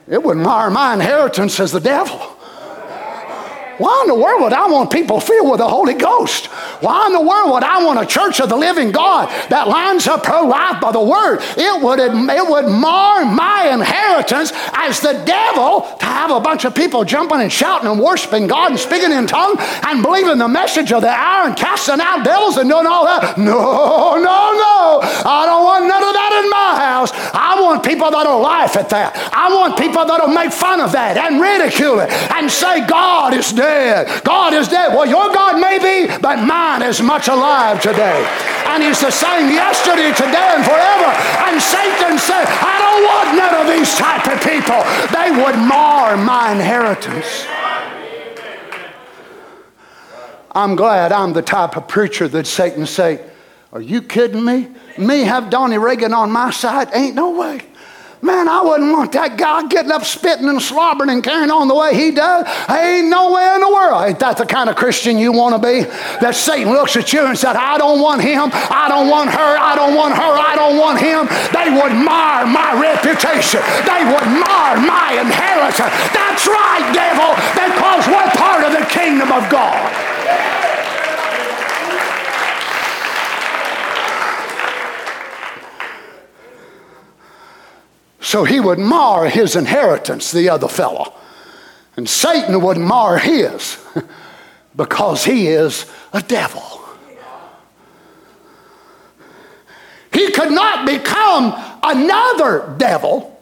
It 0.08 0.22
would 0.22 0.38
mar 0.38 0.70
my 0.70 0.94
inheritance 0.94 1.60
as 1.60 1.72
the 1.72 1.80
devil. 1.80 2.35
Why 3.78 4.04
in 4.04 4.08
the 4.08 4.16
world 4.16 4.42
would 4.42 4.54
I 4.54 4.68
want 4.68 4.92
people 4.92 5.20
filled 5.20 5.50
with 5.52 5.60
the 5.60 5.68
Holy 5.68 5.94
Ghost? 5.94 6.48
Why 6.80 7.08
in 7.08 7.14
the 7.14 7.22
world 7.22 7.52
would 7.52 7.64
I 7.64 7.84
want 7.84 8.00
a 8.00 8.06
church 8.06 8.40
of 8.40 8.48
the 8.48 8.56
living 8.56 8.92
God 8.92 9.28
that 9.50 9.68
lines 9.68 10.08
up 10.08 10.26
her 10.26 10.42
life 10.48 10.80
by 10.80 10.92
the 10.92 11.02
word? 11.02 11.40
It 11.58 11.82
would, 11.82 12.00
it 12.00 12.50
would 12.50 12.68
mar 12.72 13.26
my 13.26 13.70
inheritance 13.74 14.54
as 14.74 15.02
the 15.02 15.14
devil 15.26 15.82
to 16.00 16.06
have 16.06 16.32
a 16.32 16.40
bunch 16.40 16.64
of 16.64 16.74
people 16.74 17.04
jumping 17.04 17.42
and 17.42 17.52
shouting 17.52 17.90
and 17.90 18.00
worshiping 18.00 18.48
God 18.48 18.72
and 18.72 18.80
speaking 18.80 19.12
in 19.12 19.28
tongues 19.28 19.60
and 19.60 20.02
believing 20.02 20.38
the 20.38 20.48
message 20.48 20.94
of 20.94 21.02
the 21.02 21.10
hour 21.10 21.48
and 21.48 21.58
casting 21.58 22.00
out 22.00 22.24
devils 22.24 22.58
and 22.58 22.70
doing 22.70 22.88
all 22.88 23.06
that. 23.06 23.38
No, 23.38 24.16
no, 24.16 24.40
no. 24.56 25.00
I 25.04 25.44
don't 25.46 25.64
want 25.64 25.86
none 25.86 26.04
of 26.04 26.14
that 26.14 26.42
in 26.44 26.50
my 26.50 26.72
house. 26.80 27.12
I 27.34 27.60
want 27.62 27.84
people 27.84 28.10
that'll 28.10 28.40
laugh 28.40 28.78
at 28.78 28.90
that. 28.90 29.16
I 29.34 29.54
want 29.54 29.78
people 29.78 30.06
that'll 30.06 30.30
make 30.30 30.52
fun 30.54 30.80
of 30.80 30.94
that 30.94 31.18
and 31.18 31.42
ridicule 31.42 32.00
it 32.00 32.12
and 32.32 32.50
say 32.50 32.86
God 32.88 33.34
is 33.34 33.52
dead 33.52 33.65
dead. 33.66 34.24
God 34.24 34.54
is 34.54 34.68
dead. 34.68 34.94
Well, 34.94 35.06
your 35.06 35.34
God 35.34 35.60
may 35.60 35.78
be, 35.80 36.12
but 36.20 36.38
mine 36.44 36.82
is 36.82 37.02
much 37.02 37.28
alive 37.28 37.82
today. 37.82 38.20
And 38.68 38.84
He's 38.84 39.02
the 39.02 39.12
same 39.12 39.50
yesterday, 39.50 40.12
today, 40.14 40.50
and 40.56 40.64
forever. 40.64 41.10
And 41.48 41.62
Satan 41.62 42.18
said, 42.18 42.46
I 42.46 42.76
don't 42.84 43.04
want 43.10 43.28
none 43.42 43.56
of 43.62 43.68
these 43.74 43.92
type 43.96 44.26
of 44.28 44.38
people. 44.42 44.82
They 45.18 45.30
would 45.32 45.58
mar 45.58 46.18
my 46.18 46.52
inheritance. 46.52 47.46
I'm 50.52 50.76
glad 50.76 51.12
I'm 51.12 51.34
the 51.34 51.42
type 51.42 51.76
of 51.76 51.88
preacher 51.88 52.28
that 52.30 52.48
Satan 52.48 52.86
say, 52.86 53.22
Are 53.74 53.82
you 53.82 54.02
kidding 54.02 54.46
me? 54.46 54.70
Me 54.98 55.22
have 55.24 55.50
Donnie 55.50 55.78
Reagan 55.78 56.14
on 56.14 56.32
my 56.32 56.52
side? 56.52 56.90
Ain't 56.94 57.16
no 57.16 57.32
way. 57.32 57.62
Man, 58.26 58.50
I 58.50 58.66
wouldn't 58.66 58.90
want 58.90 59.12
that 59.12 59.38
guy 59.38 59.70
getting 59.70 59.92
up 59.92 60.02
spitting 60.02 60.50
and 60.50 60.58
slobbering 60.58 61.14
and 61.14 61.22
carrying 61.22 61.54
on 61.54 61.70
the 61.70 61.78
way 61.78 61.94
he 61.94 62.10
does. 62.10 62.42
Ain't 62.66 63.06
no 63.06 63.30
way 63.38 63.46
in 63.54 63.62
the 63.62 63.70
world. 63.70 64.02
Ain't 64.02 64.18
that 64.18 64.42
the 64.42 64.50
kind 64.50 64.66
of 64.66 64.76
Christian 64.76 65.22
you 65.22 65.30
want 65.30 65.54
to 65.54 65.62
be? 65.62 65.86
That 66.26 66.34
Satan 66.34 66.74
looks 66.74 66.98
at 66.98 67.14
you 67.14 67.22
and 67.22 67.38
said, 67.38 67.54
I 67.54 67.78
don't 67.78 68.02
want 68.02 68.26
him, 68.26 68.50
I 68.50 68.90
don't 68.90 69.14
want 69.14 69.30
her, 69.30 69.52
I 69.62 69.78
don't 69.78 69.94
want 69.94 70.18
her, 70.18 70.34
I 70.42 70.58
don't 70.58 70.82
want 70.82 70.98
him. 70.98 71.30
They 71.54 71.70
would 71.70 71.94
mar 71.94 72.50
my 72.50 72.74
reputation. 72.74 73.62
They 73.86 74.02
would 74.10 74.28
mar 74.42 74.82
my 74.82 75.22
inheritance. 75.22 75.94
That's 76.10 76.50
right, 76.50 76.82
devil, 76.98 77.30
because 77.54 78.10
we're 78.10 78.32
part 78.42 78.66
of 78.66 78.74
the 78.74 78.90
kingdom 78.90 79.30
of 79.30 79.46
God. 79.54 80.05
So 88.26 88.44
he 88.44 88.60
would 88.60 88.80
mar 88.80 89.30
his 89.30 89.56
inheritance, 89.56 90.32
the 90.32 90.50
other 90.50 90.68
fellow. 90.68 91.14
And 91.96 92.10
Satan 92.10 92.60
would 92.60 92.80
mar 92.80 93.20
his 93.20 93.78
because 94.76 95.24
he 95.24 95.46
is 95.46 95.86
a 96.12 96.24
devil. 96.24 96.64
He 100.12 100.32
could 100.32 100.52
not 100.52 100.88
become 100.88 101.54
another 101.84 102.74
devil 102.80 103.40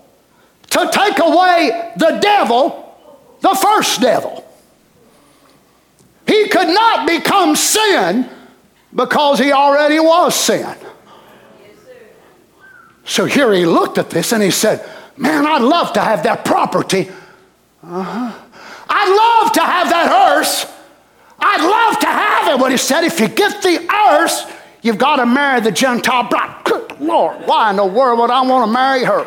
to 0.72 0.90
take 0.92 1.18
away 1.18 1.94
the 1.96 2.20
devil, 2.22 2.94
the 3.40 3.56
first 3.56 4.02
devil. 4.02 4.46
He 6.28 6.50
could 6.50 6.68
not 6.68 7.08
become 7.08 7.56
sin 7.56 8.30
because 8.94 9.40
he 9.40 9.54
already 9.54 10.02
was 10.02 10.36
sin. 10.36 10.76
So 13.06 13.26
here 13.26 13.54
he 13.54 13.66
looked 13.66 13.98
at 13.98 14.10
this 14.10 14.32
and 14.32 14.42
he 14.42 14.52
said, 14.52 14.88
Man, 15.18 15.46
I'd 15.46 15.62
love 15.62 15.94
to 15.94 16.02
have 16.02 16.24
that 16.24 16.44
property. 16.44 17.10
Uh-huh. 17.84 18.40
I'd 18.90 19.44
love 19.44 19.52
to 19.54 19.62
have 19.62 19.90
that 19.90 20.38
earth. 20.38 20.70
I'd 21.40 21.62
love 21.62 22.00
to 22.00 22.08
have 22.08 22.56
it. 22.56 22.60
But 22.60 22.72
he 22.72 22.78
said, 22.78 23.04
if 23.04 23.20
you 23.20 23.28
get 23.28 23.62
the 23.62 23.88
earth, 24.12 24.62
you've 24.82 24.98
got 24.98 25.18
to 25.18 25.26
marry 25.26 25.62
the 25.62 25.72
Gentile 25.72 26.28
bride. 26.28 26.64
Good 26.64 27.00
Lord, 27.00 27.46
why 27.46 27.70
in 27.70 27.76
the 27.76 27.86
world 27.86 28.20
would 28.20 28.32
I 28.32 28.42
want 28.42 28.68
to 28.68 28.72
marry 28.72 29.04
her? 29.04 29.26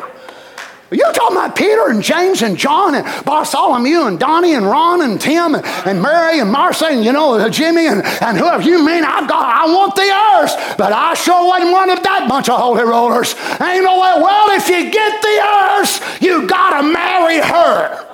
You're 0.89 1.11
talking 1.11 1.35
about 1.35 1.55
Peter 1.55 1.89
and 1.89 2.01
James 2.01 2.41
and 2.41 2.57
John 2.57 2.95
and 2.95 3.25
Bartholomew 3.25 4.03
and 4.03 4.17
Donnie 4.17 4.53
and 4.53 4.65
Ron 4.65 5.01
and 5.01 5.19
Tim 5.19 5.55
and, 5.55 5.65
and 5.85 6.01
Mary 6.01 6.39
and 6.39 6.49
Martha 6.49 6.85
and 6.85 7.03
you 7.03 7.11
know 7.11 7.49
Jimmy 7.49 7.87
and, 7.87 8.03
and 8.05 8.37
whoever 8.37 8.63
you 8.63 8.85
mean 8.85 9.03
I've 9.03 9.27
got 9.27 9.43
I 9.45 9.65
want 9.65 9.95
the 9.95 10.01
earth, 10.01 10.77
but 10.77 10.93
I 10.93 11.13
sure 11.13 11.45
wasn't 11.45 11.73
one 11.73 11.89
of 11.89 12.01
that 12.03 12.29
bunch 12.29 12.47
of 12.47 12.59
holy 12.59 12.83
rollers. 12.83 13.35
Ain't 13.59 13.83
no 13.83 13.99
way. 13.99 14.13
Well, 14.15 14.57
if 14.57 14.69
you 14.69 14.89
get 14.89 15.21
the 15.21 15.81
earth, 15.81 16.21
you 16.21 16.47
gotta 16.47 16.87
marry 16.87 17.39
her. 17.39 18.05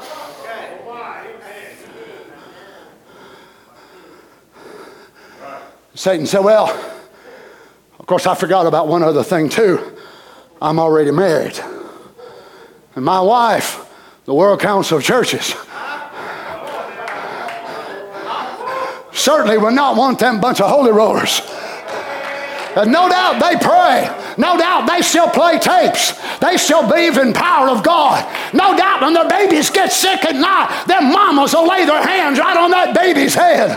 Satan 5.95 6.25
said, 6.25 6.39
Well, 6.39 6.69
of 7.99 8.07
course, 8.07 8.25
I 8.25 8.33
forgot 8.33 8.65
about 8.65 8.87
one 8.87 9.03
other 9.03 9.23
thing 9.23 9.47
too. 9.47 9.95
I'm 10.59 10.79
already 10.79 11.11
married. 11.11 11.59
And 12.95 13.03
my 13.03 13.21
wife, 13.21 13.89
the 14.25 14.33
World 14.33 14.59
Council 14.59 14.97
of 14.97 15.03
Churches, 15.03 15.55
certainly 19.11 19.57
would 19.57 19.73
not 19.73 19.95
want 19.95 20.19
them 20.19 20.41
bunch 20.41 20.61
of 20.61 20.69
holy 20.69 20.91
rollers. 20.91 21.41
And 22.75 22.91
no 22.91 23.07
doubt 23.07 23.39
they 23.39 23.55
pray. 23.57 24.09
No 24.37 24.57
doubt 24.57 24.89
they 24.89 25.01
still 25.01 25.27
play 25.27 25.59
tapes. 25.59 26.13
They 26.39 26.57
still 26.57 26.87
believe 26.87 27.17
in 27.17 27.33
power 27.33 27.69
of 27.69 27.83
God. 27.83 28.25
No 28.53 28.75
doubt 28.75 29.01
when 29.01 29.13
their 29.13 29.29
babies 29.29 29.69
get 29.69 29.91
sick 29.91 30.25
at 30.25 30.35
night, 30.35 30.85
their 30.87 31.01
mamas 31.01 31.53
will 31.53 31.67
lay 31.67 31.85
their 31.85 32.01
hands 32.01 32.39
right 32.39 32.57
on 32.57 32.71
that 32.71 32.95
baby's 32.95 33.35
head. 33.35 33.69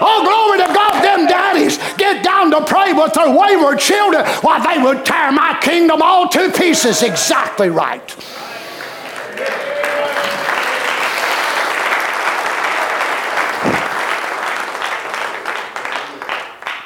Oh, 0.00 0.24
glory 0.24 0.66
to 0.66 0.72
God, 0.72 1.02
them 1.02 1.26
daddies 1.26 1.78
get 1.98 2.24
down 2.24 2.50
to 2.52 2.64
pray 2.64 2.92
with 2.92 3.12
their 3.12 3.28
wayward 3.28 3.78
children 3.78 4.24
while 4.40 4.62
they 4.64 4.82
would 4.82 5.04
tear 5.04 5.30
my 5.30 5.58
kingdom 5.60 6.00
all 6.00 6.28
to 6.28 6.50
pieces. 6.52 7.02
Exactly 7.02 7.68
right. 7.68 8.16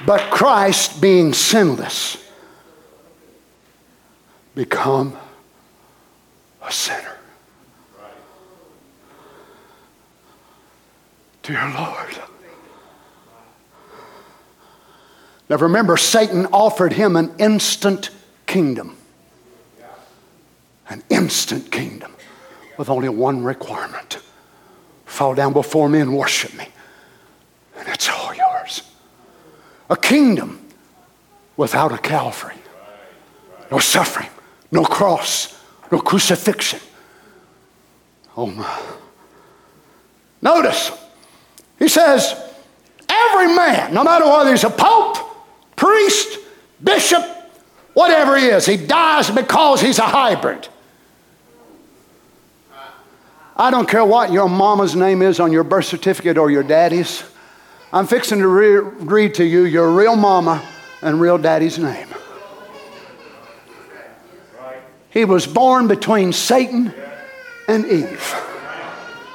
But 0.05 0.31
Christ, 0.31 1.01
being 1.01 1.33
sinless, 1.33 2.17
become 4.55 5.17
a 6.61 6.73
sinner. 6.73 7.17
Dear 11.43 11.73
Lord. 11.75 12.19
Now 15.49 15.57
remember, 15.57 15.97
Satan 15.97 16.47
offered 16.47 16.93
him 16.93 17.17
an 17.17 17.35
instant 17.39 18.11
kingdom. 18.47 18.97
An 20.89 21.03
instant 21.11 21.71
kingdom 21.71 22.13
with 22.77 22.89
only 22.89 23.09
one 23.09 23.43
requirement 23.43 24.19
fall 25.05 25.35
down 25.35 25.53
before 25.53 25.89
me 25.89 26.01
and 26.01 26.17
worship 26.17 26.55
me, 26.55 26.67
and 27.77 27.89
it's 27.89 28.09
all 28.09 28.35
yours 28.35 28.83
a 29.93 29.97
kingdom 29.97 30.59
without 31.57 31.93
a 31.93 31.99
Calvary. 31.99 32.57
No 33.71 33.79
suffering, 33.79 34.29
no 34.71 34.85
cross, 34.85 35.63
no 35.91 36.01
crucifixion. 36.01 36.81
Oh 38.37 38.47
my. 38.47 38.83
Notice, 40.41 40.91
he 41.79 41.89
says, 41.89 42.35
every 43.09 43.55
man, 43.55 43.93
no 43.93 44.03
matter 44.03 44.25
whether 44.25 44.51
he's 44.51 44.65
a 44.65 44.71
pope, 44.71 45.19
priest, 45.77 46.39
bishop, 46.83 47.23
whatever 47.93 48.39
he 48.39 48.47
is, 48.47 48.65
he 48.65 48.79
dies 48.79 49.31
because 49.31 49.83
he's 49.83 49.99
a 49.99 50.07
hybrid. 50.07 50.69
I 53.57 53.71
don't 53.71 53.89
care 53.89 54.05
what 54.05 54.33
your 54.33 54.49
mama's 54.49 54.97
name 54.97 55.23
is 55.23 55.39
on 55.39 55.53
your 55.53 55.65
birth 55.65 55.85
certificate 55.85 56.39
or 56.39 56.51
your 56.51 56.63
daddy's. 56.63 57.23
I'm 57.93 58.07
fixing 58.07 58.39
to 58.39 58.49
re- 58.49 58.79
read 58.79 59.35
to 59.35 59.45
you 59.45 59.65
your 59.65 59.91
real 59.91 60.17
mama 60.17 60.67
and 61.03 61.21
real 61.21 61.37
daddy's 61.37 61.79
name. 61.79 62.09
He 65.11 65.27
was 65.27 65.47
born 65.47 65.89
between 65.89 66.33
Satan 66.33 66.95
and 67.69 67.85
Eve. 67.85 68.35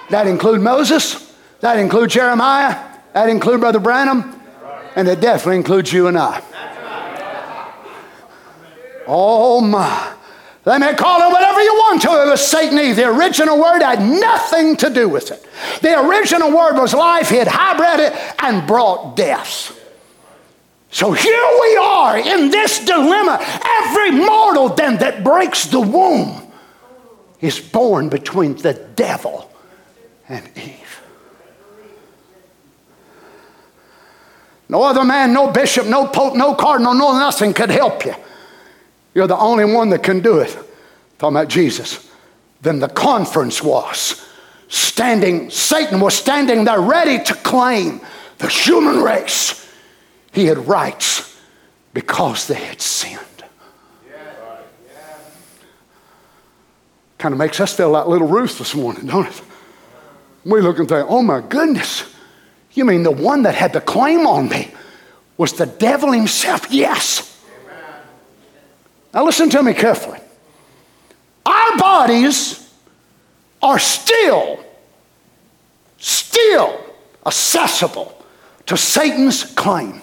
That 0.10 0.26
include 0.26 0.62
Moses, 0.62 1.36
that 1.60 1.78
include 1.78 2.10
Jeremiah, 2.10 2.84
that 3.14 3.30
include 3.30 3.60
Brother 3.60 3.80
Branham, 3.80 4.42
and 4.96 5.08
it 5.08 5.22
definitely 5.22 5.58
includes 5.58 5.94
you 5.94 6.08
and 6.08 6.18
I. 6.18 6.42
Oh 9.06 9.62
my. 9.62 10.17
They 10.68 10.78
may 10.80 10.96
call 10.96 11.22
it 11.22 11.32
whatever 11.32 11.62
you 11.62 11.74
want 11.76 12.02
to. 12.02 12.10
It 12.10 12.30
was 12.30 12.46
Satan. 12.46 12.76
The 12.76 13.08
original 13.08 13.58
word 13.58 13.82
had 13.82 14.02
nothing 14.02 14.76
to 14.76 14.90
do 14.90 15.08
with 15.08 15.32
it. 15.32 15.42
The 15.82 15.98
original 15.98 16.50
word 16.50 16.78
was 16.78 16.94
life. 16.94 17.30
He 17.30 17.38
had 17.38 17.48
hybrid 17.48 18.02
it 18.02 18.34
and 18.44 18.68
brought 18.68 19.16
death. 19.16 19.80
So 20.92 21.14
here 21.14 21.48
we 21.62 21.78
are 21.78 22.18
in 22.18 22.52
this 22.52 22.84
dilemma. 22.84 23.40
Every 23.64 24.12
mortal 24.12 24.68
then 24.68 24.98
that 24.98 25.24
breaks 25.24 25.68
the 25.68 25.80
womb 25.80 26.52
is 27.40 27.62
born 27.62 28.10
between 28.10 28.56
the 28.58 28.74
devil 28.74 29.50
and 30.28 30.46
Eve. 30.58 31.02
No 34.68 34.84
other 34.84 35.06
man, 35.06 35.32
no 35.32 35.50
bishop, 35.50 35.88
no 35.88 36.08
pope, 36.08 36.36
no 36.36 36.54
cardinal, 36.56 36.94
no 36.94 37.14
nothing 37.14 37.54
could 37.54 37.72
help 37.72 38.04
you. 38.04 38.16
You're 39.18 39.26
the 39.26 39.36
only 39.36 39.66
one 39.66 39.90
that 39.90 40.04
can 40.04 40.20
do 40.20 40.38
it. 40.42 40.56
Talking 41.18 41.38
about 41.38 41.48
Jesus. 41.48 42.08
Then 42.62 42.78
the 42.78 42.88
conference 42.88 43.64
was 43.64 44.24
standing, 44.68 45.50
Satan 45.50 46.00
was 46.00 46.14
standing 46.14 46.66
there 46.66 46.80
ready 46.80 47.24
to 47.24 47.34
claim 47.34 48.00
the 48.38 48.48
human 48.48 49.02
race. 49.02 49.68
He 50.34 50.46
had 50.46 50.68
rights 50.68 51.36
because 51.96 52.46
they 52.46 52.64
had 52.64 52.80
sinned. 52.80 53.18
Kind 57.18 57.34
of 57.34 57.40
makes 57.40 57.60
us 57.60 57.74
feel 57.74 57.90
like 57.90 58.06
little 58.06 58.28
Ruth 58.28 58.60
this 58.60 58.76
morning, 58.76 59.08
don't 59.08 59.26
it? 59.26 59.42
We 60.46 60.62
look 60.62 60.78
and 60.78 60.88
think, 60.88 61.08
oh 61.10 61.24
my 61.24 61.42
goodness, 61.42 62.04
you 62.74 62.86
mean 62.86 63.02
the 63.02 63.10
one 63.10 63.42
that 63.42 63.56
had 63.56 63.74
the 63.74 63.82
claim 63.82 64.28
on 64.28 64.48
me 64.48 64.72
was 65.38 65.54
the 65.54 65.66
devil 65.66 66.12
himself? 66.12 66.68
Yes. 66.70 67.27
Now, 69.14 69.26
listen 69.26 69.50
to 69.52 69.64
me 69.64 69.74
carefully. 69.74 70.20
Our 71.46 71.78
bodies 71.78 72.74
are 73.62 73.80
still, 73.80 74.64
still 75.98 76.80
accessible 77.26 78.24
to 78.66 78.78
Satan's 78.78 79.44
claim. 79.44 80.02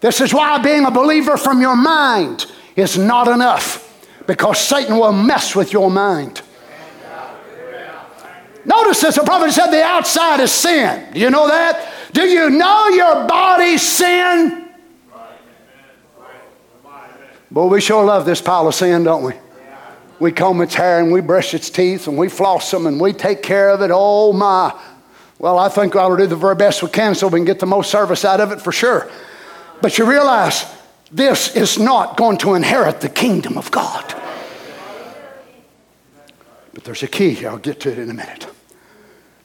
This 0.00 0.20
is 0.20 0.32
why 0.32 0.58
being 0.58 0.84
a 0.84 0.90
believer 0.90 1.36
from 1.36 1.60
your 1.60 1.76
mind 1.76 2.46
is 2.74 2.96
not 2.96 3.28
enough 3.28 3.86
because 4.26 4.58
Satan 4.58 4.96
will 4.96 5.12
mess 5.12 5.54
with 5.54 5.72
your 5.72 5.90
mind. 5.90 6.42
Notice 8.64 9.00
this 9.00 9.16
the 9.16 9.22
prophet 9.22 9.52
said 9.52 9.70
the 9.70 9.82
outside 9.82 10.40
is 10.40 10.52
sin. 10.52 11.12
Do 11.12 11.20
you 11.20 11.30
know 11.30 11.48
that? 11.48 11.92
Do 12.12 12.22
you 12.22 12.50
know 12.50 12.88
your 12.88 13.26
body's 13.26 13.82
sin? 13.82 14.69
Boy, 17.50 17.66
we 17.66 17.80
sure 17.80 18.04
love 18.04 18.24
this 18.26 18.40
pile 18.40 18.68
of 18.68 18.74
sin, 18.74 19.02
don't 19.02 19.24
we? 19.24 19.32
We 20.20 20.30
comb 20.30 20.60
its 20.60 20.74
hair 20.74 21.00
and 21.00 21.10
we 21.10 21.20
brush 21.20 21.52
its 21.52 21.68
teeth 21.68 22.06
and 22.06 22.16
we 22.16 22.28
floss 22.28 22.70
them 22.70 22.86
and 22.86 23.00
we 23.00 23.12
take 23.12 23.42
care 23.42 23.70
of 23.70 23.80
it. 23.80 23.90
Oh 23.92 24.32
my. 24.32 24.78
Well, 25.38 25.58
I 25.58 25.68
think 25.68 25.96
I 25.96 26.06
will 26.06 26.18
do 26.18 26.26
the 26.26 26.36
very 26.36 26.54
best 26.54 26.82
we 26.82 26.90
can 26.90 27.14
so 27.14 27.26
we 27.26 27.38
can 27.38 27.46
get 27.46 27.58
the 27.58 27.66
most 27.66 27.90
service 27.90 28.24
out 28.24 28.40
of 28.40 28.52
it 28.52 28.60
for 28.60 28.70
sure. 28.70 29.10
But 29.80 29.98
you 29.98 30.08
realize 30.08 30.64
this 31.10 31.56
is 31.56 31.78
not 31.78 32.16
going 32.16 32.38
to 32.38 32.54
inherit 32.54 33.00
the 33.00 33.08
kingdom 33.08 33.58
of 33.58 33.70
God. 33.70 34.14
But 36.74 36.84
there's 36.84 37.02
a 37.02 37.08
key. 37.08 37.44
I'll 37.46 37.58
get 37.58 37.80
to 37.80 37.90
it 37.90 37.98
in 37.98 38.10
a 38.10 38.14
minute. 38.14 38.46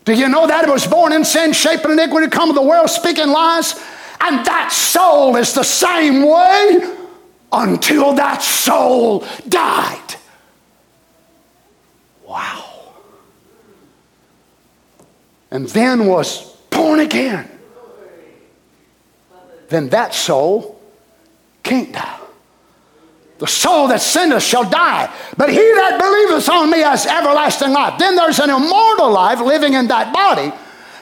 Do 0.04 0.14
you 0.14 0.28
know 0.28 0.46
that 0.46 0.68
it 0.68 0.72
was 0.72 0.86
born 0.86 1.12
in 1.14 1.26
sin, 1.26 1.54
shaping 1.54 1.92
iniquity, 1.92 2.28
come 2.28 2.50
to 2.50 2.54
the 2.54 2.62
world, 2.62 2.90
speaking 2.90 3.30
lies? 3.30 3.74
And 4.22 4.46
that 4.46 4.72
soul 4.72 5.38
is 5.38 5.54
the 5.54 5.64
same 5.64 6.24
way 6.24 7.05
until 7.52 8.14
that 8.14 8.42
soul 8.42 9.26
died. 9.48 10.16
Wow. 12.28 12.66
And 15.52 15.68
then 15.70 16.08
was 16.08 16.56
born 16.70 17.00
again. 17.00 17.50
Then 19.70 19.90
that 19.90 20.14
soul 20.14 20.80
can't 21.64 21.94
die. 21.94 22.20
The 23.38 23.48
soul 23.48 23.90
that 23.90 24.02
sinneth 24.02 24.44
shall 24.44 24.70
die, 24.70 25.14
but 25.36 25.50
he 25.50 25.58
that 25.58 26.00
believeth 26.00 26.48
on 26.50 26.72
me 26.72 26.80
has 26.80 27.06
everlasting 27.06 27.74
life. 27.74 28.00
Then 28.00 28.16
there's 28.16 28.40
an 28.40 28.50
immortal 28.50 29.12
life 29.12 29.42
living 29.42 29.74
in 29.74 29.88
that 29.88 30.14
body. 30.14 30.54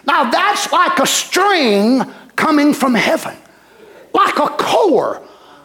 Now 0.05 0.31
that's 0.31 0.71
like 0.71 0.97
a 0.99 1.05
string 1.05 2.01
coming 2.35 2.73
from 2.73 2.95
heaven, 2.95 3.35
like 4.13 4.37
a 4.37 4.47
core 4.57 5.21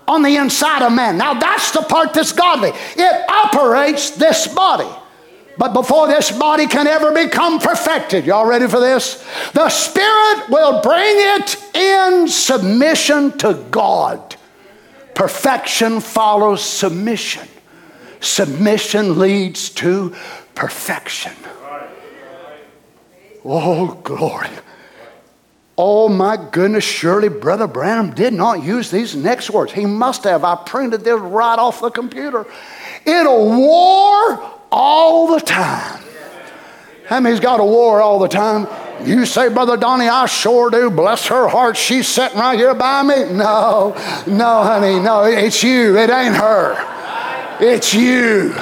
on 0.09 0.22
the 0.22 0.36
inside 0.36 0.82
of 0.82 0.92
man. 0.92 1.18
Now 1.18 1.34
that's 1.34 1.70
the 1.70 1.82
part 1.82 2.14
that's 2.14 2.32
godly. 2.32 2.70
It 2.96 3.30
operates 3.30 4.11
this 4.11 4.48
body. 4.48 4.88
But 5.59 5.72
before 5.72 6.06
this 6.06 6.30
body 6.30 6.66
can 6.66 6.86
ever 6.86 7.12
become 7.12 7.59
perfected, 7.59 8.24
y'all 8.24 8.46
ready 8.46 8.68
for 8.68 8.78
this? 8.78 9.24
The 9.54 9.68
Spirit 9.68 10.48
will 10.48 10.80
bring 10.82 11.16
it 11.16 11.76
in 11.76 12.28
submission 12.28 13.36
to 13.38 13.54
God. 13.70 14.36
Perfection 15.14 16.00
follows 16.00 16.62
submission. 16.62 17.48
Submission 18.20 19.18
leads 19.18 19.70
to 19.70 20.14
perfection. 20.54 21.32
Oh, 23.44 23.98
glory. 24.04 24.48
Oh 25.81 26.09
my 26.09 26.37
goodness, 26.37 26.83
surely 26.83 27.29
Brother 27.29 27.68
Branham 27.68 28.11
did 28.12 28.33
not 28.33 28.64
use 28.64 28.91
these 28.91 29.14
next 29.14 29.49
words. 29.49 29.72
He 29.72 29.87
must 29.87 30.24
have. 30.24 30.43
I 30.43 30.57
printed 30.57 31.05
this 31.05 31.20
right 31.20 31.57
off 31.57 31.81
the 31.81 31.91
computer. 31.91 32.47
It'll 33.07 33.57
war 33.57 34.59
all 34.72 35.29
the 35.33 35.41
time. 35.41 36.03
How 37.07 37.20
many's 37.20 37.39
got 37.39 37.61
a 37.61 37.64
war 37.64 38.03
all 38.03 38.18
the 38.18 38.29
time? 38.29 38.66
You 39.07 39.24
say, 39.24 39.49
Brother 39.49 39.76
Donnie, 39.76 40.09
I 40.09 40.26
sure 40.26 40.68
do. 40.68 40.91
Bless 40.91 41.29
her 41.29 41.47
heart. 41.47 41.76
She's 41.76 42.09
sitting 42.09 42.39
right 42.39 42.59
here 42.59 42.74
by 42.74 43.05
me. 43.05 43.33
No, 43.33 43.95
no, 44.26 44.62
honey, 44.64 44.99
no, 44.99 45.22
it's 45.24 45.62
you. 45.62 45.97
It 45.97 46.11
ain't 46.11 46.35
her. 46.35 46.74
It's 47.61 47.95
you. 47.95 48.53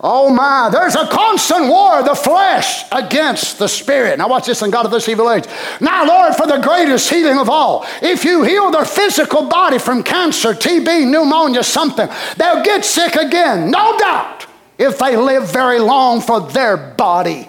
Oh 0.00 0.30
my, 0.30 0.68
there's 0.70 0.94
a 0.94 1.08
constant 1.08 1.68
war 1.68 1.98
of 1.98 2.04
the 2.04 2.14
flesh 2.14 2.84
against 2.92 3.58
the 3.58 3.66
spirit. 3.66 4.18
Now, 4.18 4.28
watch 4.28 4.46
this 4.46 4.62
in 4.62 4.70
God 4.70 4.86
of 4.86 4.92
this 4.92 5.08
evil 5.08 5.30
age. 5.30 5.44
Now, 5.80 6.06
Lord, 6.06 6.36
for 6.36 6.46
the 6.46 6.58
greatest 6.58 7.10
healing 7.10 7.38
of 7.38 7.50
all, 7.50 7.84
if 8.00 8.24
you 8.24 8.44
heal 8.44 8.70
their 8.70 8.84
physical 8.84 9.48
body 9.48 9.78
from 9.78 10.04
cancer, 10.04 10.54
TB, 10.54 11.10
pneumonia, 11.10 11.64
something, 11.64 12.08
they'll 12.36 12.62
get 12.62 12.84
sick 12.84 13.16
again, 13.16 13.72
no 13.72 13.98
doubt, 13.98 14.46
if 14.78 14.98
they 14.98 15.16
live 15.16 15.50
very 15.50 15.80
long, 15.80 16.20
for 16.20 16.40
their 16.40 16.76
body 16.76 17.48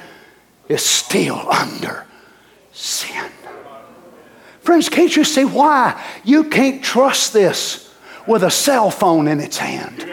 is 0.67 0.83
still 0.83 1.47
under 1.51 2.07
sin. 2.71 3.29
Friends, 4.61 4.89
can't 4.89 5.15
you 5.15 5.23
see 5.23 5.45
why 5.45 6.03
you 6.23 6.45
can't 6.45 6.83
trust 6.83 7.31
this 7.31 7.93
with 8.25 8.43
a 8.43 8.51
cell 8.51 8.89
phone 8.89 9.27
in 9.27 9.39
its 9.39 9.57
hand? 9.57 10.09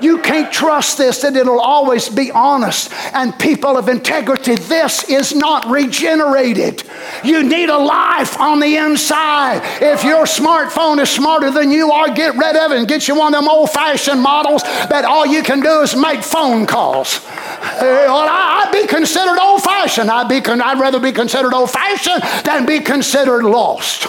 You 0.00 0.18
can't 0.18 0.52
trust 0.52 0.98
this, 0.98 1.22
that 1.22 1.36
it'll 1.36 1.60
always 1.60 2.08
be 2.08 2.30
honest 2.30 2.92
and 3.12 3.38
people 3.38 3.76
of 3.76 3.88
integrity. 3.88 4.56
This 4.56 5.08
is 5.08 5.34
not 5.34 5.66
regenerated. 5.66 6.82
You 7.22 7.42
need 7.42 7.68
a 7.68 7.78
life 7.78 8.38
on 8.40 8.60
the 8.60 8.76
inside. 8.76 9.62
If 9.80 10.04
your 10.04 10.24
smartphone 10.24 11.00
is 11.00 11.10
smarter 11.10 11.50
than 11.50 11.70
you 11.70 11.92
are, 11.92 12.12
get 12.12 12.34
rid 12.34 12.56
of 12.56 12.72
it 12.72 12.78
and 12.78 12.88
get 12.88 13.08
you 13.08 13.16
one 13.16 13.34
of 13.34 13.40
them 13.40 13.48
old 13.48 13.70
fashioned 13.70 14.20
models 14.20 14.62
that 14.62 15.04
all 15.04 15.26
you 15.26 15.42
can 15.42 15.60
do 15.60 15.80
is 15.80 15.94
make 15.94 16.22
phone 16.22 16.66
calls. 16.66 17.20
Eh, 17.26 18.06
well, 18.06 18.26
I'd 18.28 18.70
be 18.72 18.86
considered 18.86 19.38
old 19.40 19.62
fashioned. 19.62 20.10
I'd, 20.10 20.28
be, 20.28 20.36
I'd 20.36 20.78
rather 20.78 21.00
be 21.00 21.12
considered 21.12 21.54
old 21.54 21.70
fashioned 21.70 22.22
than 22.44 22.66
be 22.66 22.80
considered 22.80 23.44
lost. 23.44 24.06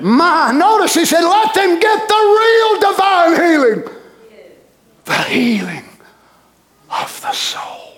My, 0.00 0.52
notice 0.52 0.94
he 0.94 1.04
said, 1.04 1.22
let 1.22 1.54
them 1.54 1.80
get 1.80 2.08
the 2.08 2.14
real 2.40 2.80
divine 2.80 3.34
healing. 3.34 3.84
The 5.04 5.22
healing 5.24 5.84
of 6.90 7.20
the 7.20 7.32
soul. 7.32 7.94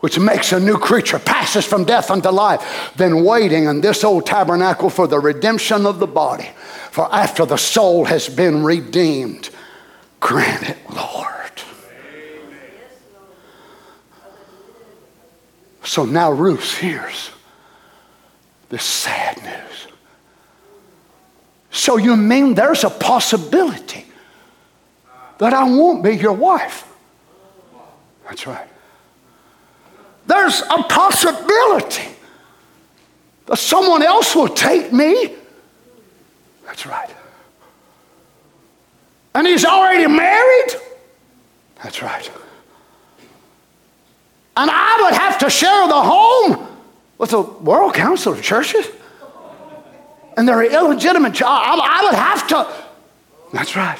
Which 0.00 0.18
makes 0.18 0.52
a 0.52 0.60
new 0.60 0.78
creature, 0.78 1.18
passes 1.18 1.66
from 1.66 1.84
death 1.84 2.10
unto 2.10 2.30
life, 2.30 2.92
then 2.96 3.22
waiting 3.24 3.64
in 3.64 3.82
this 3.82 4.02
old 4.02 4.24
tabernacle 4.24 4.88
for 4.88 5.06
the 5.06 5.18
redemption 5.18 5.84
of 5.84 5.98
the 5.98 6.06
body. 6.06 6.48
For 6.90 7.12
after 7.14 7.44
the 7.44 7.58
soul 7.58 8.06
has 8.06 8.28
been 8.28 8.64
redeemed, 8.64 9.50
grant 10.18 10.70
it, 10.70 10.78
Lord. 10.94 11.26
So 15.84 16.04
now 16.04 16.30
Ruth 16.30 16.78
hears 16.78 17.30
this 18.68 18.84
sad 18.84 19.42
news. 19.42 19.69
So 21.70 21.96
you 21.96 22.16
mean 22.16 22.54
there's 22.54 22.84
a 22.84 22.90
possibility 22.90 24.04
that 25.38 25.54
I 25.54 25.64
won't 25.64 26.02
be 26.02 26.16
your 26.16 26.32
wife? 26.32 26.86
That's 28.24 28.46
right. 28.46 28.68
There's 30.26 30.62
a 30.62 30.82
possibility 30.84 32.08
that 33.46 33.58
someone 33.58 34.02
else 34.02 34.34
will 34.34 34.48
take 34.48 34.92
me. 34.92 35.34
That's 36.66 36.86
right. 36.86 37.10
And 39.34 39.46
he's 39.46 39.64
already 39.64 40.06
married. 40.06 40.72
That's 41.82 42.02
right. 42.02 42.30
And 44.56 44.70
I 44.70 45.02
would 45.02 45.14
have 45.14 45.38
to 45.38 45.50
share 45.50 45.88
the 45.88 46.02
home 46.02 46.66
with 47.18 47.30
the 47.30 47.40
World 47.40 47.94
Council 47.94 48.32
of 48.32 48.42
Churches 48.42 48.86
and 50.40 50.48
they're 50.48 50.62
illegitimate 50.62 51.34
child, 51.34 51.80
I 51.84 52.02
would 52.02 52.14
have 52.14 52.46
to. 52.48 52.66
That's 53.52 53.76
right. 53.76 53.98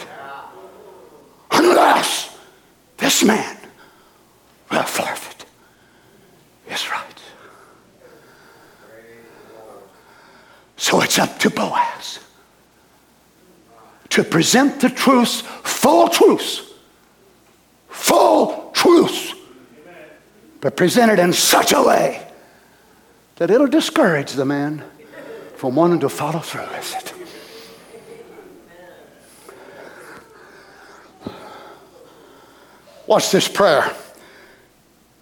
Unless 1.50 2.34
this 2.96 3.22
man 3.22 3.58
will 4.72 4.82
forfeit 4.84 5.44
his 6.64 6.90
rights. 6.90 7.22
So 10.78 11.02
it's 11.02 11.18
up 11.18 11.38
to 11.40 11.50
Boaz 11.50 12.20
to 14.08 14.24
present 14.24 14.80
the 14.80 14.88
truth, 14.88 15.42
full 15.42 16.08
truth, 16.08 16.72
full 17.90 18.70
truth, 18.72 19.34
but 20.62 20.74
presented 20.74 21.18
in 21.18 21.34
such 21.34 21.74
a 21.74 21.82
way 21.82 22.26
that 23.36 23.50
it'll 23.50 23.66
discourage 23.66 24.32
the 24.32 24.46
man 24.46 24.82
from 25.60 25.74
wanting 25.74 26.00
to 26.00 26.08
follow 26.08 26.38
through 26.38 26.62
with 26.62 26.96
it. 26.96 27.12
Watch 33.06 33.30
this 33.30 33.46
prayer. 33.46 33.94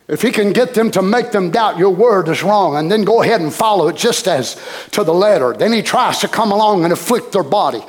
If 0.06 0.22
he 0.22 0.30
can 0.30 0.52
get 0.52 0.74
them 0.74 0.92
to 0.92 1.02
make 1.02 1.32
them 1.32 1.50
doubt 1.50 1.76
your 1.76 1.90
word 1.90 2.28
is 2.28 2.44
wrong 2.44 2.76
and 2.76 2.88
then 2.88 3.02
go 3.02 3.20
ahead 3.20 3.40
and 3.40 3.52
follow 3.52 3.88
it 3.88 3.96
just 3.96 4.28
as 4.28 4.62
to 4.92 5.02
the 5.02 5.12
letter, 5.12 5.54
then 5.54 5.72
he 5.72 5.82
tries 5.82 6.20
to 6.20 6.28
come 6.28 6.52
along 6.52 6.84
and 6.84 6.92
afflict 6.92 7.32
their 7.32 7.42
body 7.42 7.82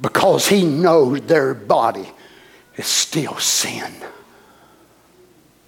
because 0.00 0.48
he 0.48 0.64
knows 0.64 1.20
their 1.20 1.52
body 1.52 2.10
is 2.78 2.86
still 2.86 3.36
sin. 3.36 3.92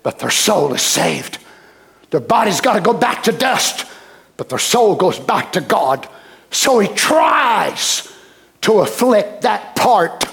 But 0.03 0.19
their 0.19 0.31
soul 0.31 0.73
is 0.73 0.81
saved. 0.81 1.37
Their 2.09 2.21
body's 2.21 2.63
got 2.63 2.77
to 2.77 2.81
go 2.81 2.95
back 2.95 3.25
to 3.25 3.33
dust, 3.33 3.85
but 4.39 4.49
their 4.49 4.59
soul 4.59 4.97
goes 4.97 5.19
back 5.19 5.53
to 5.53 5.61
God 5.61 6.09
so 6.53 6.79
he 6.79 6.89
tries 6.89 8.13
to 8.61 8.81
afflict 8.81 9.43
that 9.43 9.75
part 9.75 10.25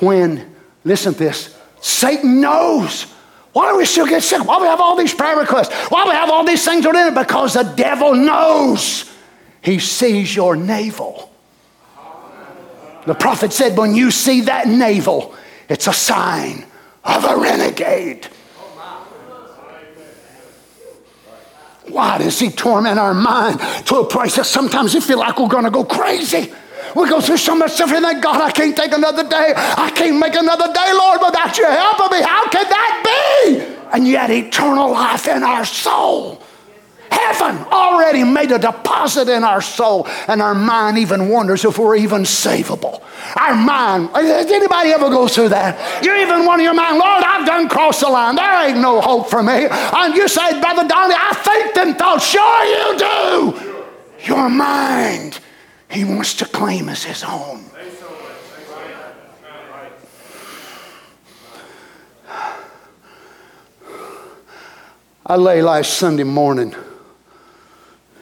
when, 0.00 0.54
listen 0.84 1.14
to 1.14 1.18
this, 1.18 1.56
Satan 1.80 2.40
knows. 2.40 3.04
Why 3.52 3.70
do 3.70 3.78
we 3.78 3.86
still 3.86 4.06
get 4.06 4.22
sick? 4.22 4.44
Why 4.44 4.56
do 4.56 4.62
we 4.62 4.68
have 4.68 4.80
all 4.80 4.96
these 4.96 5.14
prayer 5.14 5.36
requests? 5.38 5.72
Why 5.88 6.04
do 6.04 6.10
we 6.10 6.16
have 6.16 6.28
all 6.28 6.44
these 6.44 6.62
things 6.62 6.84
on 6.84 6.94
it? 6.94 7.14
Because 7.14 7.54
the 7.54 7.62
devil 7.62 8.14
knows. 8.14 9.10
He 9.62 9.78
sees 9.78 10.36
your 10.36 10.56
navel. 10.56 11.32
The 13.06 13.14
prophet 13.14 13.52
said, 13.52 13.78
when 13.78 13.94
you 13.94 14.10
see 14.10 14.42
that 14.42 14.68
navel, 14.68 15.34
it's 15.68 15.86
a 15.86 15.92
sign 15.92 16.66
of 17.04 17.24
a 17.24 17.36
renegade. 17.36 18.28
Why 21.88 22.18
does 22.18 22.38
he 22.38 22.50
torment 22.50 22.98
our 22.98 23.14
mind 23.14 23.60
to 23.86 23.96
a 23.96 24.06
place 24.06 24.36
that 24.36 24.46
sometimes 24.46 24.94
we 24.94 25.00
feel 25.00 25.18
like 25.18 25.38
we're 25.38 25.48
going 25.48 25.64
to 25.64 25.70
go 25.70 25.84
crazy? 25.84 26.52
We 26.94 27.08
go 27.08 27.20
through 27.20 27.36
so 27.36 27.54
much 27.54 27.72
suffering 27.72 28.02
that 28.02 28.22
God, 28.22 28.40
I 28.40 28.50
can't 28.50 28.76
take 28.76 28.92
another 28.92 29.28
day. 29.28 29.52
I 29.56 29.90
can't 29.90 30.18
make 30.18 30.34
another 30.34 30.72
day, 30.72 30.92
Lord, 30.92 31.20
without 31.22 31.56
your 31.58 31.70
help 31.70 32.00
of 32.00 32.10
me. 32.10 32.22
How 32.22 32.48
can 32.48 32.68
that 32.68 33.44
be? 33.44 33.76
And 33.92 34.08
yet, 34.08 34.30
eternal 34.30 34.90
life 34.90 35.28
in 35.28 35.42
our 35.42 35.64
soul. 35.64 36.40
Heaven 37.16 37.56
already 37.72 38.24
made 38.24 38.52
a 38.52 38.58
deposit 38.58 39.28
in 39.28 39.42
our 39.42 39.62
soul, 39.62 40.06
and 40.28 40.42
our 40.42 40.54
mind 40.54 40.98
even 40.98 41.28
wonders 41.28 41.64
if 41.64 41.78
we're 41.78 41.96
even 41.96 42.22
savable. 42.22 43.02
Our 43.36 43.54
mind, 43.54 44.12
does 44.12 44.50
anybody 44.50 44.90
ever 44.90 45.08
go 45.08 45.26
through 45.26 45.48
that? 45.50 46.04
You 46.04 46.14
even 46.16 46.44
wonder 46.44 46.64
your 46.64 46.74
mind, 46.74 46.98
Lord, 46.98 47.24
I've 47.24 47.46
done 47.46 47.68
crossed 47.68 48.00
the 48.00 48.08
line. 48.08 48.36
There 48.36 48.68
ain't 48.68 48.78
no 48.78 49.00
hope 49.00 49.30
for 49.30 49.42
me. 49.42 49.66
And 49.70 50.14
you 50.14 50.28
say, 50.28 50.60
Brother 50.60 50.86
Donnie, 50.86 51.14
I 51.16 51.32
think 51.34 51.74
them 51.74 51.94
thoughts. 51.94 52.26
Sure 52.26 52.64
you 52.64 52.98
do. 52.98 53.76
Your 54.26 54.48
mind, 54.48 55.40
he 55.90 56.04
wants 56.04 56.34
to 56.34 56.44
claim 56.44 56.88
as 56.88 57.02
his 57.02 57.24
own. 57.24 57.64
I 65.28 65.34
lay 65.34 65.60
last 65.60 65.94
Sunday 65.94 66.22
morning 66.22 66.72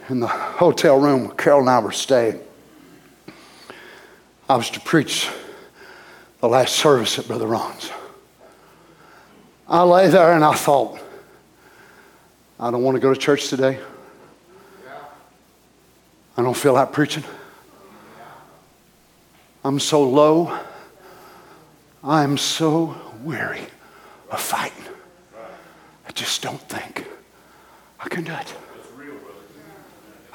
in 0.09 0.19
the 0.19 0.27
hotel 0.27 0.99
room 0.99 1.27
where 1.27 1.35
Carol 1.35 1.61
and 1.61 1.69
I 1.69 1.79
were 1.79 1.91
staying. 1.91 2.39
I 4.47 4.55
was 4.55 4.69
to 4.71 4.79
preach 4.79 5.29
the 6.41 6.47
last 6.47 6.75
service 6.75 7.17
at 7.17 7.27
Brother 7.27 7.47
Ron's. 7.47 7.89
I 9.67 9.81
lay 9.81 10.07
there 10.09 10.33
and 10.33 10.43
I 10.43 10.53
thought, 10.53 10.99
I 12.59 12.69
don't 12.69 12.83
want 12.83 12.95
to 12.95 13.01
go 13.01 13.13
to 13.13 13.19
church 13.19 13.49
today. 13.49 13.79
I 16.37 16.43
don't 16.43 16.55
feel 16.55 16.73
like 16.73 16.91
preaching. 16.91 17.23
I'm 19.63 19.79
so 19.79 20.03
low. 20.03 20.55
I'm 22.03 22.37
so 22.37 22.95
weary 23.23 23.65
of 24.29 24.39
fighting. 24.39 24.83
I 26.07 26.11
just 26.11 26.43
don't 26.43 26.61
think 26.61 27.07
I 27.99 28.07
can 28.07 28.23
do 28.23 28.33
it. 28.33 28.53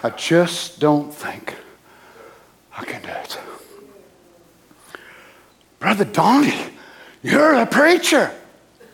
I 0.02 0.10
just 0.10 0.80
don't 0.80 1.12
think 1.12 1.54
I 2.76 2.84
can 2.84 3.02
do 3.02 3.08
it. 3.08 3.38
Brother 5.78 6.04
Donnie, 6.04 6.70
You're 7.22 7.54
a 7.54 7.66
preacher. 7.66 8.30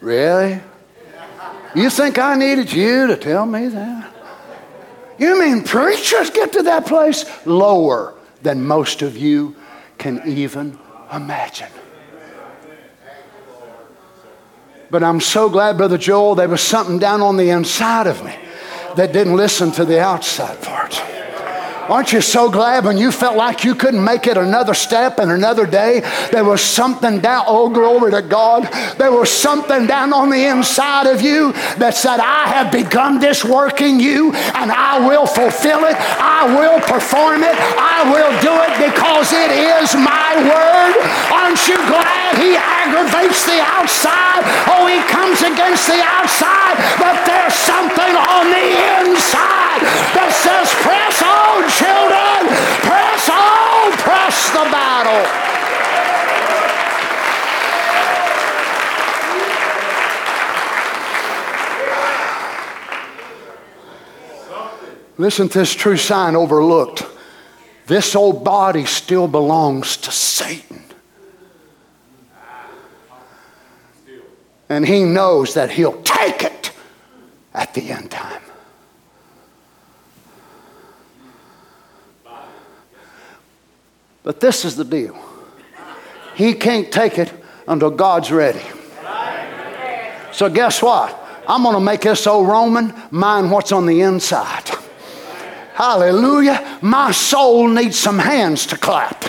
Really? 0.01 0.61
You 1.75 1.91
think 1.91 2.19
I 2.19 2.35
needed 2.37 2.73
you 2.73 3.07
to 3.07 3.17
tell 3.17 3.47
me 3.47 3.69
that? 3.69 4.13
You 5.19 5.41
mean 5.41 5.63
preachers 5.63 6.31
get 6.31 6.53
to 6.55 6.63
that 6.63 6.87
place 6.87 7.25
lower 7.47 8.15
than 8.43 8.67
most 8.67 9.03
of 9.03 9.17
you 9.17 9.55
can 9.99 10.23
even 10.27 10.79
imagine? 11.13 11.69
But 14.91 15.03
I'm 15.03 15.21
so 15.21 15.49
glad, 15.49 15.77
Brother 15.77 15.99
Joel, 15.99 16.35
there 16.35 16.49
was 16.49 16.61
something 16.61 16.99
down 16.99 17.21
on 17.21 17.37
the 17.37 17.51
inside 17.51 18.07
of 18.07 18.25
me 18.25 18.35
that 18.97 19.13
didn't 19.13 19.37
listen 19.37 19.71
to 19.73 19.85
the 19.85 20.01
outside 20.01 20.61
part. 20.63 21.16
Aren't 21.89 22.13
you 22.13 22.21
so 22.21 22.51
glad 22.51 22.85
when 22.85 22.99
you 22.99 23.13
felt 23.13 23.37
like 23.37 23.63
you 23.63 23.75
couldn't 23.75 24.03
make 24.03 24.27
it 24.27 24.37
another 24.37 24.75
step 24.75 25.21
and 25.21 25.31
another 25.31 25.67
day? 25.67 26.03
There 26.33 26.45
was 26.45 26.61
something 26.61 27.21
down, 27.21 27.45
oh, 27.47 27.71
glory 27.71 28.11
to 28.11 28.23
God. 28.23 28.67
There 28.99 29.13
was 29.13 29.31
something 29.31 29.87
down 29.87 30.13
on 30.13 30.31
the 30.31 30.51
inside 30.51 31.07
of 31.07 31.23
you 31.23 31.53
that 31.79 31.95
said, 31.95 32.19
I 32.19 32.51
have 32.51 32.73
begun 32.73 33.21
this 33.21 33.45
work 33.45 33.81
in 33.81 34.01
you 34.01 34.35
and 34.59 34.73
I 34.75 34.99
will 35.07 35.27
fulfill 35.27 35.87
it. 35.87 35.95
I 36.19 36.51
will 36.59 36.83
perform 36.83 37.47
it. 37.47 37.55
I 37.79 38.03
will 38.11 38.35
do 38.43 38.55
it 38.67 38.75
because 38.83 39.31
it 39.31 39.55
is 39.55 39.95
my 39.95 40.43
word. 40.43 40.95
Aren't 41.31 41.63
you 41.71 41.79
glad 41.87 42.35
he 42.35 42.59
aggravates 42.59 43.47
the 43.47 43.63
outside? 43.63 44.43
Oh, 44.75 44.91
he 44.91 44.99
comes 45.07 45.39
against 45.47 45.87
the 45.87 46.03
outside, 46.03 46.83
but 46.99 47.15
there's 47.31 47.55
something 47.55 48.13
on 48.19 48.51
the 48.51 48.67
inside 49.07 49.87
that 50.19 50.35
says, 50.35 50.67
press 50.83 51.23
on 51.23 51.37
children, 51.77 52.49
press 52.89 53.29
on, 53.29 53.93
press 53.99 54.51
the 54.51 54.65
battle. 54.73 55.47
Listen 65.19 65.49
to 65.49 65.59
this 65.59 65.75
true 65.75 65.97
sign 65.97 66.37
overlooked. 66.37 67.05
This 67.87 68.15
old 68.17 68.45
body 68.45 68.85
still 68.85 69.29
belongs 69.29 69.97
to 69.99 70.11
Satan. 70.11 70.83
And 74.69 74.87
he 74.87 75.05
knows 75.05 75.55
that 75.55 75.71
he'll 75.71 76.03
take 76.03 76.43
it 76.43 76.73
at 77.55 77.73
the 77.75 77.91
end 77.91 78.11
time. 78.11 78.43
But 84.27 84.41
this 84.41 84.65
is 84.65 84.75
the 84.75 84.85
deal 84.85 85.17
He 86.35 86.53
can't 86.55 86.91
take 86.91 87.17
it 87.17 87.33
until 87.69 87.91
God's 87.91 88.33
ready. 88.33 88.63
So, 90.33 90.51
guess 90.51 90.83
what? 90.83 91.17
I'm 91.49 91.63
going 91.63 91.77
to 91.77 91.81
make 91.81 92.01
this 92.01 92.27
old 92.27 92.49
Roman 92.49 92.93
mind 93.13 93.53
what's 93.53 93.71
on 93.71 93.87
the 93.87 94.01
inside. 94.01 94.69
Hallelujah. 95.75 96.79
My 96.83 97.13
soul 97.13 97.69
needs 97.69 97.97
some 97.97 98.19
hands 98.19 98.67
to 98.67 98.77
clap. 98.77 99.25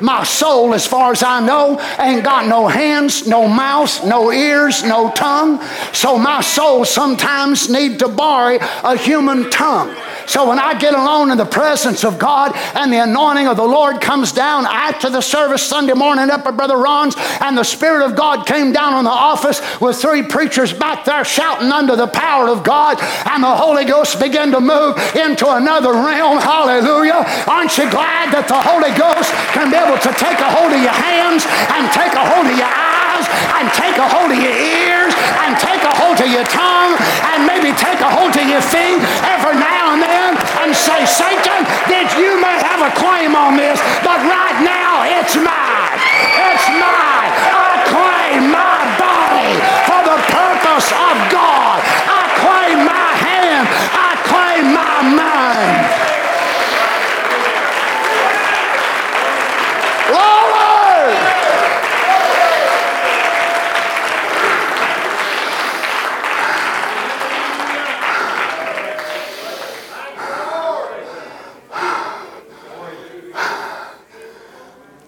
My 0.00 0.24
soul, 0.24 0.74
as 0.74 0.86
far 0.86 1.12
as 1.12 1.22
I 1.22 1.44
know, 1.44 1.80
ain't 1.98 2.24
got 2.24 2.46
no 2.46 2.68
hands, 2.68 3.26
no 3.26 3.46
mouth, 3.46 4.04
no 4.04 4.32
ears, 4.32 4.82
no 4.82 5.10
tongue. 5.10 5.62
So 5.92 6.18
my 6.18 6.40
soul 6.40 6.84
sometimes 6.84 7.68
need 7.68 7.98
to 7.98 8.08
borrow 8.08 8.58
a 8.84 8.96
human 8.96 9.50
tongue. 9.50 9.94
So 10.26 10.48
when 10.48 10.58
I 10.58 10.78
get 10.78 10.94
alone 10.94 11.30
in 11.32 11.38
the 11.38 11.44
presence 11.44 12.04
of 12.04 12.18
God 12.18 12.52
and 12.74 12.92
the 12.92 13.02
anointing 13.02 13.48
of 13.48 13.56
the 13.56 13.64
Lord 13.64 14.00
comes 14.00 14.32
down 14.32 14.64
after 14.64 15.10
the 15.10 15.20
service 15.20 15.62
Sunday 15.62 15.94
morning 15.94 16.30
up 16.30 16.46
at 16.46 16.56
Brother 16.56 16.76
Ron's, 16.76 17.16
and 17.40 17.58
the 17.58 17.64
Spirit 17.64 18.04
of 18.04 18.14
God 18.14 18.46
came 18.46 18.72
down 18.72 18.94
on 18.94 19.04
the 19.04 19.10
office 19.10 19.60
with 19.80 19.96
three 19.96 20.22
preachers 20.22 20.72
back 20.72 21.04
there 21.04 21.24
shouting 21.24 21.72
under 21.72 21.96
the 21.96 22.06
power 22.06 22.48
of 22.48 22.62
God, 22.62 22.98
and 23.00 23.42
the 23.42 23.54
Holy 23.56 23.84
Ghost 23.84 24.20
began 24.20 24.52
to 24.52 24.60
move 24.60 24.96
into 25.16 25.50
another 25.50 25.92
realm. 25.92 26.38
Hallelujah. 26.38 27.24
Aren't 27.48 27.76
you 27.76 27.90
glad 27.90 28.32
that 28.32 28.46
the 28.46 28.60
Holy 28.60 28.94
Ghost 28.96 29.34
can 29.60 29.68
be 29.68 29.76
able 29.76 30.00
to 30.00 30.12
take 30.16 30.40
a 30.40 30.48
hold 30.56 30.72
of 30.72 30.80
your 30.80 30.96
hands 30.96 31.44
and 31.44 31.84
take 31.92 32.16
a 32.16 32.24
hold 32.32 32.48
of 32.48 32.56
your 32.56 32.72
eyes 32.72 33.28
and 33.60 33.68
take 33.76 33.92
a 34.00 34.08
hold 34.08 34.32
of 34.32 34.40
your 34.40 34.56
ears 34.56 35.12
and 35.44 35.52
take 35.60 35.84
a 35.84 35.92
hold 36.00 36.16
of 36.16 36.32
your 36.32 36.48
tongue 36.48 36.96
and 37.36 37.44
maybe 37.44 37.68
take 37.76 38.00
a 38.00 38.08
hold 38.08 38.32
of 38.32 38.46
your 38.48 38.64
feet 38.64 38.96
every 39.28 39.60
now 39.60 39.92
and 39.92 40.00
then 40.00 40.32
and 40.64 40.72
say, 40.72 41.04
Satan, 41.04 41.60
that 41.92 42.08
you 42.16 42.40
may 42.40 42.56
have 42.56 42.80
a 42.80 42.88
claim 42.96 43.36
on 43.36 43.60
this, 43.60 43.76
but 44.00 44.16
right 44.24 44.58
now 44.64 45.04
it's 45.04 45.36
mine. 45.36 46.00
It's 46.40 46.66
mine. 46.80 47.30
I 47.52 47.84
claim 47.84 48.40
my 48.48 48.80
body 48.96 49.60
for 49.84 50.00
the 50.08 50.18
purpose 50.24 50.88
of 50.88 51.14
God. 51.28 51.84
I 52.08 52.32
claim 52.40 52.88
my 52.88 53.10
hand. 53.12 53.68
I 53.92 54.10
claim 54.24 54.72
my 54.72 54.96
mind. 55.20 56.00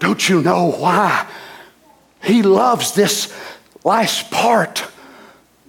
Don't 0.03 0.27
you 0.27 0.41
know 0.41 0.69
why? 0.69 1.25
He 2.21 2.43
loves 2.43 2.91
this 2.91 3.33
last 3.85 4.29
part 4.31 4.85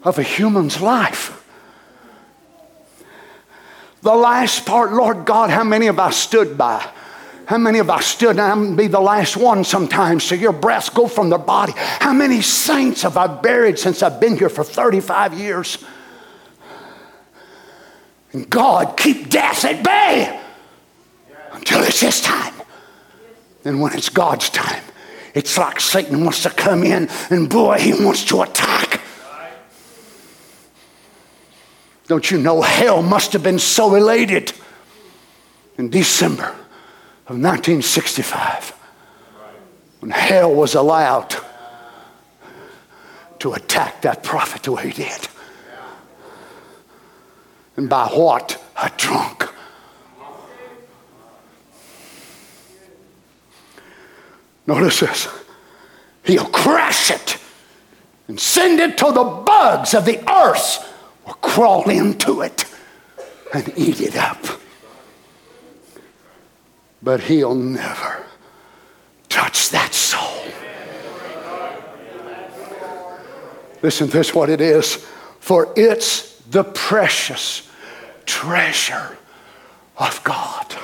of 0.02 0.18
a 0.18 0.24
human's 0.24 0.80
life. 0.80 1.40
The 4.02 4.14
last 4.14 4.66
part, 4.66 4.92
Lord 4.92 5.24
God, 5.24 5.50
how 5.50 5.62
many 5.62 5.86
of 5.86 6.00
us 6.00 6.16
stood 6.16 6.58
by? 6.58 6.84
How 7.46 7.58
many 7.58 7.78
of 7.78 7.88
us 7.88 8.06
stood, 8.06 8.40
I'm 8.40 8.74
be 8.74 8.88
the 8.88 9.00
last 9.00 9.36
one 9.36 9.62
sometimes, 9.62 10.24
so 10.24 10.34
your 10.34 10.52
breaths 10.52 10.88
go 10.88 11.06
from 11.06 11.30
their 11.30 11.38
body. 11.38 11.72
How 11.76 12.12
many 12.12 12.42
saints 12.42 13.02
have 13.02 13.16
I 13.16 13.28
buried 13.28 13.78
since 13.78 14.02
I've 14.02 14.18
been 14.18 14.36
here 14.36 14.48
for 14.48 14.64
35 14.64 15.34
years? 15.34 15.78
And 18.32 18.50
God, 18.50 18.96
keep 18.96 19.30
death 19.30 19.64
at 19.64 19.84
bay 19.84 20.40
until 21.52 21.84
it's 21.84 22.00
His 22.00 22.20
time. 22.20 22.63
And 23.64 23.80
when 23.80 23.94
it's 23.94 24.08
God's 24.08 24.50
time, 24.50 24.82
it's 25.34 25.58
like 25.58 25.80
Satan 25.80 26.22
wants 26.22 26.42
to 26.42 26.50
come 26.50 26.84
in 26.84 27.08
and 27.30 27.48
boy, 27.48 27.78
he 27.78 27.92
wants 27.92 28.24
to 28.26 28.42
attack. 28.42 29.00
Don't 32.06 32.30
you 32.30 32.38
know 32.38 32.60
hell 32.60 33.02
must 33.02 33.32
have 33.32 33.42
been 33.42 33.58
so 33.58 33.94
elated 33.94 34.52
in 35.78 35.88
December 35.88 36.48
of 37.26 37.40
1965 37.40 38.70
when 40.00 40.10
hell 40.10 40.54
was 40.54 40.74
allowed 40.74 41.34
to 43.38 43.54
attack 43.54 44.02
that 44.02 44.22
prophet 44.22 44.62
the 44.62 44.72
way 44.72 44.90
he 44.90 44.92
did. 44.92 45.28
And 47.76 47.88
by 47.88 48.06
what? 48.08 48.62
A 48.76 48.90
drunk. 48.96 49.53
Notice 54.66 55.00
this. 55.00 55.28
He'll 56.24 56.46
crash 56.46 57.10
it 57.10 57.38
and 58.28 58.40
send 58.40 58.80
it 58.80 58.96
to 58.98 59.12
the 59.12 59.24
bugs 59.24 59.94
of 59.94 60.04
the 60.04 60.18
earth 60.30 60.90
will 61.26 61.34
crawl 61.34 61.88
into 61.88 62.42
it 62.42 62.64
and 63.52 63.72
eat 63.76 64.00
it 64.00 64.16
up. 64.16 64.38
But 67.02 67.20
he'll 67.20 67.54
never 67.54 68.24
touch 69.28 69.70
that 69.70 69.92
soul. 69.92 70.42
Listen, 73.82 74.08
this 74.08 74.30
is 74.30 74.34
what 74.34 74.48
it 74.48 74.62
is. 74.62 75.06
For 75.40 75.72
it's 75.76 76.38
the 76.50 76.64
precious 76.64 77.68
treasure 78.24 79.18
of 79.98 80.24
God. 80.24 80.74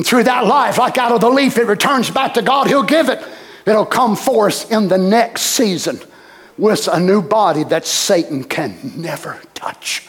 And 0.00 0.06
through 0.06 0.24
that 0.24 0.46
life, 0.46 0.78
like 0.78 0.96
out 0.96 1.12
of 1.12 1.20
the 1.20 1.28
leaf, 1.28 1.58
it 1.58 1.66
returns 1.66 2.08
back 2.08 2.32
to 2.32 2.40
God. 2.40 2.68
He'll 2.68 2.82
give 2.82 3.10
it. 3.10 3.22
It'll 3.66 3.84
come 3.84 4.16
forth 4.16 4.72
in 4.72 4.88
the 4.88 4.96
next 4.96 5.42
season 5.42 6.00
with 6.56 6.88
a 6.88 6.98
new 6.98 7.20
body 7.20 7.64
that 7.64 7.86
Satan 7.86 8.44
can 8.44 8.78
never 8.96 9.38
touch. 9.52 10.08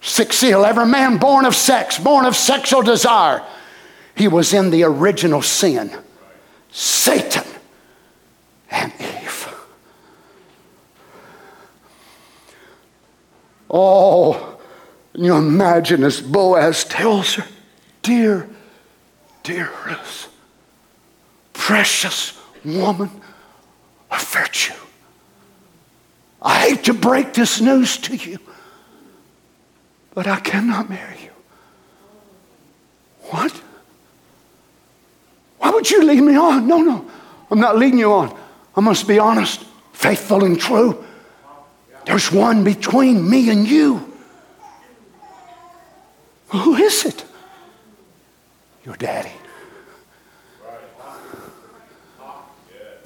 Six 0.00 0.36
seal, 0.36 0.64
every 0.64 0.86
man 0.86 1.18
born 1.18 1.46
of 1.46 1.56
sex, 1.56 1.98
born 1.98 2.26
of 2.26 2.36
sexual 2.36 2.82
desire, 2.82 3.44
he 4.14 4.28
was 4.28 4.54
in 4.54 4.70
the 4.70 4.84
original 4.84 5.42
sin. 5.42 5.90
Satan 6.70 7.42
and 8.70 8.92
Eve. 9.00 9.52
Oh, 13.68 14.53
and 15.14 15.24
you 15.24 15.34
imagine 15.36 16.02
as 16.02 16.20
Boaz 16.20 16.84
tells 16.84 17.34
her, 17.34 17.46
Dear, 18.02 18.48
dear 19.44 19.70
Ruth, 19.86 20.28
precious 21.52 22.38
woman 22.64 23.10
of 24.10 24.22
virtue. 24.22 24.74
I 26.42 26.68
hate 26.68 26.84
to 26.84 26.94
break 26.94 27.32
this 27.32 27.60
news 27.60 27.96
to 27.98 28.16
you, 28.16 28.38
but 30.12 30.26
I 30.26 30.40
cannot 30.40 30.90
marry 30.90 31.18
you. 31.22 31.30
What? 33.30 33.52
Why 35.58 35.70
would 35.70 35.90
you 35.90 36.02
lead 36.02 36.20
me 36.20 36.36
on? 36.36 36.66
No, 36.66 36.82
no, 36.82 37.10
I'm 37.50 37.60
not 37.60 37.78
leading 37.78 38.00
you 38.00 38.12
on. 38.12 38.38
I 38.76 38.80
must 38.80 39.08
be 39.08 39.18
honest, 39.18 39.64
faithful, 39.92 40.44
and 40.44 40.60
true. 40.60 41.02
There's 42.04 42.30
one 42.30 42.64
between 42.64 43.30
me 43.30 43.48
and 43.48 43.66
you. 43.66 44.13
Who 46.54 46.76
is 46.76 47.04
it? 47.04 47.24
Your 48.84 48.94
daddy. 48.96 49.32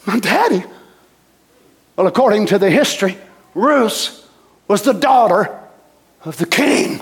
My 0.07 0.18
daddy? 0.18 0.64
Well, 1.96 2.07
according 2.07 2.46
to 2.46 2.59
the 2.59 2.70
history, 2.70 3.16
Ruth 3.55 4.28
was 4.68 4.82
the 4.82 4.92
daughter 4.92 5.59
of 6.24 6.36
the 6.36 6.46
king 6.46 7.01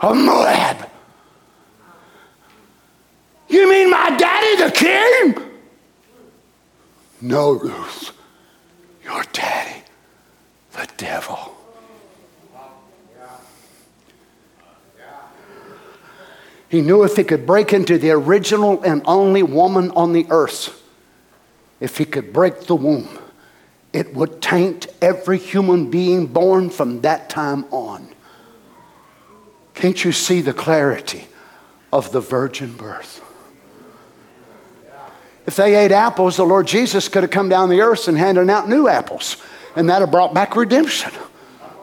of 0.00 0.16
Moab. 0.16 0.88
You 3.48 3.68
mean 3.68 3.90
my 3.90 4.16
daddy, 4.16 4.64
the 4.64 4.70
king? 4.70 5.50
No, 7.20 7.52
Ruth. 7.52 8.12
Your 9.04 9.22
daddy, 9.32 9.82
the 10.72 10.88
devil. 10.96 11.59
He 16.70 16.82
knew 16.82 17.02
if 17.02 17.16
he 17.16 17.24
could 17.24 17.46
break 17.46 17.72
into 17.72 17.98
the 17.98 18.12
original 18.12 18.80
and 18.82 19.02
only 19.04 19.42
woman 19.42 19.90
on 19.90 20.12
the 20.12 20.26
earth, 20.30 20.80
if 21.80 21.98
he 21.98 22.04
could 22.04 22.32
break 22.32 22.60
the 22.62 22.76
womb, 22.76 23.08
it 23.92 24.14
would 24.14 24.40
taint 24.40 24.86
every 25.02 25.36
human 25.36 25.90
being 25.90 26.28
born 26.28 26.70
from 26.70 27.00
that 27.00 27.28
time 27.28 27.64
on. 27.72 28.08
Can't 29.74 30.04
you 30.04 30.12
see 30.12 30.42
the 30.42 30.52
clarity 30.52 31.26
of 31.92 32.12
the 32.12 32.20
virgin 32.20 32.72
birth? 32.76 33.20
If 35.46 35.56
they 35.56 35.74
ate 35.74 35.90
apples, 35.90 36.36
the 36.36 36.44
Lord 36.44 36.68
Jesus 36.68 37.08
could 37.08 37.24
have 37.24 37.32
come 37.32 37.48
down 37.48 37.68
the 37.68 37.80
earth 37.80 38.06
and 38.06 38.16
handed 38.16 38.48
out 38.48 38.68
new 38.68 38.86
apples, 38.86 39.38
and 39.74 39.90
that 39.90 40.02
have 40.02 40.12
brought 40.12 40.34
back 40.34 40.54
redemption 40.54 41.10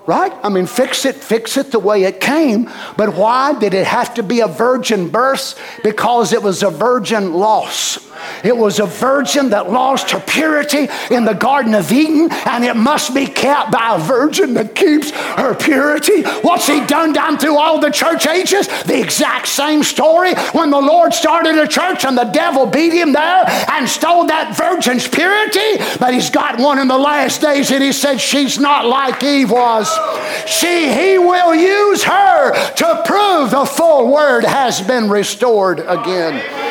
right? 0.08 0.34
I 0.42 0.50
mean, 0.50 0.66
fix 0.66 1.06
it, 1.06 1.16
fix 1.16 1.58
it 1.58 1.72
the 1.72 1.80
way 1.80 2.04
it 2.04 2.20
came. 2.20 2.72
But 2.96 3.14
why 3.16 3.60
did 3.60 3.74
it 3.74 3.86
have 3.86 4.14
to 4.16 4.24
be 4.24 4.40
a 4.40 4.48
virgin 4.48 5.10
birth? 5.10 5.60
Because 5.84 6.34
it 6.34 6.42
was 6.42 6.64
a 6.64 6.72
virgin 6.72 7.34
loss. 7.34 8.07
It 8.44 8.56
was 8.56 8.80
a 8.80 8.86
virgin 8.86 9.50
that 9.50 9.72
lost 9.72 10.12
her 10.12 10.20
purity 10.20 10.88
in 11.12 11.26
the 11.26 11.34
Garden 11.34 11.74
of 11.74 11.92
Eden, 11.92 12.32
and 12.32 12.64
it 12.64 12.76
must 12.76 13.14
be 13.14 13.26
kept 13.26 13.72
by 13.72 13.96
a 13.96 14.00
virgin 14.00 14.54
that 14.56 14.76
keeps 14.76 15.12
her 15.12 15.56
purity. 15.56 16.24
What's 16.42 16.68
he 16.68 16.86
done 16.86 17.14
down 17.14 17.38
through 17.38 17.58
all 17.58 17.80
the 17.80 17.90
church 17.90 18.28
ages? 18.28 18.68
The 18.84 19.00
exact 19.00 19.48
same 19.48 19.84
story. 19.84 20.34
When 20.54 20.70
the 20.70 20.80
Lord 20.80 21.14
started 21.14 21.58
a 21.58 21.68
church 21.68 22.06
and 22.06 22.18
the 22.18 22.26
devil 22.26 22.66
beat 22.66 22.94
him 22.94 23.14
there 23.14 23.44
and 23.70 23.88
stole 23.88 24.28
that 24.28 24.56
virgin's 24.56 25.08
purity, 25.08 25.84
but 26.00 26.14
he's 26.14 26.30
got 26.30 26.60
one 26.60 26.80
in 26.80 26.88
the 26.88 26.98
last 26.98 27.42
days, 27.42 27.72
and 27.72 27.84
he 27.84 27.92
said, 27.92 28.18
She's 28.18 28.60
not 28.60 28.86
like 28.86 29.24
Eve 29.24 29.52
was. 29.52 29.88
She, 30.46 30.92
he 30.92 31.18
will 31.18 31.56
use 31.56 32.04
her 32.04 32.54
to 32.76 33.04
prove 33.06 33.52
the 33.52 33.66
full 33.66 34.12
word 34.12 34.44
has 34.44 34.82
been 34.82 35.10
restored 35.10 35.80
again. 35.80 36.67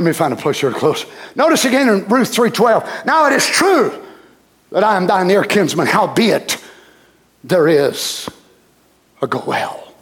Let 0.00 0.06
me 0.06 0.12
find 0.14 0.32
a 0.32 0.36
place 0.36 0.58
here 0.58 0.70
to 0.70 0.74
close. 0.74 1.04
Notice 1.34 1.66
again 1.66 1.86
in 1.86 2.08
Ruth 2.08 2.34
3:12. 2.34 3.04
Now 3.04 3.26
it 3.26 3.34
is 3.34 3.44
true 3.44 3.92
that 4.72 4.82
I 4.82 4.96
am 4.96 5.06
thy 5.06 5.24
near 5.24 5.44
kinsman, 5.44 5.86
howbeit 5.86 6.56
there 7.44 7.68
is 7.68 8.26
a 9.20 9.26
goel. 9.26 9.92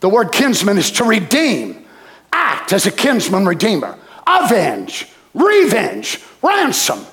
The 0.00 0.10
word 0.10 0.32
kinsman 0.32 0.76
is 0.76 0.90
to 0.90 1.04
redeem 1.04 1.86
act 2.30 2.74
as 2.74 2.84
a 2.84 2.90
kinsman 2.90 3.46
redeemer, 3.46 3.96
avenge, 4.26 5.08
revenge, 5.32 6.20
ransom, 6.42 7.06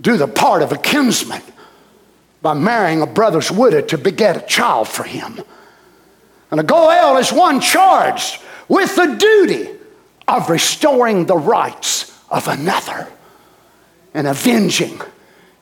do 0.00 0.16
the 0.16 0.28
part 0.28 0.62
of 0.62 0.70
a 0.70 0.78
kinsman 0.78 1.42
by 2.42 2.54
marrying 2.54 3.02
a 3.02 3.06
brother's 3.08 3.50
widow 3.50 3.80
to 3.80 3.98
beget 3.98 4.36
a 4.36 4.46
child 4.46 4.86
for 4.86 5.02
him. 5.02 5.42
And 6.52 6.60
a 6.60 6.62
Goel 6.62 7.16
is 7.16 7.32
one 7.32 7.60
charged 7.60 8.40
with 8.68 8.94
the 8.94 9.16
duty 9.16 9.81
of 10.28 10.48
restoring 10.48 11.26
the 11.26 11.36
rights 11.36 12.18
of 12.30 12.48
another 12.48 13.08
and 14.14 14.26
avenging 14.26 15.00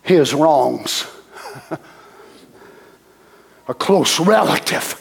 his 0.02 0.34
wrongs. 0.34 1.06
a 3.68 3.74
close 3.74 4.18
relative 4.18 5.00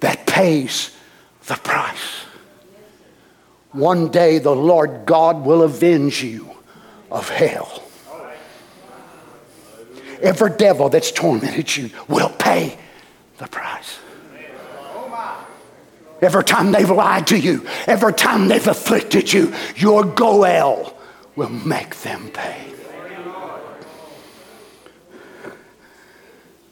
that 0.00 0.26
pays 0.26 0.94
the 1.46 1.54
price. 1.54 2.24
One 3.72 4.10
day 4.10 4.38
the 4.38 4.54
Lord 4.54 5.06
God 5.06 5.44
will 5.44 5.62
avenge 5.62 6.22
you 6.22 6.50
of 7.10 7.28
hell. 7.28 7.82
Every 10.20 10.50
devil 10.56 10.88
that's 10.88 11.10
tormented 11.10 11.74
you 11.76 11.90
will 12.08 12.30
pay 12.30 12.78
the 13.38 13.46
price. 13.46 13.98
Every 16.22 16.44
time 16.44 16.72
they've 16.72 16.90
lied 16.90 17.26
to 17.28 17.38
you, 17.38 17.66
every 17.86 18.12
time 18.12 18.48
they've 18.48 18.66
afflicted 18.66 19.32
you, 19.32 19.52
your 19.76 20.04
Goel 20.04 20.96
will 21.34 21.50
make 21.50 21.96
them 21.96 22.30
pay. 22.30 22.72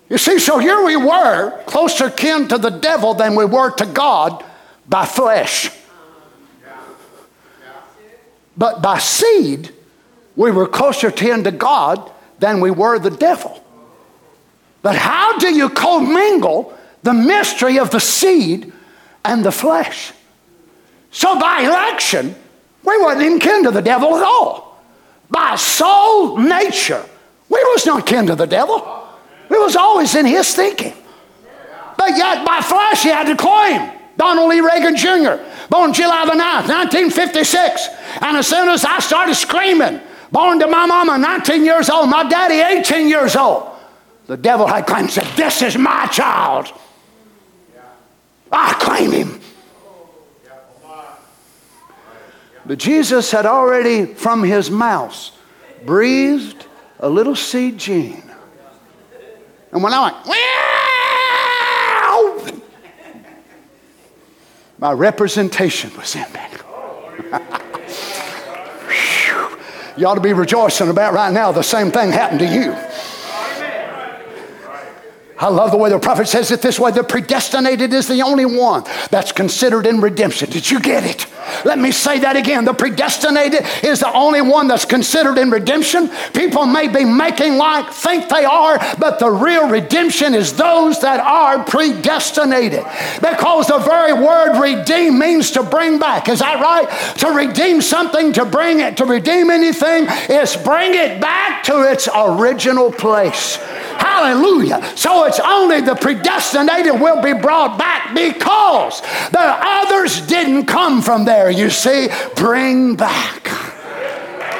You 0.08 0.18
see, 0.18 0.38
so 0.38 0.58
here 0.58 0.84
we 0.84 0.96
were, 0.96 1.62
closer 1.64 2.10
kin 2.10 2.48
to 2.48 2.58
the 2.58 2.70
devil 2.70 3.14
than 3.14 3.34
we 3.34 3.44
were 3.44 3.70
to 3.72 3.86
God 3.86 4.44
by 4.88 5.06
flesh. 5.06 5.70
But 8.56 8.82
by 8.82 8.98
seed, 8.98 9.72
we 10.36 10.50
were 10.50 10.68
closer 10.68 11.10
kin 11.10 11.44
to 11.44 11.50
God 11.50 12.12
than 12.38 12.60
we 12.60 12.70
were 12.70 12.98
the 12.98 13.10
devil. 13.10 13.62
But 14.82 14.96
how 14.96 15.38
do 15.38 15.52
you 15.52 15.70
commingle 15.70 16.76
the 17.02 17.14
mystery 17.14 17.78
of 17.78 17.90
the 17.90 18.00
seed 18.00 18.72
and 19.24 19.44
the 19.44 19.52
flesh? 19.52 20.12
So 21.10 21.38
by 21.38 21.62
election, 21.62 22.34
we 22.84 22.98
weren't 22.98 23.22
in 23.22 23.38
kin 23.38 23.64
to 23.64 23.70
the 23.70 23.82
devil 23.82 24.16
at 24.16 24.22
all. 24.22 24.82
By 25.30 25.56
soul 25.56 26.38
nature, 26.38 27.04
we 27.48 27.58
was 27.58 27.86
not 27.86 28.06
kin 28.06 28.26
to 28.26 28.34
the 28.34 28.46
devil. 28.46 29.08
We 29.48 29.58
was 29.58 29.76
always 29.76 30.14
in 30.14 30.26
his 30.26 30.54
thinking. 30.54 30.92
But 31.96 32.16
yet 32.16 32.44
by 32.44 32.60
flesh, 32.60 33.02
he 33.02 33.08
had 33.08 33.26
to 33.26 33.36
claim. 33.36 33.90
Donald 34.16 34.48
Lee 34.48 34.60
Reagan 34.60 34.96
Jr., 34.96 35.42
born 35.70 35.92
July 35.92 36.24
the 36.26 36.32
9th, 36.32 36.68
1956. 36.68 37.88
And 38.20 38.36
as 38.36 38.46
soon 38.46 38.68
as 38.68 38.84
I 38.84 39.00
started 39.00 39.34
screaming, 39.34 40.00
born 40.30 40.60
to 40.60 40.66
my 40.66 40.86
mama, 40.86 41.18
19 41.18 41.64
years 41.64 41.90
old, 41.90 42.10
my 42.10 42.28
daddy, 42.28 42.60
18 42.80 43.08
years 43.08 43.34
old, 43.36 43.70
the 44.26 44.36
devil 44.36 44.66
had 44.66 44.86
claimed, 44.86 45.10
said, 45.10 45.26
This 45.36 45.62
is 45.62 45.76
my 45.76 46.06
child. 46.06 46.72
I 48.54 48.74
claim 48.80 49.12
him. 49.12 49.40
But 52.66 52.78
Jesus 52.78 53.30
had 53.30 53.44
already, 53.44 54.06
from 54.06 54.42
his 54.42 54.70
mouth, 54.70 55.30
breathed 55.84 56.66
a 56.98 57.08
little 57.08 57.36
seed 57.36 57.76
gene. 57.78 58.22
And 59.70 59.82
when 59.82 59.92
I 59.92 60.02
went, 60.04 60.16
my 64.78 64.92
representation 64.92 65.94
was 65.96 66.14
in 66.14 66.26
there. 66.32 66.50
you 69.96 70.06
ought 70.06 70.14
to 70.14 70.20
be 70.20 70.32
rejoicing 70.32 70.90
about 70.90 71.14
right 71.14 71.32
now 71.32 71.52
the 71.52 71.62
same 71.62 71.90
thing 71.90 72.12
happened 72.12 72.40
to 72.40 72.46
you. 72.46 72.76
I 75.36 75.48
love 75.48 75.72
the 75.72 75.76
way 75.76 75.90
the 75.90 75.98
prophet 75.98 76.28
says 76.28 76.52
it 76.52 76.62
this 76.62 76.78
way 76.78 76.92
the 76.92 77.02
predestinated 77.02 77.92
is 77.92 78.06
the 78.06 78.22
only 78.22 78.46
one 78.46 78.84
that's 79.10 79.32
considered 79.32 79.84
in 79.84 80.00
redemption. 80.00 80.48
Did 80.48 80.70
you 80.70 80.78
get 80.78 81.04
it? 81.04 81.26
Let 81.64 81.78
me 81.78 81.90
say 81.90 82.20
that 82.20 82.36
again. 82.36 82.64
The 82.64 82.72
predestinated 82.72 83.66
is 83.82 84.00
the 84.00 84.12
only 84.12 84.40
one 84.40 84.68
that's 84.68 84.84
considered 84.84 85.36
in 85.38 85.50
redemption. 85.50 86.10
People 86.32 86.66
may 86.66 86.86
be 86.86 87.04
making 87.04 87.56
like 87.56 87.90
think 87.92 88.28
they 88.28 88.44
are, 88.44 88.78
but 88.98 89.18
the 89.18 89.30
real 89.30 89.68
redemption 89.68 90.34
is 90.34 90.52
those 90.52 91.00
that 91.00 91.18
are 91.20 91.64
predestinated. 91.64 92.84
Because 93.20 93.66
the 93.66 93.78
very 93.78 94.12
word 94.12 94.60
redeem 94.60 95.18
means 95.18 95.50
to 95.52 95.64
bring 95.64 95.98
back. 95.98 96.28
Is 96.28 96.38
that 96.38 96.60
right? 96.60 96.88
To 97.18 97.28
redeem 97.28 97.82
something, 97.82 98.32
to 98.34 98.44
bring 98.44 98.80
it, 98.80 98.96
to 98.98 99.04
redeem 99.04 99.50
anything, 99.50 100.06
is 100.30 100.56
bring 100.56 100.94
it 100.94 101.20
back 101.20 101.64
to 101.64 101.90
its 101.90 102.08
original 102.14 102.92
place. 102.92 103.58
Hallelujah. 103.98 104.96
So 104.96 105.24
it's 105.24 105.40
only 105.40 105.80
the 105.80 105.94
predestinated 105.94 107.00
will 107.00 107.20
be 107.20 107.32
brought 107.32 107.78
back 107.78 108.14
because 108.14 109.00
the 109.30 109.38
others 109.40 110.20
didn't 110.26 110.66
come 110.66 111.02
from 111.02 111.24
there. 111.24 111.50
You 111.50 111.70
see, 111.70 112.08
bring 112.36 112.96
back. 112.96 113.44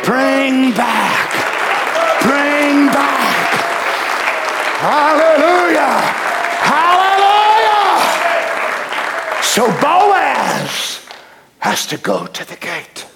Bring 0.04 0.72
back. 0.72 1.30
Bring 2.22 2.86
back. 2.88 3.54
Hallelujah. 4.80 6.00
Hallelujah. 6.60 8.02
So 9.42 9.66
Boaz 9.80 11.06
has 11.60 11.86
to 11.86 11.96
go 11.96 12.26
to 12.26 12.44
the 12.46 12.56
gate. 12.56 13.06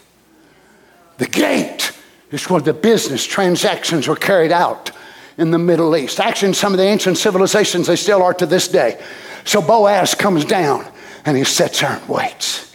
The 1.18 1.26
gate 1.26 1.92
is 2.30 2.48
where 2.48 2.60
the 2.60 2.72
business 2.72 3.26
transactions 3.26 4.08
were 4.08 4.16
carried 4.16 4.52
out 4.52 4.90
in 5.38 5.52
the 5.52 5.58
Middle 5.58 5.96
East. 5.96 6.20
Actually, 6.20 6.48
in 6.48 6.54
some 6.54 6.74
of 6.74 6.78
the 6.78 6.84
ancient 6.84 7.16
civilizations, 7.16 7.86
they 7.86 7.96
still 7.96 8.22
are 8.22 8.34
to 8.34 8.44
this 8.44 8.68
day. 8.68 9.00
So 9.44 9.62
Boaz 9.62 10.14
comes 10.14 10.44
down 10.44 10.86
and 11.24 11.36
he 11.36 11.44
sits 11.44 11.80
there 11.80 11.92
and 11.92 12.08
waits. 12.08 12.74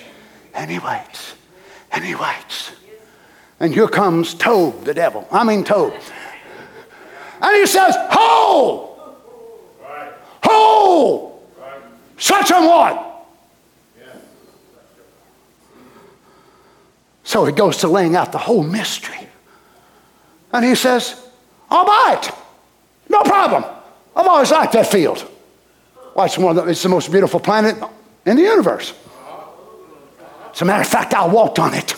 And 0.55 0.71
he 0.71 0.79
waits. 0.79 1.35
And 1.91 2.03
he 2.03 2.15
waits. 2.15 2.71
And 3.59 3.73
here 3.73 3.87
comes 3.87 4.33
Tob, 4.33 4.83
the 4.85 4.93
devil. 4.93 5.27
I 5.31 5.43
mean, 5.43 5.63
Tob. 5.63 5.93
And 7.41 7.55
he 7.57 7.65
says, 7.67 7.95
Ho! 7.97 9.15
Ho! 10.43 11.39
Such 12.17 12.51
a 12.51 12.65
one. 12.65 12.99
So 17.25 17.45
he 17.45 17.53
goes 17.53 17.77
to 17.77 17.87
laying 17.87 18.15
out 18.15 18.31
the 18.31 18.37
whole 18.37 18.63
mystery. 18.63 19.27
And 20.51 20.63
he 20.63 20.75
says, 20.75 21.19
I'll 21.69 21.85
buy 21.85 22.19
it. 22.21 22.42
No 23.13 23.21
problem. 23.21 23.63
I've 24.15 24.25
always 24.25 24.49
liked 24.49 24.73
that 24.73 24.87
field. 24.87 25.19
Why, 26.15 26.25
it's, 26.25 26.37
one 26.37 26.55
the, 26.55 26.65
it's 26.65 26.81
the 26.81 26.89
most 26.89 27.11
beautiful 27.11 27.39
planet 27.39 27.75
in 28.25 28.37
the 28.37 28.41
universe. 28.41 28.93
As 30.51 30.61
a 30.61 30.65
matter 30.65 30.81
of 30.81 30.87
fact, 30.87 31.13
I 31.13 31.27
walked 31.27 31.59
on 31.59 31.75
it 31.75 31.91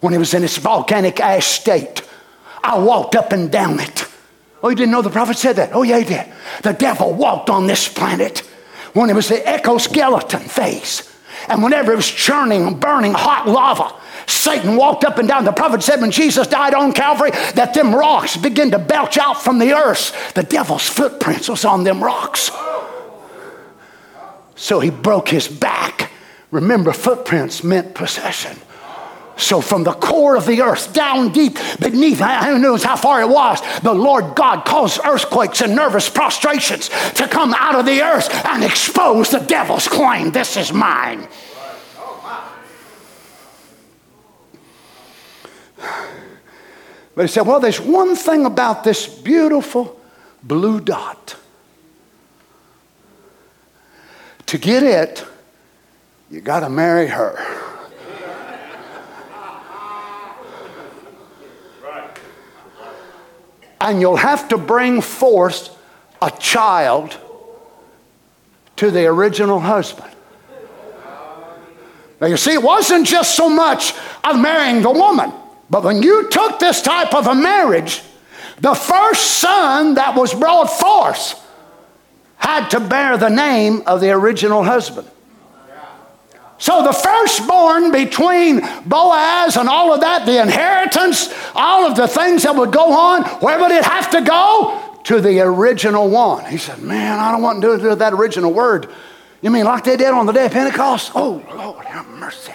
when 0.00 0.14
it 0.14 0.18
was 0.18 0.32
in 0.32 0.42
its 0.42 0.56
volcanic 0.56 1.20
ash 1.20 1.46
state. 1.46 2.02
I 2.64 2.78
walked 2.78 3.14
up 3.14 3.32
and 3.32 3.52
down 3.52 3.80
it. 3.80 4.06
Oh, 4.62 4.70
you 4.70 4.76
didn't 4.76 4.92
know 4.92 5.02
the 5.02 5.10
prophet 5.10 5.36
said 5.36 5.56
that? 5.56 5.70
Oh, 5.74 5.82
yeah, 5.82 5.98
he 5.98 6.04
did. 6.04 6.32
The 6.62 6.72
devil 6.72 7.12
walked 7.12 7.50
on 7.50 7.66
this 7.66 7.88
planet 7.88 8.38
when 8.94 9.10
it 9.10 9.14
was 9.14 9.28
the 9.28 9.46
exoskeleton 9.46 10.40
phase. 10.40 11.11
And 11.48 11.62
whenever 11.62 11.92
it 11.92 11.96
was 11.96 12.08
churning, 12.08 12.66
and 12.66 12.80
burning 12.80 13.14
hot 13.14 13.48
lava, 13.48 13.94
Satan 14.26 14.76
walked 14.76 15.04
up 15.04 15.18
and 15.18 15.28
down. 15.28 15.44
The 15.44 15.52
prophet 15.52 15.82
said 15.82 16.00
when 16.00 16.10
Jesus 16.10 16.46
died 16.46 16.74
on 16.74 16.92
Calvary 16.92 17.30
that 17.54 17.74
them 17.74 17.94
rocks 17.94 18.36
began 18.36 18.70
to 18.70 18.78
belch 18.78 19.18
out 19.18 19.42
from 19.42 19.58
the 19.58 19.72
earth. 19.72 20.34
The 20.34 20.42
devil's 20.42 20.88
footprints 20.88 21.48
was 21.48 21.64
on 21.64 21.84
them 21.84 22.02
rocks. 22.02 22.50
So 24.54 24.80
he 24.80 24.90
broke 24.90 25.28
his 25.28 25.48
back. 25.48 26.10
Remember, 26.50 26.92
footprints 26.92 27.64
meant 27.64 27.94
possession. 27.94 28.56
So 29.36 29.60
from 29.60 29.84
the 29.84 29.92
core 29.92 30.36
of 30.36 30.46
the 30.46 30.62
earth, 30.62 30.92
down 30.92 31.32
deep 31.32 31.56
beneath, 31.80 32.20
who 32.20 32.58
knows 32.58 32.84
how 32.84 32.96
far 32.96 33.20
it 33.22 33.28
was, 33.28 33.60
the 33.80 33.92
Lord 33.92 34.36
God 34.36 34.64
caused 34.64 35.00
earthquakes 35.04 35.60
and 35.60 35.74
nervous 35.74 36.08
prostrations 36.08 36.88
to 37.14 37.26
come 37.28 37.54
out 37.54 37.74
of 37.74 37.86
the 37.86 38.02
earth 38.02 38.28
and 38.46 38.62
expose 38.62 39.30
the 39.30 39.38
devil's 39.38 39.88
claim. 39.88 40.30
This 40.32 40.56
is 40.56 40.72
mine. 40.72 41.26
But 47.14 47.22
he 47.22 47.28
said, 47.28 47.46
Well, 47.46 47.60
there's 47.60 47.80
one 47.80 48.16
thing 48.16 48.46
about 48.46 48.84
this 48.84 49.06
beautiful 49.06 50.00
blue 50.42 50.80
dot. 50.80 51.36
To 54.46 54.58
get 54.58 54.82
it, 54.82 55.24
you 56.30 56.40
got 56.40 56.60
to 56.60 56.70
marry 56.70 57.08
her. 57.08 57.71
And 63.82 64.00
you'll 64.00 64.16
have 64.16 64.48
to 64.48 64.56
bring 64.56 65.00
forth 65.00 65.76
a 66.22 66.30
child 66.30 67.18
to 68.76 68.92
the 68.92 69.06
original 69.06 69.58
husband. 69.58 70.10
Now, 72.20 72.28
you 72.28 72.36
see, 72.36 72.52
it 72.52 72.62
wasn't 72.62 73.08
just 73.08 73.34
so 73.34 73.48
much 73.48 73.94
of 74.22 74.38
marrying 74.38 74.82
the 74.82 74.90
woman. 74.92 75.32
But 75.68 75.82
when 75.82 76.00
you 76.00 76.30
took 76.30 76.60
this 76.60 76.80
type 76.80 77.12
of 77.12 77.26
a 77.26 77.34
marriage, 77.34 78.02
the 78.60 78.74
first 78.74 79.40
son 79.40 79.94
that 79.94 80.14
was 80.14 80.32
brought 80.32 80.70
forth 80.70 81.44
had 82.36 82.68
to 82.68 82.78
bear 82.78 83.16
the 83.16 83.28
name 83.28 83.82
of 83.86 84.00
the 84.00 84.12
original 84.12 84.62
husband. 84.62 85.08
So 86.62 86.84
the 86.84 86.92
firstborn 86.92 87.90
between 87.90 88.60
Boaz 88.86 89.56
and 89.56 89.68
all 89.68 89.92
of 89.92 90.02
that, 90.02 90.26
the 90.26 90.40
inheritance, 90.40 91.28
all 91.56 91.90
of 91.90 91.96
the 91.96 92.06
things 92.06 92.44
that 92.44 92.54
would 92.54 92.70
go 92.70 92.92
on, 92.92 93.24
where 93.40 93.58
would 93.58 93.72
it 93.72 93.82
have 93.82 94.12
to 94.12 94.20
go? 94.20 95.00
To 95.06 95.20
the 95.20 95.40
original 95.40 96.08
one. 96.08 96.44
He 96.44 96.58
said, 96.58 96.80
Man, 96.80 97.18
I 97.18 97.32
don't 97.32 97.42
want 97.42 97.62
to 97.62 97.78
do 97.78 97.94
that 97.96 98.12
original 98.12 98.52
word. 98.52 98.88
You 99.40 99.50
mean 99.50 99.64
like 99.64 99.82
they 99.82 99.96
did 99.96 100.10
on 100.10 100.24
the 100.26 100.30
day 100.30 100.46
of 100.46 100.52
Pentecost? 100.52 101.10
Oh, 101.16 101.42
Lord, 101.52 101.84
have 101.84 102.06
mercy 102.06 102.52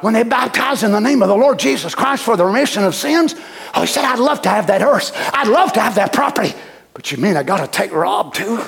when 0.00 0.12
they 0.12 0.24
baptized 0.24 0.82
in 0.82 0.90
the 0.90 0.98
name 0.98 1.22
of 1.22 1.28
the 1.28 1.36
Lord 1.36 1.60
Jesus 1.60 1.94
Christ 1.94 2.24
for 2.24 2.36
the 2.36 2.44
remission 2.44 2.82
of 2.82 2.96
sins. 2.96 3.36
Oh, 3.76 3.82
he 3.82 3.86
said, 3.86 4.04
I'd 4.04 4.18
love 4.18 4.42
to 4.42 4.48
have 4.48 4.66
that 4.66 4.82
earth. 4.82 5.12
I'd 5.32 5.46
love 5.46 5.72
to 5.74 5.80
have 5.80 5.94
that 5.94 6.12
property. 6.12 6.52
But 6.94 7.12
you 7.12 7.18
mean 7.18 7.36
I 7.36 7.44
got 7.44 7.58
to 7.58 7.68
take 7.68 7.92
Rob 7.92 8.34
too? 8.34 8.60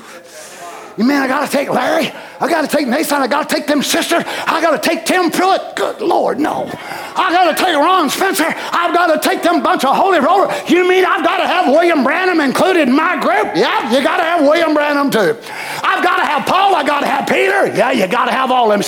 You 0.98 1.04
mean 1.04 1.18
I 1.18 1.28
got 1.28 1.46
to 1.46 1.56
take 1.56 1.68
Larry? 1.68 2.10
I 2.40 2.50
got 2.50 2.62
to 2.62 2.66
take 2.66 2.88
Nathan. 2.88 3.22
I 3.22 3.28
got 3.28 3.48
to 3.48 3.54
take 3.54 3.68
them 3.68 3.84
sister. 3.84 4.16
I 4.18 4.60
got 4.60 4.82
to 4.82 4.82
take 4.82 5.06
Tim 5.06 5.30
Pruitt. 5.30 5.76
Good 5.76 6.00
Lord, 6.00 6.40
no. 6.40 6.64
I 6.74 7.30
got 7.30 7.56
to 7.56 7.62
take 7.64 7.76
Ron 7.76 8.10
Spencer. 8.10 8.46
I've 8.48 8.92
got 8.92 9.14
to 9.14 9.28
take 9.28 9.44
them 9.44 9.62
bunch 9.62 9.84
of 9.84 9.94
holy 9.94 10.18
rollers. 10.18 10.50
You 10.68 10.88
mean 10.88 11.04
I've 11.04 11.24
got 11.24 11.38
to 11.38 11.46
have 11.46 11.66
William 11.68 12.02
Branham 12.02 12.40
included 12.40 12.88
in 12.88 12.96
my 12.96 13.14
group? 13.14 13.54
Yeah, 13.54 13.94
you 13.94 14.02
got 14.02 14.16
to 14.16 14.24
have 14.24 14.40
William 14.42 14.74
Branham 14.74 15.08
too. 15.08 15.38
I've 15.86 16.02
got 16.02 16.16
to 16.16 16.26
have 16.26 16.44
Paul. 16.48 16.74
I 16.74 16.82
got 16.84 17.00
to 17.00 17.06
have 17.06 17.28
Peter. 17.28 17.68
Yeah, 17.78 17.92
you 17.92 18.08
got 18.08 18.24
to 18.24 18.32
have 18.32 18.50
all 18.50 18.68
them. 18.68 18.82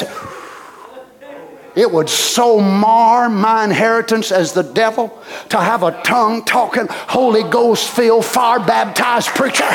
It 1.77 1.91
would 1.91 2.09
so 2.09 2.61
mar 2.61 3.29
my 3.29 3.65
inheritance 3.65 4.33
as 4.33 4.53
the 4.53 4.63
devil 4.63 5.17
to 5.51 5.59
have 5.59 5.83
a 5.83 5.93
tongue 6.03 6.45
talking, 6.45 6.87
Holy 6.91 7.45
Ghost 7.45 7.89
filled, 7.89 8.25
fire 8.25 8.59
baptized 8.59 9.29
preacher. 9.31 9.69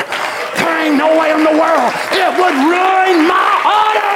There 0.57 0.85
ain't 0.85 0.97
no 0.97 1.17
way 1.17 1.31
in 1.31 1.43
the 1.43 1.51
world. 1.51 1.93
It 2.11 2.31
would 2.37 2.53
ruin 2.53 3.27
my 3.27 3.51
honor 3.65 4.15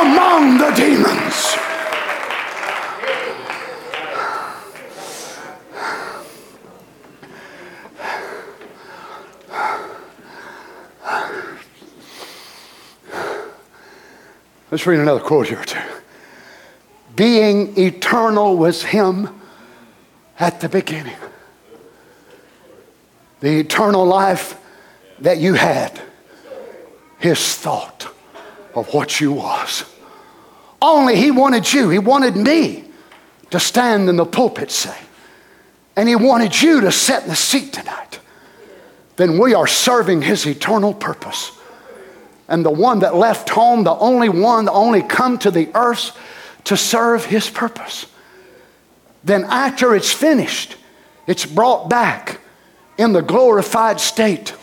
among 0.00 0.58
the 0.58 0.70
demons. 0.76 1.56
Let's 14.70 14.86
read 14.86 15.00
another 15.00 15.20
quote 15.20 15.48
here, 15.48 15.62
too 15.64 15.78
being 17.16 17.78
eternal 17.78 18.56
was 18.56 18.82
Him 18.82 19.28
at 20.38 20.60
the 20.60 20.68
beginning. 20.68 21.16
The 23.40 23.58
eternal 23.58 24.06
life 24.06 24.58
that 25.20 25.38
you 25.38 25.54
had, 25.54 26.00
His 27.18 27.54
thought 27.56 28.08
of 28.74 28.92
what 28.94 29.20
you 29.20 29.32
was. 29.32 29.84
Only 30.80 31.16
He 31.16 31.30
wanted 31.30 31.72
you, 31.72 31.90
He 31.90 31.98
wanted 31.98 32.36
me 32.36 32.84
to 33.50 33.60
stand 33.60 34.08
in 34.08 34.16
the 34.16 34.24
pulpit, 34.24 34.70
say, 34.70 34.96
and 35.96 36.08
He 36.08 36.16
wanted 36.16 36.60
you 36.60 36.80
to 36.82 36.92
sit 36.92 37.24
in 37.24 37.28
the 37.28 37.36
seat 37.36 37.72
tonight. 37.72 38.18
Then 39.16 39.38
we 39.38 39.54
are 39.54 39.66
serving 39.66 40.22
His 40.22 40.46
eternal 40.46 40.94
purpose. 40.94 41.52
And 42.48 42.64
the 42.64 42.70
one 42.70 43.00
that 43.00 43.14
left 43.14 43.48
home, 43.48 43.84
the 43.84 43.94
only 43.94 44.28
one 44.28 44.66
that 44.66 44.72
only 44.72 45.02
come 45.02 45.38
to 45.38 45.50
the 45.50 45.70
earth 45.74 46.16
to 46.64 46.76
serve 46.76 47.24
his 47.24 47.50
purpose. 47.50 48.06
Then, 49.24 49.44
after 49.44 49.94
it's 49.94 50.12
finished, 50.12 50.76
it's 51.26 51.46
brought 51.46 51.88
back 51.88 52.40
in 52.98 53.12
the 53.12 53.22
glorified 53.22 54.00
state, 54.00 54.54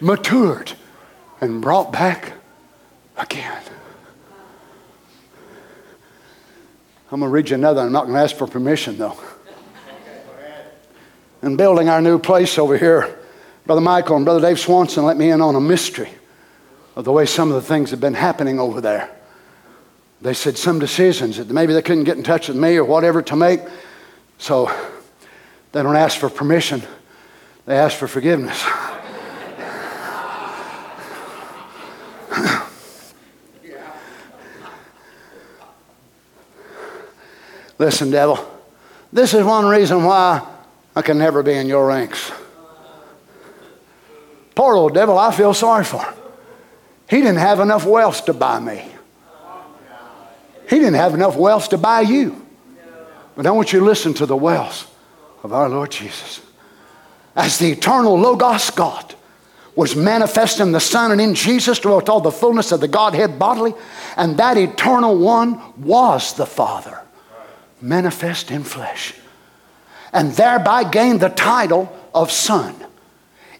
matured, 0.00 0.72
and 1.40 1.62
brought 1.62 1.92
back 1.92 2.32
again. 3.16 3.62
I'm 7.10 7.20
going 7.20 7.28
to 7.28 7.34
read 7.34 7.50
you 7.50 7.56
another. 7.56 7.82
I'm 7.82 7.92
not 7.92 8.04
going 8.04 8.14
to 8.14 8.20
ask 8.22 8.34
for 8.36 8.46
permission, 8.46 8.96
though. 8.96 9.18
In 11.42 11.56
building 11.56 11.88
our 11.88 12.00
new 12.00 12.18
place 12.18 12.58
over 12.58 12.78
here, 12.78 13.18
Brother 13.66 13.80
Michael 13.80 14.16
and 14.16 14.24
Brother 14.24 14.40
Dave 14.40 14.58
Swanson 14.58 15.04
let 15.04 15.16
me 15.16 15.30
in 15.30 15.40
on 15.40 15.54
a 15.54 15.60
mystery 15.60 16.08
of 16.96 17.04
the 17.04 17.12
way 17.12 17.26
some 17.26 17.50
of 17.50 17.54
the 17.54 17.62
things 17.62 17.90
have 17.90 18.00
been 18.00 18.14
happening 18.14 18.58
over 18.58 18.80
there. 18.80 19.10
They 20.22 20.34
said 20.34 20.56
some 20.56 20.78
decisions 20.78 21.36
that 21.38 21.50
maybe 21.50 21.72
they 21.72 21.82
couldn't 21.82 22.04
get 22.04 22.16
in 22.16 22.22
touch 22.22 22.46
with 22.46 22.56
me 22.56 22.76
or 22.76 22.84
whatever 22.84 23.22
to 23.22 23.34
make. 23.34 23.60
So 24.38 24.70
they 25.72 25.82
don't 25.82 25.96
ask 25.96 26.18
for 26.18 26.30
permission, 26.30 26.82
they 27.66 27.76
ask 27.76 27.96
for 27.96 28.06
forgiveness. 28.06 28.64
Listen, 37.78 38.12
devil, 38.12 38.38
this 39.12 39.34
is 39.34 39.42
one 39.44 39.66
reason 39.66 40.04
why 40.04 40.46
I 40.94 41.02
can 41.02 41.18
never 41.18 41.42
be 41.42 41.54
in 41.54 41.66
your 41.66 41.88
ranks. 41.88 42.30
Poor 44.54 44.76
old 44.76 44.94
devil, 44.94 45.18
I 45.18 45.32
feel 45.32 45.52
sorry 45.52 45.82
for 45.82 46.00
him. 46.00 46.14
He 47.10 47.16
didn't 47.16 47.38
have 47.38 47.58
enough 47.58 47.84
wealth 47.84 48.24
to 48.26 48.32
buy 48.32 48.60
me. 48.60 48.91
He 50.72 50.78
didn't 50.78 50.94
have 50.94 51.12
enough 51.12 51.36
wealth 51.36 51.68
to 51.68 51.76
buy 51.76 52.00
you. 52.00 52.46
But 53.36 53.46
I 53.46 53.50
want 53.50 53.74
you 53.74 53.80
to 53.80 53.84
listen 53.84 54.14
to 54.14 54.24
the 54.24 54.34
wealth 54.34 54.90
of 55.42 55.52
our 55.52 55.68
Lord 55.68 55.90
Jesus. 55.90 56.40
As 57.36 57.58
the 57.58 57.72
eternal 57.72 58.18
Logos 58.18 58.70
God 58.70 59.14
was 59.76 59.94
manifest 59.94 60.60
in 60.60 60.72
the 60.72 60.80
Son 60.80 61.12
and 61.12 61.20
in 61.20 61.34
Jesus 61.34 61.78
dwelt 61.78 62.08
all 62.08 62.22
the 62.22 62.32
fullness 62.32 62.72
of 62.72 62.80
the 62.80 62.88
Godhead 62.88 63.38
bodily, 63.38 63.74
and 64.16 64.38
that 64.38 64.56
eternal 64.56 65.18
one 65.18 65.60
was 65.76 66.32
the 66.32 66.46
Father, 66.46 67.02
manifest 67.82 68.50
in 68.50 68.64
flesh, 68.64 69.12
and 70.10 70.32
thereby 70.32 70.84
gained 70.84 71.20
the 71.20 71.28
title 71.28 71.94
of 72.14 72.32
Son. 72.32 72.74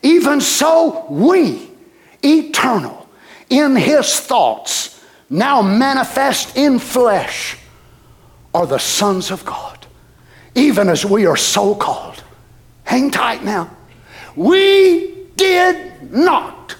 Even 0.02 0.40
so, 0.40 1.04
we, 1.10 1.70
eternal, 2.22 3.06
in 3.50 3.76
his 3.76 4.18
thoughts, 4.18 4.91
now 5.32 5.62
manifest 5.62 6.56
in 6.58 6.78
flesh, 6.78 7.56
are 8.54 8.66
the 8.66 8.78
sons 8.78 9.30
of 9.30 9.44
God, 9.46 9.86
even 10.54 10.90
as 10.90 11.06
we 11.06 11.24
are 11.24 11.38
so 11.38 11.74
called. 11.74 12.22
Hang 12.84 13.10
tight 13.10 13.42
now. 13.42 13.74
We 14.36 15.14
did 15.36 16.12
not 16.12 16.76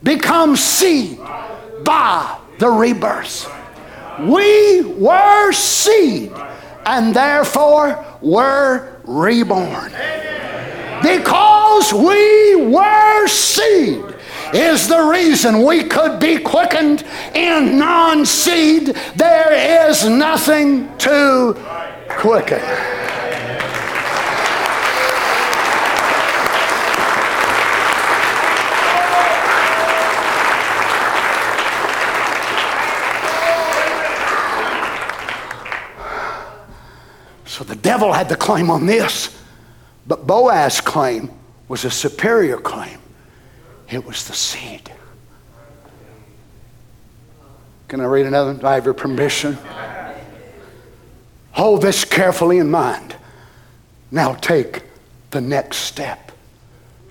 become 0.00 0.54
seed 0.54 1.18
by 1.84 2.38
the 2.58 2.68
rebirth. 2.68 3.52
We 4.20 4.82
were 4.82 5.50
seed 5.50 6.30
and 6.86 7.12
therefore 7.12 8.04
were 8.20 8.96
reborn. 9.04 9.92
Because 11.02 11.92
we 11.92 12.54
were 12.66 13.26
seed 13.26 14.11
is 14.52 14.88
the 14.88 15.00
reason 15.00 15.62
we 15.64 15.84
could 15.84 16.20
be 16.20 16.38
quickened 16.38 17.04
in 17.34 17.78
non 17.78 18.26
seed. 18.26 18.88
There 19.16 19.88
is 19.88 20.08
nothing 20.08 20.96
to 20.98 21.56
quicken. 22.08 22.60
So 37.44 37.64
the 37.64 37.76
devil 37.76 38.12
had 38.12 38.30
the 38.30 38.36
claim 38.36 38.70
on 38.70 38.86
this, 38.86 39.38
but 40.06 40.26
Boaz's 40.26 40.80
claim 40.80 41.30
was 41.68 41.84
a 41.84 41.90
superior 41.90 42.56
claim. 42.56 43.01
It 43.92 44.06
was 44.06 44.26
the 44.26 44.32
seed. 44.32 44.90
Can 47.88 48.00
I 48.00 48.04
read 48.04 48.24
another? 48.24 48.54
Do 48.54 48.66
I 48.66 48.74
have 48.74 48.86
your 48.86 48.94
permission? 48.94 49.58
Hold 51.50 51.82
this 51.82 52.06
carefully 52.06 52.56
in 52.56 52.70
mind. 52.70 53.14
Now 54.10 54.32
take 54.32 54.84
the 55.30 55.42
next 55.42 55.76
step. 55.78 56.32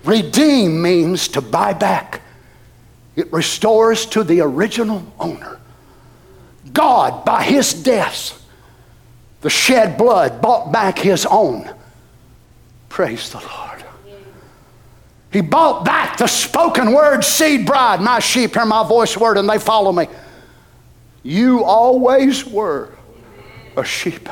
Redeem 0.02 0.82
means 0.82 1.28
to 1.28 1.40
buy 1.40 1.72
back, 1.72 2.20
it 3.14 3.32
restores 3.32 4.04
to 4.06 4.24
the 4.24 4.40
original 4.40 5.04
owner. 5.20 5.60
God, 6.72 7.24
by 7.24 7.44
his 7.44 7.72
death, 7.72 8.44
the 9.42 9.50
shed 9.50 9.96
blood 9.96 10.42
bought 10.42 10.72
back 10.72 10.98
his 10.98 11.26
own. 11.26 11.72
Praise 12.88 13.30
the 13.30 13.38
Lord. 13.38 13.61
He 15.32 15.40
bought 15.40 15.84
back 15.84 16.18
the 16.18 16.26
spoken 16.26 16.92
word 16.92 17.22
seed 17.22 17.66
bride. 17.66 18.00
My 18.00 18.18
sheep 18.18 18.54
hear 18.54 18.66
my 18.66 18.86
voice 18.86 19.16
word 19.16 19.38
and 19.38 19.48
they 19.48 19.58
follow 19.58 19.92
me. 19.92 20.06
You 21.22 21.64
always 21.64 22.44
were 22.44 22.90
a 23.76 23.84
sheep. 23.84 24.28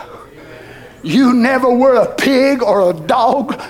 You 1.02 1.32
never 1.32 1.72
were 1.72 1.96
a 1.96 2.14
pig 2.14 2.62
or 2.62 2.90
a 2.90 2.92
dog 2.92 3.60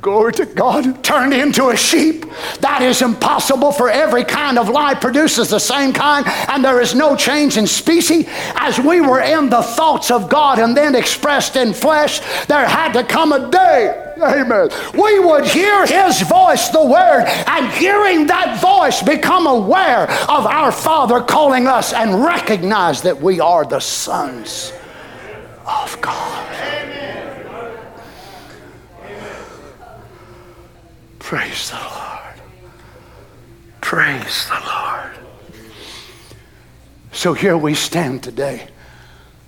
glory 0.00 0.32
to 0.32 0.46
God, 0.46 1.02
turned 1.02 1.34
into 1.34 1.68
a 1.68 1.76
sheep. 1.76 2.24
That 2.60 2.82
is 2.82 3.02
impossible 3.02 3.72
for 3.72 3.90
every 3.90 4.24
kind 4.24 4.58
of 4.58 4.68
life 4.68 5.00
produces 5.00 5.50
the 5.50 5.58
same 5.58 5.92
kind, 5.92 6.26
and 6.48 6.64
there 6.64 6.80
is 6.80 6.94
no 6.94 7.16
change 7.16 7.56
in 7.56 7.66
species. 7.66 8.26
As 8.54 8.78
we 8.78 9.00
were 9.00 9.20
in 9.20 9.50
the 9.50 9.62
thoughts 9.62 10.10
of 10.10 10.28
God 10.28 10.58
and 10.58 10.76
then 10.76 10.94
expressed 10.94 11.56
in 11.56 11.72
flesh, 11.72 12.20
there 12.46 12.66
had 12.66 12.92
to 12.92 13.04
come 13.04 13.32
a 13.32 13.50
day. 13.50 14.07
Amen. 14.20 14.68
We 14.94 15.20
would 15.20 15.46
hear 15.46 15.86
his 15.86 16.20
voice, 16.22 16.68
the 16.68 16.84
word, 16.84 17.24
and 17.46 17.68
hearing 17.72 18.26
that 18.26 18.60
voice, 18.60 19.02
become 19.02 19.46
aware 19.46 20.10
of 20.28 20.46
our 20.46 20.72
Father 20.72 21.20
calling 21.20 21.66
us 21.66 21.92
and 21.92 22.24
recognize 22.24 23.02
that 23.02 23.20
we 23.20 23.40
are 23.40 23.64
the 23.64 23.80
sons 23.80 24.72
of 25.66 26.00
God. 26.00 26.56
Amen. 26.56 27.78
Praise 31.18 31.70
the 31.70 31.76
Lord. 31.76 32.40
Praise 33.80 34.48
the 34.48 34.60
Lord. 34.66 35.12
So 37.12 37.32
here 37.32 37.56
we 37.56 37.74
stand 37.74 38.22
today. 38.22 38.68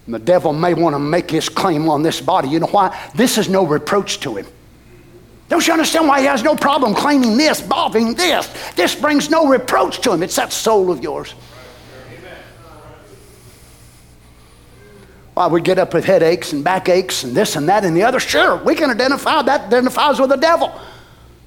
The 0.08 0.18
devil 0.18 0.52
may 0.52 0.74
want 0.74 0.94
to 0.94 0.98
make 0.98 1.30
his 1.30 1.48
claim 1.48 1.88
on 1.88 2.02
this 2.02 2.20
body. 2.20 2.48
You 2.48 2.60
know 2.60 2.66
why? 2.66 3.10
This 3.14 3.38
is 3.38 3.48
no 3.48 3.64
reproach 3.64 4.20
to 4.20 4.36
him. 4.36 4.46
Don't 5.50 5.66
you 5.66 5.72
understand 5.72 6.06
why 6.06 6.20
he 6.20 6.26
has 6.26 6.44
no 6.44 6.54
problem 6.54 6.94
claiming 6.94 7.36
this, 7.36 7.60
bobbing 7.60 8.14
this? 8.14 8.48
This 8.76 8.94
brings 8.94 9.30
no 9.30 9.48
reproach 9.48 10.00
to 10.02 10.12
him. 10.12 10.22
It's 10.22 10.36
that 10.36 10.52
soul 10.52 10.92
of 10.92 11.02
yours. 11.02 11.34
Why 15.34 15.48
we 15.48 15.60
get 15.60 15.78
up 15.78 15.92
with 15.92 16.04
headaches 16.04 16.52
and 16.52 16.62
backaches 16.62 17.24
and 17.24 17.36
this 17.36 17.56
and 17.56 17.68
that 17.68 17.84
and 17.84 17.96
the 17.96 18.04
other? 18.04 18.20
Sure, 18.20 18.62
we 18.62 18.76
can 18.76 18.90
identify 18.90 19.42
that 19.42 19.66
identifies 19.66 20.20
with 20.20 20.30
the 20.30 20.36
devil. 20.36 20.72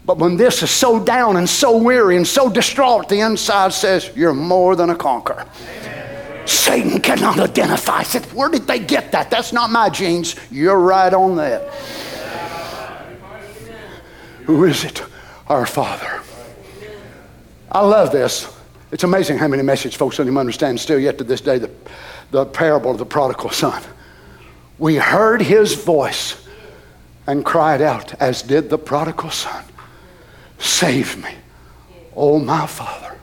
But 0.05 0.17
when 0.17 0.35
this 0.35 0.61
is 0.63 0.69
so 0.69 1.01
down 1.01 1.37
and 1.37 1.49
so 1.49 1.77
weary 1.77 2.17
and 2.17 2.27
so 2.27 2.49
distraught, 2.49 3.07
the 3.07 3.21
inside 3.21 3.71
says, 3.71 4.11
You're 4.15 4.33
more 4.33 4.75
than 4.75 4.89
a 4.89 4.95
conqueror. 4.95 5.45
Amen. 5.85 6.45
Satan 6.45 6.99
cannot 6.99 7.39
identify. 7.39 8.03
Said, 8.03 8.25
Where 8.33 8.49
did 8.49 8.67
they 8.67 8.79
get 8.79 9.13
that? 9.13 9.29
That's 9.29 9.53
not 9.53 9.69
my 9.69 9.89
genes. 9.89 10.35
You're 10.51 10.79
right 10.79 11.13
on 11.13 11.37
that. 11.37 11.71
Who 14.45 14.65
is 14.65 14.83
it? 14.83 15.03
Our 15.47 15.65
Father. 15.65 16.21
I 17.71 17.81
love 17.81 18.11
this. 18.11 18.53
It's 18.91 19.03
amazing 19.03 19.39
how 19.39 19.47
many 19.47 19.63
message 19.63 19.97
folks 19.97 20.17
don't 20.17 20.27
even 20.27 20.37
understand 20.37 20.79
still 20.79 20.99
yet 20.99 21.17
to 21.17 21.23
this 21.23 21.41
day 21.41 21.57
the, 21.57 21.71
the 22.31 22.45
parable 22.45 22.91
of 22.91 22.97
the 22.97 23.05
prodigal 23.05 23.49
son. 23.49 23.81
We 24.77 24.95
heard 24.95 25.41
his 25.41 25.73
voice 25.73 26.45
and 27.25 27.43
cried 27.43 27.81
out, 27.81 28.13
as 28.21 28.41
did 28.41 28.69
the 28.69 28.77
prodigal 28.77 29.31
son. 29.31 29.63
Save 30.59 31.23
me. 31.23 31.31
Oh, 32.15 32.37
my 32.37 32.67
Father, 32.67 33.17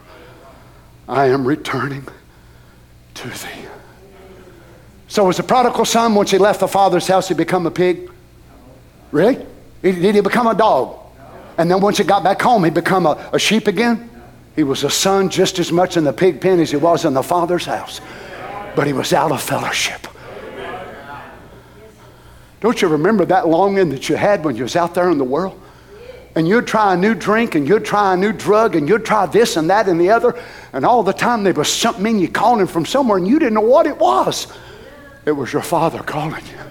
I 1.08 1.26
am 1.26 1.46
returning 1.46 2.06
to 3.14 3.28
thee. 3.28 3.66
So, 5.06 5.24
was 5.24 5.36
the 5.36 5.42
prodigal 5.42 5.84
son, 5.84 6.14
once 6.14 6.30
he 6.30 6.38
left 6.38 6.60
the 6.60 6.68
father's 6.68 7.06
house, 7.06 7.28
he 7.28 7.34
become 7.34 7.66
a 7.66 7.70
pig? 7.70 8.10
Really? 9.10 9.44
Did 9.82 10.14
he 10.14 10.20
become 10.20 10.46
a 10.46 10.54
dog? 10.54 10.99
And 11.60 11.70
then 11.70 11.82
once 11.82 11.98
he 11.98 12.04
got 12.04 12.24
back 12.24 12.40
home, 12.40 12.64
he 12.64 12.70
become 12.70 13.04
a, 13.04 13.30
a 13.34 13.38
sheep 13.38 13.66
again? 13.66 14.08
He 14.56 14.62
was 14.62 14.82
a 14.82 14.88
son 14.88 15.28
just 15.28 15.58
as 15.58 15.70
much 15.70 15.98
in 15.98 16.04
the 16.04 16.12
pig 16.12 16.40
pen 16.40 16.58
as 16.58 16.70
he 16.70 16.78
was 16.78 17.04
in 17.04 17.12
the 17.12 17.22
father's 17.22 17.66
house. 17.66 18.00
But 18.74 18.86
he 18.86 18.94
was 18.94 19.12
out 19.12 19.30
of 19.30 19.42
fellowship. 19.42 20.06
Don't 22.60 22.80
you 22.80 22.88
remember 22.88 23.26
that 23.26 23.46
longing 23.46 23.90
that 23.90 24.08
you 24.08 24.16
had 24.16 24.42
when 24.42 24.56
you 24.56 24.62
was 24.62 24.74
out 24.74 24.94
there 24.94 25.10
in 25.10 25.18
the 25.18 25.24
world? 25.24 25.60
and 26.36 26.46
you'd 26.46 26.64
try 26.64 26.94
a 26.94 26.96
new 26.96 27.12
drink 27.12 27.56
and 27.56 27.66
you'd 27.66 27.84
try 27.84 28.14
a 28.14 28.16
new 28.16 28.32
drug 28.32 28.76
and 28.76 28.88
you'd 28.88 29.04
try 29.04 29.26
this 29.26 29.56
and 29.56 29.68
that 29.68 29.88
and 29.88 30.00
the 30.00 30.10
other. 30.10 30.40
And 30.72 30.84
all 30.84 31.02
the 31.02 31.12
time 31.12 31.42
there 31.42 31.52
was 31.52 31.68
something 31.68 32.06
in 32.06 32.20
you 32.20 32.28
calling 32.28 32.68
from 32.68 32.86
somewhere 32.86 33.18
and 33.18 33.26
you 33.26 33.40
didn't 33.40 33.54
know 33.54 33.60
what 33.60 33.88
it 33.88 33.98
was. 33.98 34.46
It 35.26 35.32
was 35.32 35.52
your 35.52 35.62
Father 35.62 35.98
calling 35.98 36.46
you. 36.46 36.69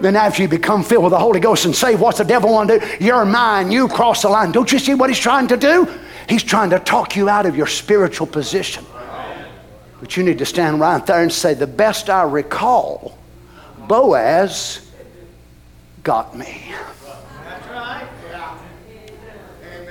Then 0.00 0.14
after 0.16 0.42
you 0.42 0.48
become 0.48 0.82
filled 0.82 1.04
with 1.04 1.12
the 1.12 1.18
Holy 1.18 1.40
Ghost 1.40 1.64
and 1.64 1.74
say, 1.74 1.94
what's 1.94 2.18
the 2.18 2.24
devil 2.24 2.52
want 2.52 2.68
to 2.68 2.80
do? 2.80 2.86
You're 3.00 3.24
mine. 3.24 3.70
You 3.70 3.88
cross 3.88 4.22
the 4.22 4.28
line. 4.28 4.52
Don't 4.52 4.70
you 4.70 4.78
see 4.78 4.94
what 4.94 5.08
he's 5.08 5.18
trying 5.18 5.48
to 5.48 5.56
do? 5.56 5.88
He's 6.28 6.42
trying 6.42 6.70
to 6.70 6.78
talk 6.78 7.16
you 7.16 7.28
out 7.28 7.46
of 7.46 7.56
your 7.56 7.66
spiritual 7.66 8.26
position. 8.26 8.84
But 10.00 10.16
you 10.16 10.22
need 10.22 10.38
to 10.38 10.46
stand 10.46 10.80
right 10.80 11.04
there 11.06 11.22
and 11.22 11.32
say, 11.32 11.54
the 11.54 11.66
best 11.66 12.10
I 12.10 12.24
recall, 12.24 13.16
Boaz 13.88 14.90
got 16.02 16.36
me. 16.36 16.72
That's 17.44 17.66
right. 17.68 18.06
Amen. 19.64 19.90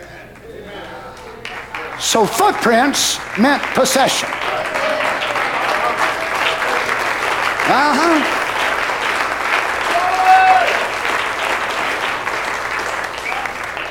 So 1.99 2.25
footprints 2.25 3.19
meant 3.39 3.63
possession. 3.73 4.29
Uh 7.67 7.93
huh. 7.95 8.44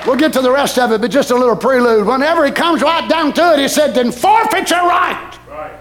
We'll 0.07 0.17
get 0.17 0.33
to 0.35 0.43
the 0.43 0.51
rest 0.51 0.79
of 0.79 0.93
it, 0.93 1.01
but 1.01 1.11
just 1.11 1.31
a 1.31 1.35
little 1.35 1.57
prelude. 1.57 2.07
Whenever 2.07 2.45
he 2.45 2.53
comes 2.53 2.83
right 2.83 3.09
down 3.09 3.33
to 3.35 3.55
it, 3.55 3.59
he 3.59 3.69
said, 3.69 3.95
Then 3.95 4.13
forfeit 4.13 4.69
your 4.71 4.81
right. 4.81 5.39
Right. 5.49 5.79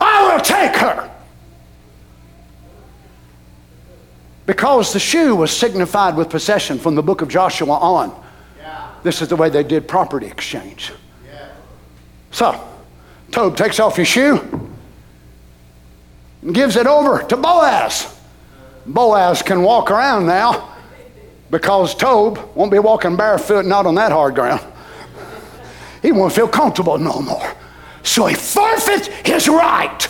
I 0.00 0.32
will 0.32 0.40
take 0.40 0.76
her. 0.76 1.10
Because 4.44 4.92
the 4.92 4.98
shoe 4.98 5.36
was 5.36 5.50
signified 5.50 6.16
with 6.16 6.30
possession 6.30 6.78
from 6.78 6.94
the 6.94 7.02
book 7.02 7.22
of 7.22 7.28
Joshua 7.28 7.72
on. 7.72 8.14
Yeah. 8.58 8.90
This 9.02 9.22
is 9.22 9.28
the 9.28 9.36
way 9.36 9.48
they 9.48 9.62
did 9.62 9.88
property 9.88 10.26
exchange. 10.26 10.92
Yeah. 11.26 11.50
So, 12.30 12.68
Tob 13.30 13.56
takes 13.56 13.80
off 13.80 13.96
his 13.96 14.08
shoe 14.08 14.70
and 16.42 16.54
gives 16.54 16.76
it 16.76 16.86
over 16.86 17.22
to 17.24 17.36
Boaz. 17.36 18.18
Boaz 18.86 19.42
can 19.42 19.62
walk 19.62 19.90
around 19.90 20.26
now 20.26 20.74
because 21.50 21.94
Tob 21.94 22.38
won't 22.54 22.70
be 22.70 22.78
walking 22.78 23.16
barefoot, 23.16 23.64
not 23.64 23.86
on 23.86 23.94
that 23.96 24.12
hard 24.12 24.34
ground. 24.34 24.60
He 26.02 26.12
won't 26.12 26.32
feel 26.32 26.48
comfortable 26.48 26.98
no 26.98 27.20
more. 27.20 27.52
So 28.02 28.26
he 28.26 28.34
forfeits 28.34 29.08
his 29.24 29.48
right. 29.48 30.08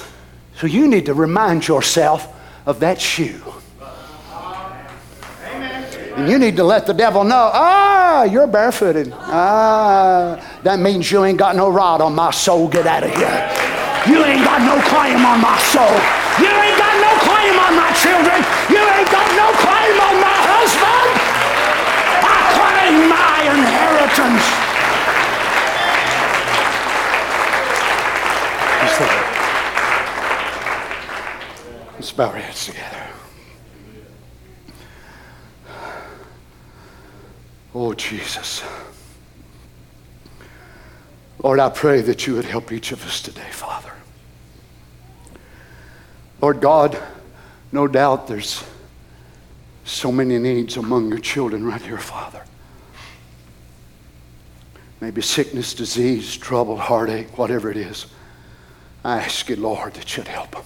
So 0.57 0.67
you 0.67 0.89
need 0.89 1.07
to 1.07 1.15
remind 1.15 1.67
yourself 1.67 2.35
of 2.67 2.81
that 2.81 3.01
shoe. 3.01 3.41
And 6.19 6.29
you 6.29 6.39
need 6.39 6.57
to 6.57 6.65
let 6.65 6.85
the 6.85 6.93
devil 6.93 7.23
know, 7.23 7.51
ah, 7.55 8.25
you're 8.25 8.49
barefooted. 8.49 9.13
Ah, 9.15 10.35
that 10.65 10.81
means 10.81 11.11
you 11.13 11.25
ain't 11.25 11.39
got 11.39 11.55
no 11.55 11.69
rod 11.71 12.01
on 12.01 12.15
my 12.15 12.33
soul. 12.33 12.67
Get 12.67 12.87
out 12.87 13.05
of 13.05 13.15
here. 13.15 13.39
You 14.11 14.25
ain't 14.25 14.43
got 14.43 14.59
no 14.67 14.83
claim 14.91 15.23
on 15.23 15.39
my 15.39 15.59
soul. 15.71 15.95
You 16.43 16.51
ain't 16.51 16.79
got 16.79 16.95
no 16.99 17.13
claim 17.23 17.55
on 17.55 17.73
my 17.79 17.91
children. 17.95 18.39
You 18.67 18.83
ain't 18.83 19.11
got 19.15 19.31
no 19.39 19.47
claim 19.63 19.95
on 19.95 20.17
my 20.19 20.39
husband. 20.43 21.11
I 22.27 22.39
claim 22.59 23.09
my 23.09 23.39
inheritance. 24.19 24.59
Let's 31.95 32.13
bow 32.13 32.29
our 32.29 32.37
heads 32.37 32.67
together. 32.67 33.07
Oh, 37.75 37.95
Jesus. 37.95 38.63
Lord, 41.43 41.61
I 41.61 41.69
pray 41.69 42.01
that 42.01 42.27
you 42.27 42.35
would 42.35 42.45
help 42.45 42.73
each 42.73 42.93
of 42.93 43.05
us 43.07 43.21
today, 43.21 43.49
Father. 43.51 43.93
Lord 46.41 46.61
God, 46.61 47.01
no 47.71 47.87
doubt 47.87 48.27
there's 48.27 48.65
so 49.85 50.11
many 50.11 50.39
needs 50.39 50.77
among 50.77 51.09
your 51.09 51.19
children 51.19 51.65
right 51.65 51.83
here, 51.83 51.99
Father. 51.99 52.43
Maybe 55.01 55.23
sickness, 55.23 55.75
disease, 55.75 56.37
trouble, 56.37 56.77
heartache, 56.77 57.39
whatever 57.39 57.71
it 57.71 57.77
is. 57.77 58.07
I 59.05 59.19
ask 59.19 59.49
you, 59.49 59.57
Lord, 59.57 59.95
that 59.95 60.17
you'd 60.17 60.29
help 60.29 60.53
them. 60.53 60.65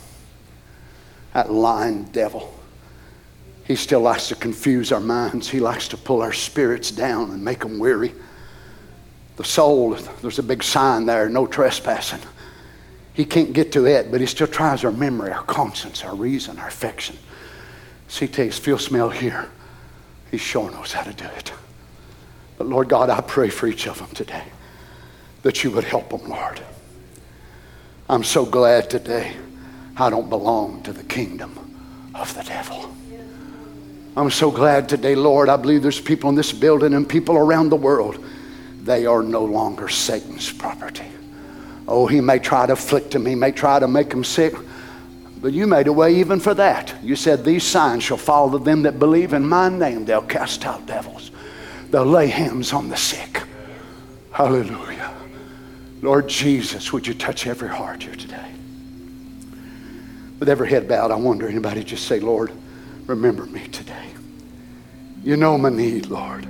That 1.35 1.51
lying 1.51 2.05
devil 2.05 2.53
he 3.65 3.77
still 3.77 4.01
likes 4.01 4.29
to 4.29 4.35
confuse 4.35 4.93
our 4.93 5.01
minds. 5.01 5.49
He 5.49 5.61
likes 5.61 5.89
to 5.89 5.97
pull 5.97 6.21
our 6.21 6.33
spirits 6.33 6.91
down 6.91 7.31
and 7.31 7.45
make 7.45 7.61
them 7.61 7.79
weary. 7.79 8.13
The 9.37 9.45
soul, 9.45 9.97
there's 10.21 10.39
a 10.39 10.43
big 10.43 10.63
sign 10.63 11.07
there 11.07 11.29
no 11.29 11.47
trespassing. 11.47 12.21
He 13.15 13.25
can't 13.25 13.53
get 13.53 13.73
to 13.73 13.87
it, 13.87 14.11
but 14.11 14.21
he 14.21 14.27
still 14.27 14.47
tries 14.47 14.85
our 14.85 14.93
memory, 14.93 15.33
our 15.33 15.45
conscience, 15.45 16.03
our 16.03 16.15
reason, 16.15 16.59
our 16.59 16.69
affection. 16.69 17.17
See, 18.09 18.27
taste, 18.27 18.63
feel, 18.63 18.79
smell, 18.79 19.11
hear. 19.11 19.49
He 20.31 20.39
sure 20.39 20.71
knows 20.71 20.93
how 20.93 21.03
to 21.03 21.13
do 21.13 21.25
it. 21.25 21.53
But 22.63 22.69
Lord 22.69 22.89
God, 22.89 23.11
I 23.11 23.21
pray 23.21 23.49
for 23.49 23.67
each 23.67 23.89
of 23.89 23.99
them 23.99 24.07
today 24.15 24.45
that 25.43 25.65
you 25.65 25.73
would 25.73 25.83
help 25.83 26.11
them, 26.11 26.31
Lord. 26.31 26.61
I'm 28.09 28.23
so 28.23 28.47
glad 28.47 28.89
today 28.89 29.35
I 29.97 30.11
don't 30.11 30.29
belong 30.29 30.81
to 30.85 30.93
the 30.93 31.03
kingdom 31.03 31.59
of 32.15 32.33
the 32.37 32.45
devil. 32.45 32.95
I'm 34.17 34.31
so 34.31 34.53
glad 34.53 34.89
today, 34.89 35.17
Lord. 35.17 35.49
I 35.49 35.57
believe 35.57 35.83
there's 35.83 36.01
people 36.01 36.31
in 36.31 36.37
this 36.37 36.53
building 36.53 36.95
and 36.95 37.09
people 37.09 37.37
around 37.37 37.71
the 37.71 37.77
world. 37.77 38.25
They 38.81 39.07
are 39.07 39.25
no 39.25 39.45
longer 39.45 39.89
Satan's 39.89 40.53
property. 40.53 41.11
Oh, 41.89 42.07
he 42.07 42.21
may 42.21 42.39
try 42.39 42.67
to 42.67 42.75
afflict 42.75 43.11
them, 43.11 43.27
he 43.27 43.35
may 43.35 43.51
try 43.51 43.81
to 43.81 43.89
make 43.89 44.11
them 44.11 44.23
sick, 44.23 44.55
but 45.41 45.53
you 45.53 45.67
made 45.67 45.89
a 45.89 45.93
way 45.93 46.15
even 46.15 46.39
for 46.39 46.55
that. 46.55 46.95
You 47.03 47.17
said, 47.17 47.45
These 47.45 47.65
signs 47.65 48.05
shall 48.05 48.19
follow 48.19 48.57
them 48.57 48.83
that 48.83 49.01
believe 49.01 49.33
in 49.33 49.49
my 49.49 49.69
name. 49.69 50.05
They'll 50.05 50.23
cast 50.23 50.65
out 50.65 50.87
devils, 50.87 51.33
they'll 51.93 52.07
lay 52.07 52.27
hands 52.27 52.73
on 52.73 52.89
the 52.89 52.97
sick. 52.97 53.43
Hallelujah. 54.33 55.15
Lord 56.01 56.27
Jesus, 56.27 56.93
would 56.93 57.07
you 57.07 57.15
touch 57.15 57.47
every 57.47 57.69
heart 57.69 58.03
here 58.03 58.17
today? 58.17 58.51
With 60.41 60.49
every 60.49 60.69
head 60.69 60.89
bowed, 60.89 61.13
I 61.13 61.17
wonder 61.17 61.47
anybody 61.47 61.85
just 61.85 62.09
say, 62.09 62.19
Lord, 62.19 62.51
remember 63.07 63.45
me 63.47 63.69
today. 63.69 64.09
You 65.23 65.37
know 65.37 65.57
my 65.59 65.69
need, 65.69 66.07
Lord. 66.07 66.49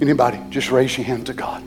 Anybody, 0.00 0.38
just 0.50 0.70
raise 0.70 0.98
your 0.98 1.06
hand 1.06 1.26
to 1.26 1.34
God. 1.34 1.62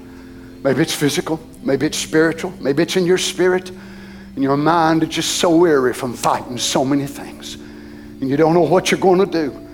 Maybe 0.61 0.81
it's 0.81 0.93
physical, 0.93 1.39
maybe 1.63 1.87
it's 1.87 1.97
spiritual, 1.97 2.53
maybe 2.59 2.83
it's 2.83 2.95
in 2.97 3.05
your 3.05 3.17
spirit, 3.17 3.69
and 3.69 4.43
your 4.43 4.57
mind 4.57 5.01
is 5.03 5.09
just 5.09 5.37
so 5.37 5.55
weary 5.55 5.93
from 5.93 6.13
fighting 6.13 6.57
so 6.57 6.85
many 6.85 7.07
things. 7.07 7.55
And 7.55 8.29
you 8.29 8.37
don't 8.37 8.53
know 8.53 8.61
what 8.61 8.91
you're 8.91 8.99
going 8.99 9.19
to 9.19 9.25
do. 9.25 9.67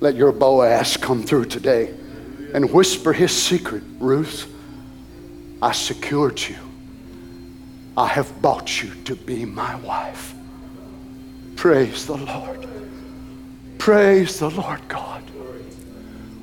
Let 0.00 0.16
your 0.16 0.32
Boaz 0.32 0.96
come 0.96 1.22
through 1.22 1.44
today 1.44 1.94
and 2.56 2.72
whisper 2.72 3.12
his 3.12 3.32
secret 3.32 3.82
Ruth, 3.98 4.50
I 5.60 5.72
secured 5.72 6.40
you. 6.40 6.56
I 7.98 8.06
have 8.06 8.40
bought 8.40 8.82
you 8.82 8.94
to 9.04 9.14
be 9.14 9.44
my 9.44 9.74
wife. 9.76 10.34
Praise 11.56 12.06
the 12.06 12.16
Lord. 12.16 12.66
Praise 13.76 14.38
the 14.38 14.48
Lord 14.48 14.80
God. 14.88 15.22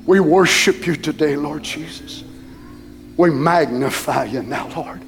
We 0.06 0.20
worship 0.20 0.86
you 0.86 0.94
today, 0.94 1.34
Lord 1.34 1.64
Jesus. 1.64 2.22
We 3.16 3.30
magnify 3.30 4.26
you 4.26 4.44
now, 4.44 4.68
Lord. 4.68 5.02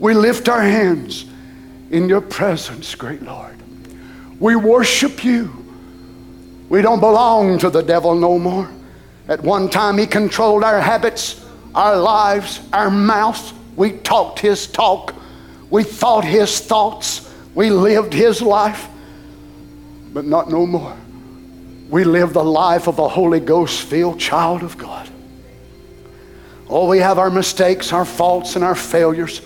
We 0.00 0.14
lift 0.14 0.48
our 0.48 0.62
hands 0.62 1.24
in 1.90 2.08
your 2.08 2.20
presence, 2.20 2.94
great 2.94 3.22
Lord. 3.22 3.56
We 4.38 4.54
worship 4.54 5.24
you. 5.24 5.50
We 6.68 6.82
don't 6.82 7.00
belong 7.00 7.58
to 7.58 7.68
the 7.68 7.82
devil 7.82 8.14
no 8.14 8.38
more. 8.38 8.70
At 9.28 9.42
one 9.42 9.70
time, 9.70 9.98
he 9.98 10.06
controlled 10.06 10.64
our 10.64 10.80
habits, 10.80 11.44
our 11.74 11.96
lives, 11.96 12.60
our 12.72 12.90
mouths. 12.90 13.54
We 13.76 13.92
talked 13.92 14.38
his 14.38 14.66
talk. 14.66 15.14
We 15.70 15.82
thought 15.82 16.24
his 16.24 16.60
thoughts. 16.60 17.32
We 17.54 17.70
lived 17.70 18.12
his 18.12 18.42
life. 18.42 18.86
But 20.12 20.26
not 20.26 20.50
no 20.50 20.66
more. 20.66 20.96
We 21.88 22.04
live 22.04 22.32
the 22.32 22.44
life 22.44 22.86
of 22.86 22.98
a 22.98 23.08
Holy 23.08 23.40
Ghost 23.40 23.82
filled 23.82 24.20
child 24.20 24.62
of 24.62 24.76
God. 24.76 25.08
Oh, 26.68 26.88
we 26.88 26.98
have 26.98 27.18
our 27.18 27.30
mistakes, 27.30 27.92
our 27.92 28.04
faults, 28.04 28.56
and 28.56 28.64
our 28.64 28.74
failures. 28.74 29.42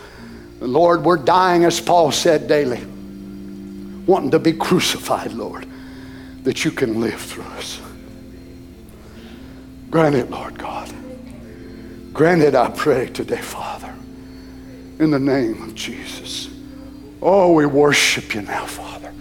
Lord, 0.60 1.04
we're 1.04 1.16
dying, 1.16 1.64
as 1.64 1.80
Paul 1.80 2.10
said 2.10 2.48
daily, 2.48 2.84
wanting 4.06 4.30
to 4.32 4.38
be 4.38 4.52
crucified, 4.52 5.32
Lord, 5.32 5.66
that 6.42 6.64
you 6.64 6.70
can 6.70 7.00
live 7.00 7.20
through 7.20 7.44
us. 7.44 7.80
Grant 9.90 10.14
it, 10.14 10.30
Lord 10.30 10.58
God. 10.58 10.92
Grant 12.12 12.42
it, 12.42 12.54
I 12.54 12.70
pray 12.70 13.08
today, 13.08 13.40
Father, 13.40 13.92
in 14.98 15.10
the 15.10 15.18
name 15.18 15.62
of 15.62 15.74
Jesus. 15.74 16.50
Oh, 17.22 17.52
we 17.52 17.64
worship 17.64 18.34
you 18.34 18.42
now, 18.42 18.66
Father. 18.66 19.12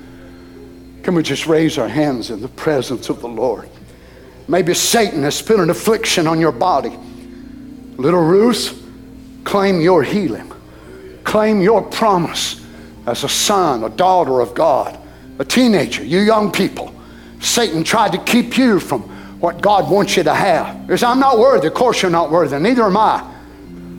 Can 1.03 1.15
we 1.15 1.23
just 1.23 1.47
raise 1.47 1.77
our 1.77 1.87
hands 1.87 2.31
in 2.31 2.41
the 2.41 2.47
presence 2.49 3.09
of 3.09 3.21
the 3.21 3.27
Lord? 3.27 3.69
Maybe 4.47 4.73
Satan 4.73 5.23
has 5.23 5.41
put 5.41 5.59
an 5.59 5.69
affliction 5.69 6.27
on 6.27 6.39
your 6.39 6.51
body. 6.51 6.97
Little 7.97 8.23
Ruth, 8.23 8.83
claim 9.43 9.79
your 9.79 10.03
healing. 10.03 10.51
Claim 11.23 11.61
your 11.61 11.81
promise 11.81 12.61
as 13.05 13.23
a 13.23 13.29
son, 13.29 13.83
a 13.83 13.89
daughter 13.89 14.41
of 14.41 14.53
God, 14.53 14.97
a 15.39 15.45
teenager, 15.45 16.03
you 16.03 16.19
young 16.19 16.51
people. 16.51 16.93
Satan 17.39 17.83
tried 17.83 18.11
to 18.11 18.17
keep 18.19 18.57
you 18.57 18.79
from 18.79 19.16
what 19.39 19.61
God 19.61 19.89
wants 19.89 20.17
you 20.17 20.23
to 20.23 20.33
have. 20.33 20.87
Because 20.87 21.03
I'm 21.03 21.19
not 21.19 21.37
worthy. 21.37 21.67
Of 21.67 21.73
course, 21.73 22.01
you're 22.01 22.11
not 22.11 22.31
worthy. 22.31 22.57
Neither 22.59 22.83
am 22.83 22.97
I. 22.97 23.33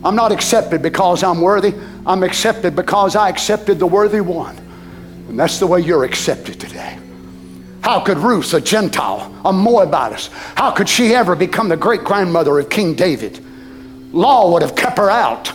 I'm 0.05 0.15
not 0.15 0.33
accepted 0.33 0.83
because 0.83 1.23
I'm 1.23 1.41
worthy. 1.41 1.75
I'm 2.07 2.23
accepted 2.23 2.77
because 2.77 3.17
I 3.17 3.29
accepted 3.29 3.79
the 3.79 3.87
worthy 3.87 4.21
one. 4.21 4.57
And 5.29 5.39
that's 5.39 5.59
the 5.59 5.67
way 5.67 5.81
you're 5.81 6.05
accepted 6.05 6.61
today. 6.61 6.99
How 7.81 8.01
could 8.01 8.19
Ruth, 8.19 8.55
a 8.55 8.61
Gentile, 8.61 9.33
a 9.45 9.53
Moabitess, 9.53 10.29
how 10.57 10.71
could 10.73 10.89
she 10.89 11.15
ever 11.15 11.37
become 11.37 11.69
the 11.69 11.77
great 11.77 12.05
grandmother 12.05 12.59
of 12.59 12.69
King 12.69 12.95
David? 12.95 13.45
Law 14.13 14.53
would 14.53 14.63
have 14.63 14.75
kept 14.75 14.99
her 14.99 15.11
out. 15.11 15.53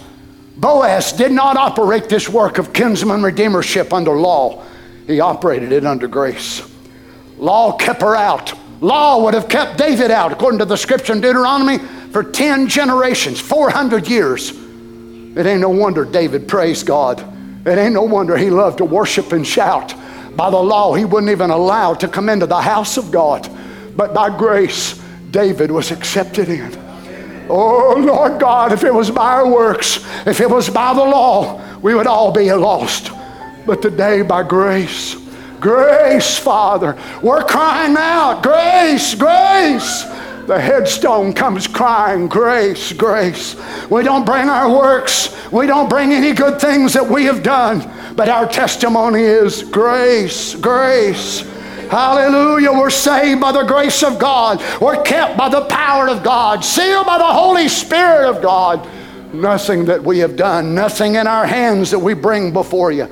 Boaz 0.56 1.12
did 1.12 1.32
not 1.32 1.58
operate 1.58 2.10
this 2.10 2.30
work 2.30 2.58
of 2.58 2.74
kinsman 2.74 3.22
redeemership 3.22 3.92
under 3.92 4.12
law, 4.12 4.64
he 5.08 5.20
operated 5.20 5.72
it 5.72 5.86
under 5.86 6.08
grace. 6.08 6.62
Law 7.38 7.76
kept 7.76 8.02
her 8.02 8.16
out. 8.16 8.54
Law 8.82 9.24
would 9.24 9.34
have 9.34 9.48
kept 9.48 9.78
David 9.78 10.12
out, 10.12 10.32
according 10.32 10.60
to 10.60 10.66
the 10.66 10.76
scripture 10.76 11.14
in 11.14 11.22
Deuteronomy, 11.22 11.78
for 12.12 12.24
10 12.24 12.68
generations, 12.68 13.40
400 13.40 14.08
years. 14.08 14.52
It 14.52 15.46
ain't 15.46 15.62
no 15.62 15.70
wonder 15.70 16.06
David 16.06 16.48
praised 16.48 16.86
God. 16.86 17.24
It 17.66 17.78
ain't 17.78 17.94
no 17.94 18.04
wonder 18.04 18.38
he 18.38 18.50
loved 18.50 18.80
to 18.80 18.86
worship 18.86 19.32
and 19.32 19.48
shout. 19.48 19.96
By 20.36 20.50
the 20.50 20.58
law, 20.58 20.94
he 20.94 21.06
wouldn't 21.06 21.32
even 21.32 21.50
allow 21.50 21.94
to 21.96 22.08
come 22.08 22.30
into 22.30 22.46
the 22.46 22.62
house 22.62 22.98
of 22.98 23.12
God. 23.12 23.50
But 23.96 24.14
by 24.14 24.36
grace, 24.36 25.02
David 25.32 25.72
was 25.72 25.92
accepted 25.92 26.50
in. 26.50 26.72
Oh, 27.50 27.96
Lord 27.98 28.40
God, 28.40 28.72
if 28.72 28.84
it 28.84 28.94
was 28.94 29.12
by 29.12 29.34
our 29.34 29.50
works, 29.50 30.06
if 30.26 30.40
it 30.40 30.50
was 30.50 30.70
by 30.70 30.94
the 30.94 31.04
law, 31.04 31.62
we 31.80 31.94
would 31.94 32.08
all 32.08 32.32
be 32.32 32.52
lost. 32.54 33.12
But 33.66 33.82
today, 33.82 34.22
by 34.22 34.44
grace, 34.44 35.16
grace, 35.64 36.38
Father, 36.38 36.98
we're 37.22 37.44
crying 37.46 37.96
out, 37.98 38.44
grace, 38.44 39.16
grace. 39.16 40.04
The 40.46 40.60
headstone 40.60 41.32
comes 41.32 41.68
crying, 41.68 42.28
grace, 42.28 42.92
grace. 42.92 43.56
We 43.90 44.04
don't 44.04 44.26
bring 44.26 44.50
our 44.50 44.70
works, 44.70 45.34
we 45.54 45.66
don't 45.66 45.90
bring 45.90 46.12
any 46.12 46.34
good 46.34 46.60
things 46.60 46.92
that 46.94 47.08
we 47.08 47.24
have 47.24 47.44
done, 47.44 47.90
but 48.18 48.28
our 48.28 48.46
testimony 48.46 49.22
is 49.22 49.64
grace, 49.64 50.54
grace. 50.56 51.50
Hallelujah. 51.90 52.72
We're 52.74 52.90
saved 52.90 53.40
by 53.40 53.52
the 53.52 53.64
grace 53.64 54.04
of 54.04 54.20
God. 54.20 54.62
We're 54.82 55.02
kept 55.04 55.38
by 55.38 55.48
the 55.48 55.66
power 55.66 56.10
of 56.10 56.24
God, 56.24 56.66
sealed 56.66 57.06
by 57.06 57.20
the 57.20 57.24
Holy 57.24 57.70
Spirit 57.70 58.28
of 58.28 58.42
God. 58.42 58.86
Nothing 59.32 59.86
that 59.86 60.04
we 60.04 60.20
have 60.20 60.36
done, 60.36 60.76
nothing 60.76 61.16
in 61.16 61.28
our 61.28 61.46
hands 61.46 61.92
that 61.92 62.00
we 62.00 62.16
bring 62.16 62.52
before 62.52 62.92
you. 62.92 63.08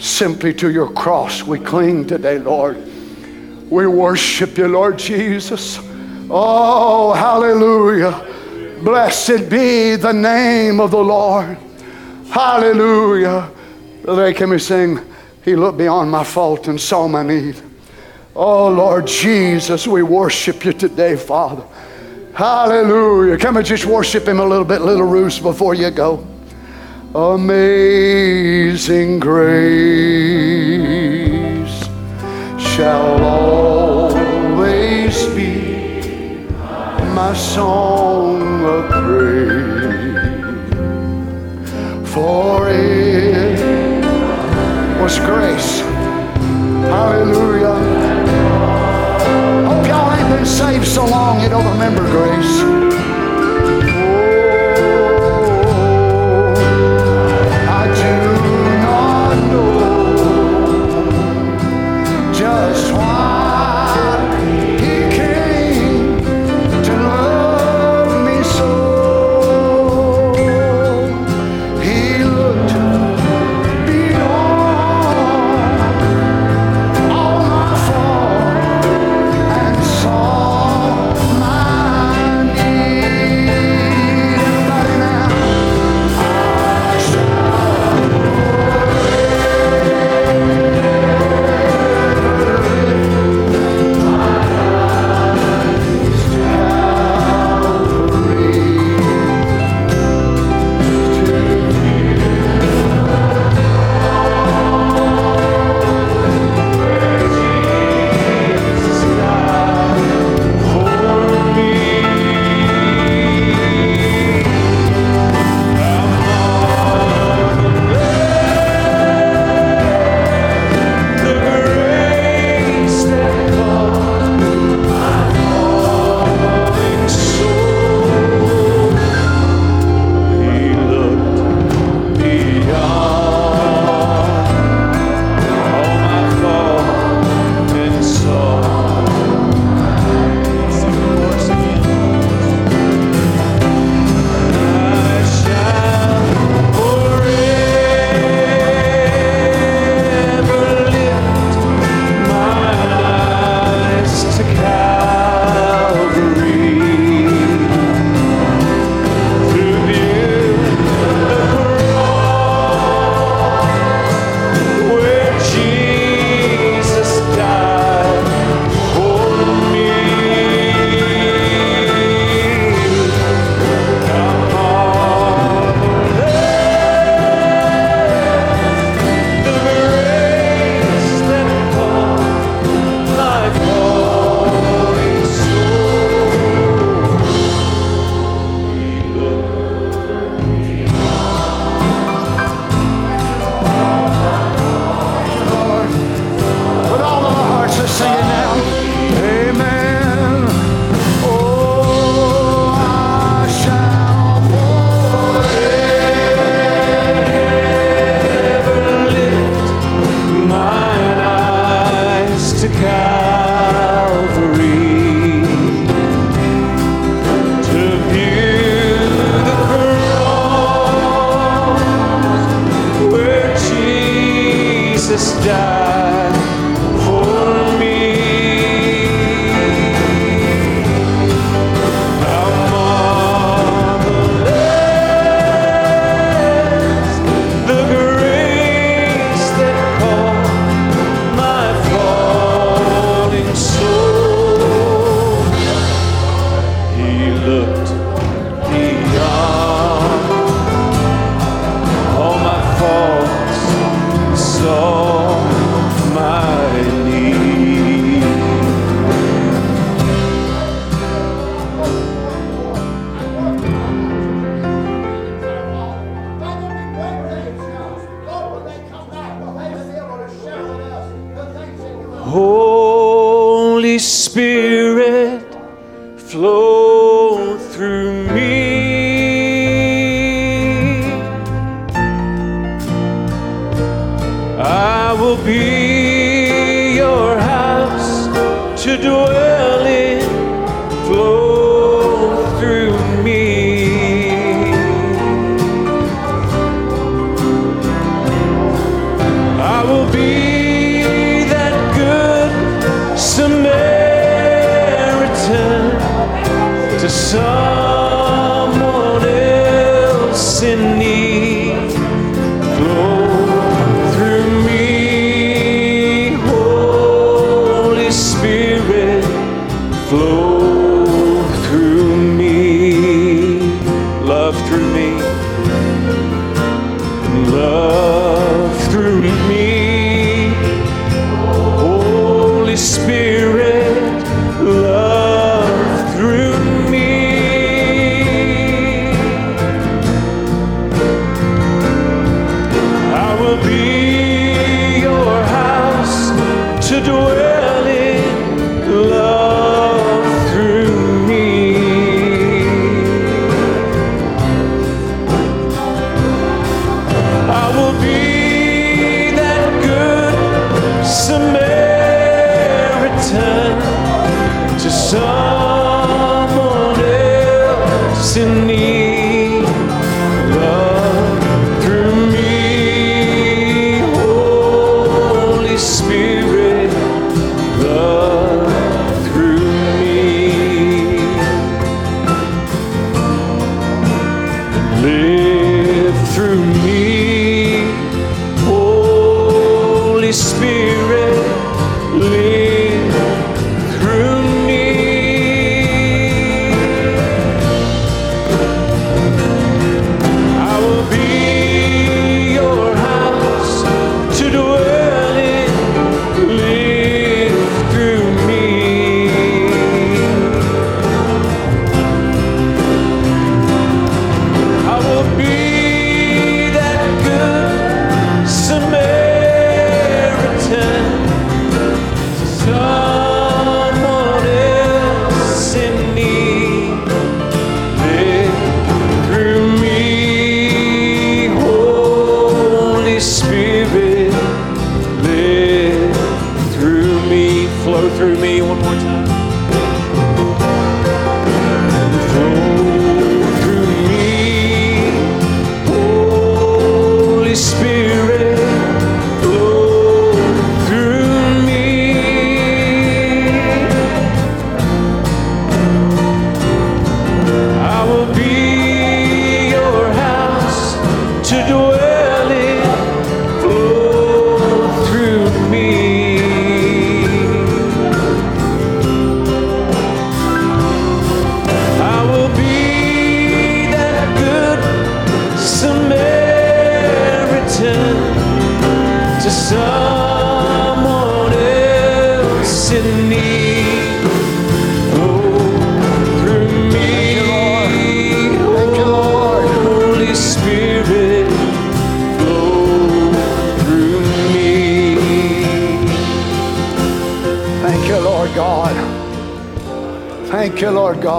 Simply 0.00 0.54
to 0.54 0.70
your 0.70 0.90
cross 0.90 1.42
we 1.42 1.58
cling 1.58 2.06
today, 2.06 2.38
Lord. 2.38 2.78
We 3.70 3.86
worship 3.86 4.56
you, 4.56 4.66
Lord 4.66 4.98
Jesus. 4.98 5.78
Oh, 6.30 7.12
hallelujah. 7.12 8.26
Blessed 8.82 9.50
be 9.50 9.96
the 9.96 10.12
name 10.12 10.80
of 10.80 10.90
the 10.90 11.04
Lord. 11.04 11.58
Hallelujah. 12.30 13.50
Brother, 14.02 14.32
can 14.32 14.48
we 14.48 14.58
sing? 14.58 14.98
He 15.44 15.54
looked 15.54 15.76
beyond 15.76 16.10
my 16.10 16.24
fault 16.24 16.68
and 16.68 16.80
saw 16.80 17.06
my 17.06 17.22
need. 17.22 17.60
Oh, 18.34 18.68
Lord 18.68 19.06
Jesus, 19.06 19.86
we 19.86 20.02
worship 20.02 20.64
you 20.64 20.72
today, 20.72 21.14
Father. 21.14 21.64
Hallelujah. 22.32 23.36
Can 23.36 23.54
we 23.54 23.62
just 23.62 23.84
worship 23.84 24.26
him 24.26 24.40
a 24.40 24.46
little 24.46 24.64
bit, 24.64 24.80
little 24.80 25.06
Ruth, 25.06 25.42
before 25.42 25.74
you 25.74 25.90
go? 25.90 26.26
Amazing 27.12 29.18
grace 29.18 29.40
shall 32.56 33.24
always 33.24 35.26
be 35.34 36.46
my 37.12 37.34
song 37.34 38.64
of 38.64 38.88
praise. 38.90 39.90
For 42.14 42.68
it 42.70 43.58
was 45.02 45.18
grace. 45.18 45.80
Hallelujah 46.90 47.74
Hope 49.66 49.84
y'all 49.88 50.12
ain't 50.12 50.28
been 50.28 50.46
saved 50.46 50.86
so 50.86 51.04
long 51.06 51.40
you 51.40 51.48
don't 51.48 51.66
remember 51.72 52.08
grace. 52.08 53.09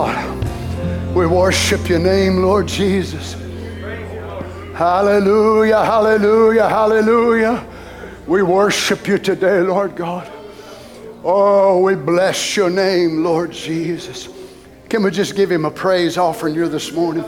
God. 0.01 1.15
We 1.15 1.27
worship 1.27 1.87
your 1.87 1.99
name, 1.99 2.41
Lord 2.41 2.67
Jesus. 2.67 3.33
Hallelujah, 4.73 5.85
hallelujah, 5.85 6.67
hallelujah. 6.67 7.67
We 8.25 8.41
worship 8.41 9.07
you 9.07 9.19
today, 9.19 9.59
Lord 9.61 9.95
God. 9.95 10.31
Oh, 11.23 11.81
we 11.81 11.93
bless 11.93 12.55
your 12.55 12.71
name, 12.71 13.23
Lord 13.23 13.51
Jesus. 13.51 14.27
Can 14.89 15.03
we 15.03 15.11
just 15.11 15.35
give 15.35 15.51
him 15.51 15.65
a 15.65 15.71
praise 15.71 16.17
offering 16.17 16.55
here 16.55 16.67
this 16.67 16.91
morning? 16.91 17.25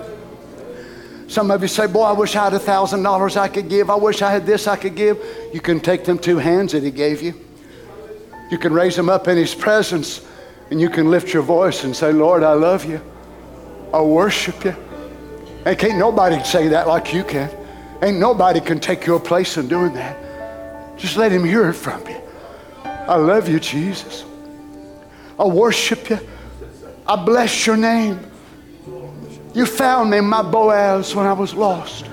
Some 1.28 1.52
of 1.52 1.62
you 1.62 1.68
say, 1.68 1.86
Boy, 1.86 2.04
I 2.04 2.14
wish 2.14 2.36
I 2.36 2.46
had 2.46 2.54
a 2.54 2.60
thousand 2.60 3.04
dollars 3.04 3.38
I 3.38 3.50
could 3.50 3.70
give. 3.70 3.92
I 3.92 3.96
wish 3.96 4.24
I 4.24 4.32
had 4.32 4.48
this 4.48 4.68
I 4.68 4.78
could 4.78 4.96
give. 4.96 5.24
You 5.54 5.62
can 5.62 5.80
take 5.80 6.06
them 6.06 6.18
two 6.18 6.38
hands 6.38 6.72
that 6.72 6.82
he 6.82 6.90
gave 6.90 7.22
you. 7.22 7.40
You 8.50 8.58
can 8.58 8.74
raise 8.74 8.96
them 8.96 9.10
up 9.10 9.28
in 9.28 9.38
His 9.38 9.54
presence 9.54 10.22
and 10.70 10.80
you 10.80 10.90
can 10.90 11.10
lift 11.12 11.34
your 11.34 11.44
voice 11.44 11.84
and 11.84 11.96
say, 11.96 12.12
Lord, 12.12 12.44
I 12.44 12.54
love 12.54 12.86
you. 12.86 13.02
I 13.94 14.02
worship 14.02 14.66
you. 14.66 14.76
And 15.66 15.78
can't 15.78 15.98
nobody 15.98 16.44
say 16.44 16.70
that 16.70 16.88
like 16.88 17.14
you 17.14 17.24
can. 17.24 17.50
Ain't 18.02 18.18
nobody 18.18 18.60
can 18.60 18.80
take 18.80 19.06
your 19.06 19.20
place 19.20 19.58
in 19.58 19.68
doing 19.68 19.94
that. 19.94 20.18
Just 20.98 21.16
let 21.16 21.32
Him 21.32 21.44
hear 21.44 21.70
it 21.70 21.74
from 21.74 22.06
you. 22.08 22.20
I 22.84 23.16
love 23.16 23.48
you, 23.48 23.60
Jesus. 23.60 24.26
I 25.40 25.46
worship 25.46 26.10
you. 26.10 26.20
I 27.08 27.24
bless 27.24 27.66
your 27.66 27.78
name. 27.78 28.20
You 29.54 29.66
found 29.66 30.10
me, 30.10 30.20
my 30.20 30.42
Boaz, 30.42 31.16
when 31.16 31.26
I 31.26 31.34
was 31.34 31.54
lost. 31.54 32.06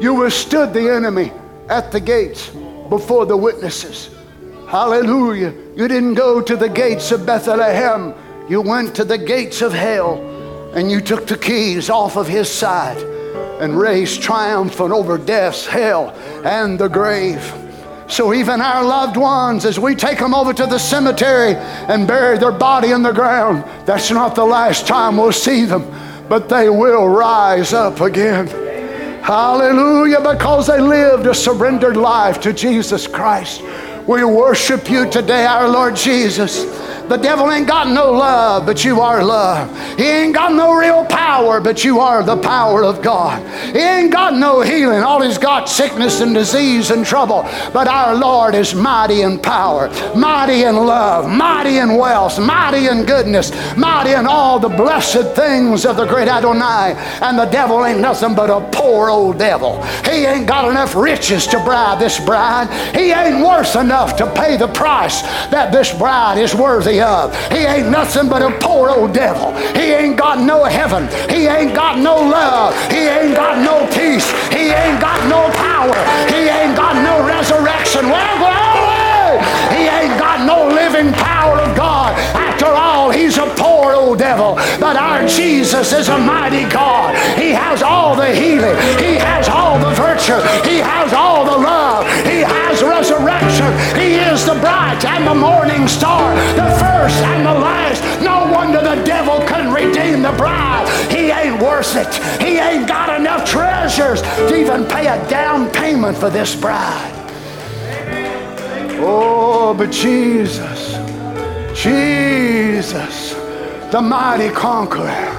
You 0.00 0.14
withstood 0.14 0.74
the 0.74 0.90
enemy 0.90 1.32
at 1.68 1.90
the 1.90 2.00
gates 2.00 2.50
before 2.88 3.26
the 3.26 3.36
witnesses. 3.36 4.13
Hallelujah. 4.74 5.54
You 5.76 5.86
didn't 5.86 6.14
go 6.14 6.40
to 6.40 6.56
the 6.56 6.68
gates 6.68 7.12
of 7.12 7.24
Bethlehem, 7.24 8.12
you 8.48 8.60
went 8.60 8.92
to 8.96 9.04
the 9.04 9.16
gates 9.16 9.62
of 9.62 9.72
hell 9.72 10.18
and 10.74 10.90
you 10.90 11.00
took 11.00 11.28
the 11.28 11.38
keys 11.38 11.88
off 11.88 12.16
of 12.16 12.26
his 12.26 12.50
side 12.50 12.98
and 13.60 13.78
raised 13.78 14.20
triumphant 14.20 14.90
over 14.90 15.16
death, 15.16 15.64
hell, 15.64 16.10
and 16.44 16.76
the 16.76 16.88
grave. 16.88 17.40
So, 18.08 18.34
even 18.34 18.60
our 18.60 18.82
loved 18.82 19.16
ones, 19.16 19.64
as 19.64 19.78
we 19.78 19.94
take 19.94 20.18
them 20.18 20.34
over 20.34 20.52
to 20.52 20.66
the 20.66 20.78
cemetery 20.78 21.54
and 21.54 22.08
bury 22.08 22.36
their 22.36 22.50
body 22.50 22.90
in 22.90 23.04
the 23.04 23.12
ground, 23.12 23.62
that's 23.86 24.10
not 24.10 24.34
the 24.34 24.44
last 24.44 24.88
time 24.88 25.18
we'll 25.18 25.30
see 25.30 25.66
them, 25.66 25.88
but 26.28 26.48
they 26.48 26.68
will 26.68 27.08
rise 27.08 27.72
up 27.72 28.00
again. 28.00 28.48
Hallelujah, 29.22 30.20
because 30.20 30.66
they 30.66 30.80
lived 30.80 31.26
a 31.26 31.34
surrendered 31.34 31.96
life 31.96 32.40
to 32.40 32.52
Jesus 32.52 33.06
Christ. 33.06 33.62
We 34.06 34.22
worship 34.22 34.90
you 34.90 35.08
today, 35.10 35.46
our 35.46 35.66
Lord 35.66 35.96
Jesus. 35.96 36.64
The 37.08 37.18
devil 37.18 37.50
ain't 37.52 37.68
got 37.68 37.88
no 37.88 38.10
love, 38.12 38.64
but 38.64 38.82
you 38.82 39.00
are 39.02 39.22
love. 39.22 39.68
He 39.98 40.04
ain't 40.04 40.34
got 40.34 40.54
no 40.54 40.74
real 40.74 41.04
power, 41.04 41.60
but 41.60 41.84
you 41.84 42.00
are 42.00 42.22
the 42.22 42.38
power 42.38 42.82
of 42.82 43.02
God. 43.02 43.42
He 43.74 43.78
ain't 43.78 44.10
got 44.10 44.32
no 44.32 44.62
healing. 44.62 45.02
All 45.02 45.20
he's 45.20 45.36
got 45.36 45.68
sickness 45.68 46.22
and 46.22 46.34
disease 46.34 46.90
and 46.90 47.04
trouble. 47.04 47.42
But 47.74 47.88
our 47.88 48.14
Lord 48.14 48.54
is 48.54 48.74
mighty 48.74 49.20
in 49.20 49.38
power, 49.38 49.90
mighty 50.16 50.62
in 50.62 50.76
love, 50.76 51.28
mighty 51.28 51.76
in 51.76 51.94
wealth, 51.96 52.40
mighty 52.40 52.86
in 52.86 53.04
goodness, 53.04 53.52
mighty 53.76 54.12
in 54.12 54.26
all 54.26 54.58
the 54.58 54.70
blessed 54.70 55.36
things 55.36 55.84
of 55.84 55.98
the 55.98 56.06
great 56.06 56.28
Adonai. 56.28 56.94
And 57.20 57.38
the 57.38 57.46
devil 57.46 57.84
ain't 57.84 58.00
nothing 58.00 58.34
but 58.34 58.48
a 58.48 58.66
poor 58.72 59.10
old 59.10 59.38
devil. 59.38 59.82
He 60.04 60.24
ain't 60.24 60.46
got 60.46 60.70
enough 60.70 60.94
riches 60.94 61.46
to 61.48 61.58
bribe 61.58 61.98
this 61.98 62.18
bride. 62.18 62.68
He 62.96 63.12
ain't 63.12 63.44
worth 63.44 63.76
enough 63.76 64.16
to 64.16 64.32
pay 64.32 64.56
the 64.56 64.68
price 64.68 65.20
that 65.50 65.70
this 65.70 65.92
bride 65.92 66.38
is 66.38 66.54
worthy 66.54 66.93
of. 67.00 67.34
He 67.50 67.58
ain't 67.58 67.90
nothing 67.90 68.28
but 68.28 68.42
a 68.42 68.50
poor 68.58 68.90
old 68.90 69.12
devil. 69.12 69.52
He 69.74 69.92
ain't 69.92 70.16
got 70.16 70.38
no 70.40 70.64
heaven. 70.64 71.08
He 71.28 71.46
ain't 71.46 71.74
got 71.74 71.98
no 71.98 72.16
love. 72.16 72.74
He 72.90 73.08
ain't 73.08 73.34
got 73.34 73.58
no 73.58 73.86
peace. 73.92 74.30
He 74.50 74.70
ain't 74.70 75.00
got 75.00 75.20
no 75.28 75.50
power. 75.54 75.96
He 76.28 76.48
ain't 76.48 76.76
got 76.76 76.94
no 77.02 77.26
resurrection. 77.26 78.08
Well, 78.08 78.38
glory! 78.38 78.84
He 79.76 79.88
ain't 79.88 80.18
got 80.18 80.46
no 80.46 80.68
living 80.68 81.12
power 81.12 81.58
of 81.60 81.76
God. 81.76 82.14
After 82.34 82.66
all, 82.66 83.10
he's 83.10 83.36
a 83.38 83.46
poor 83.56 83.92
old 83.92 84.18
devil. 84.18 84.54
But 84.78 84.96
our 84.96 85.26
Jesus 85.26 85.92
is 85.92 86.08
a 86.08 86.18
mighty 86.18 86.68
God. 86.68 87.14
He 87.38 87.50
has 87.50 87.82
all 87.82 88.14
the 88.14 88.32
healing. 88.34 88.76
He 88.98 89.16
has 89.16 89.48
all 89.48 89.78
the 89.78 89.90
virtue. 89.94 90.40
He 90.68 90.78
has 90.78 91.12
all 91.12 91.44
the 91.44 91.58
love. 91.58 92.06
He 92.24 92.40
has 92.40 92.63
the 94.46 94.54
bright 94.60 95.02
and 95.06 95.26
the 95.26 95.34
morning 95.34 95.88
star, 95.88 96.34
the 96.54 96.68
first 96.78 97.16
and 97.24 97.46
the 97.46 97.54
last. 97.54 98.02
No 98.22 98.50
wonder 98.52 98.80
the 98.82 99.02
devil 99.04 99.38
couldn't 99.46 99.72
redeem 99.72 100.20
the 100.22 100.32
bride. 100.32 100.86
He 101.10 101.30
ain't 101.30 101.62
worth 101.62 101.96
it. 101.96 102.12
He 102.42 102.58
ain't 102.58 102.86
got 102.86 103.18
enough 103.18 103.48
treasures 103.48 104.20
to 104.22 104.54
even 104.54 104.84
pay 104.84 105.06
a 105.06 105.28
down 105.30 105.70
payment 105.70 106.18
for 106.18 106.28
this 106.28 106.54
bride. 106.54 107.12
Oh, 109.00 109.74
but 109.76 109.90
Jesus, 109.90 110.94
Jesus, 111.74 113.34
the 113.90 114.00
mighty 114.00 114.50
conqueror, 114.50 115.30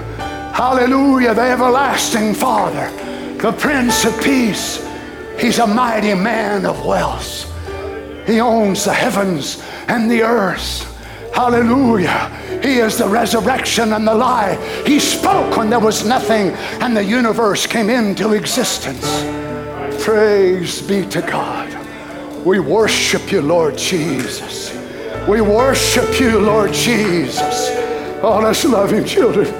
hallelujah, 0.54 1.34
the 1.36 1.42
everlasting 1.42 2.34
Father, 2.34 2.90
the 3.38 3.52
Prince 3.52 4.06
of 4.06 4.20
Peace, 4.24 4.84
he's 5.40 5.60
a 5.60 5.68
mighty 5.68 6.14
man 6.16 6.66
of 6.66 6.84
wealth. 6.86 7.55
He 8.26 8.40
owns 8.40 8.86
the 8.86 8.94
heavens 8.94 9.64
and 9.88 10.10
the 10.10 10.24
earth. 10.24 10.92
Hallelujah. 11.34 12.30
He 12.64 12.78
is 12.78 12.98
the 12.98 13.08
resurrection 13.08 13.94
and 13.94 14.08
the 14.08 14.16
life. 14.16 14.86
He 14.88 15.00
spoke 15.00 15.58
when 15.58 15.70
there 15.70 15.80
was 15.80 16.06
nothing 16.06 16.52
and 16.82 16.96
the 16.96 17.04
universe 17.04 17.68
came 17.68 17.90
into 17.90 18.34
existence. 18.34 19.06
Praise 20.04 20.82
be 20.82 21.06
to 21.08 21.22
God. 21.22 21.72
We 22.46 22.60
worship 22.60 23.32
you, 23.32 23.42
Lord 23.42 23.78
Jesus. 23.78 24.74
We 25.28 25.42
worship 25.42 26.20
you, 26.20 26.40
Lord 26.40 26.72
Jesus. 26.72 27.70
Oh, 28.22 28.40
let's 28.44 28.64
love 28.64 28.92
him, 28.92 29.04
children. 29.04 29.54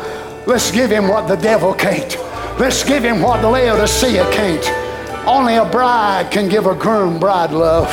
Let's 0.46 0.72
give 0.72 0.92
him 0.92 1.08
what 1.08 1.28
the 1.28 1.36
devil 1.36 1.74
can't. 1.74 2.16
Let's 2.60 2.84
give 2.84 3.04
him 3.04 3.22
what 3.22 3.44
Laodicea 3.44 4.32
can't. 4.32 5.28
Only 5.28 5.56
a 5.56 5.66
bride 5.66 6.30
can 6.32 6.48
give 6.48 6.68
a 6.68 6.76
groom 6.76 7.20
bride 7.20 7.52
love. 7.52 7.90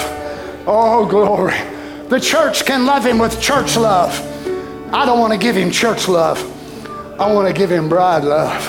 Oh, 0.67 1.07
glory. 1.07 1.57
The 2.09 2.21
church 2.21 2.65
can 2.65 2.87
love 2.87 3.05
him 3.05 3.19
with 3.19 3.41
church 3.41 3.77
love. 3.77 4.13
I 4.95 5.05
don't 5.07 5.19
want 5.19 5.33
to 5.33 5.39
give 5.39 5.57
him 5.57 5.71
church 5.71 6.09
love. 6.09 6.39
I 7.19 7.33
want 7.33 7.49
to 7.49 7.55
give 7.55 7.71
him 7.71 7.89
bride 7.89 8.25
love. 8.25 8.63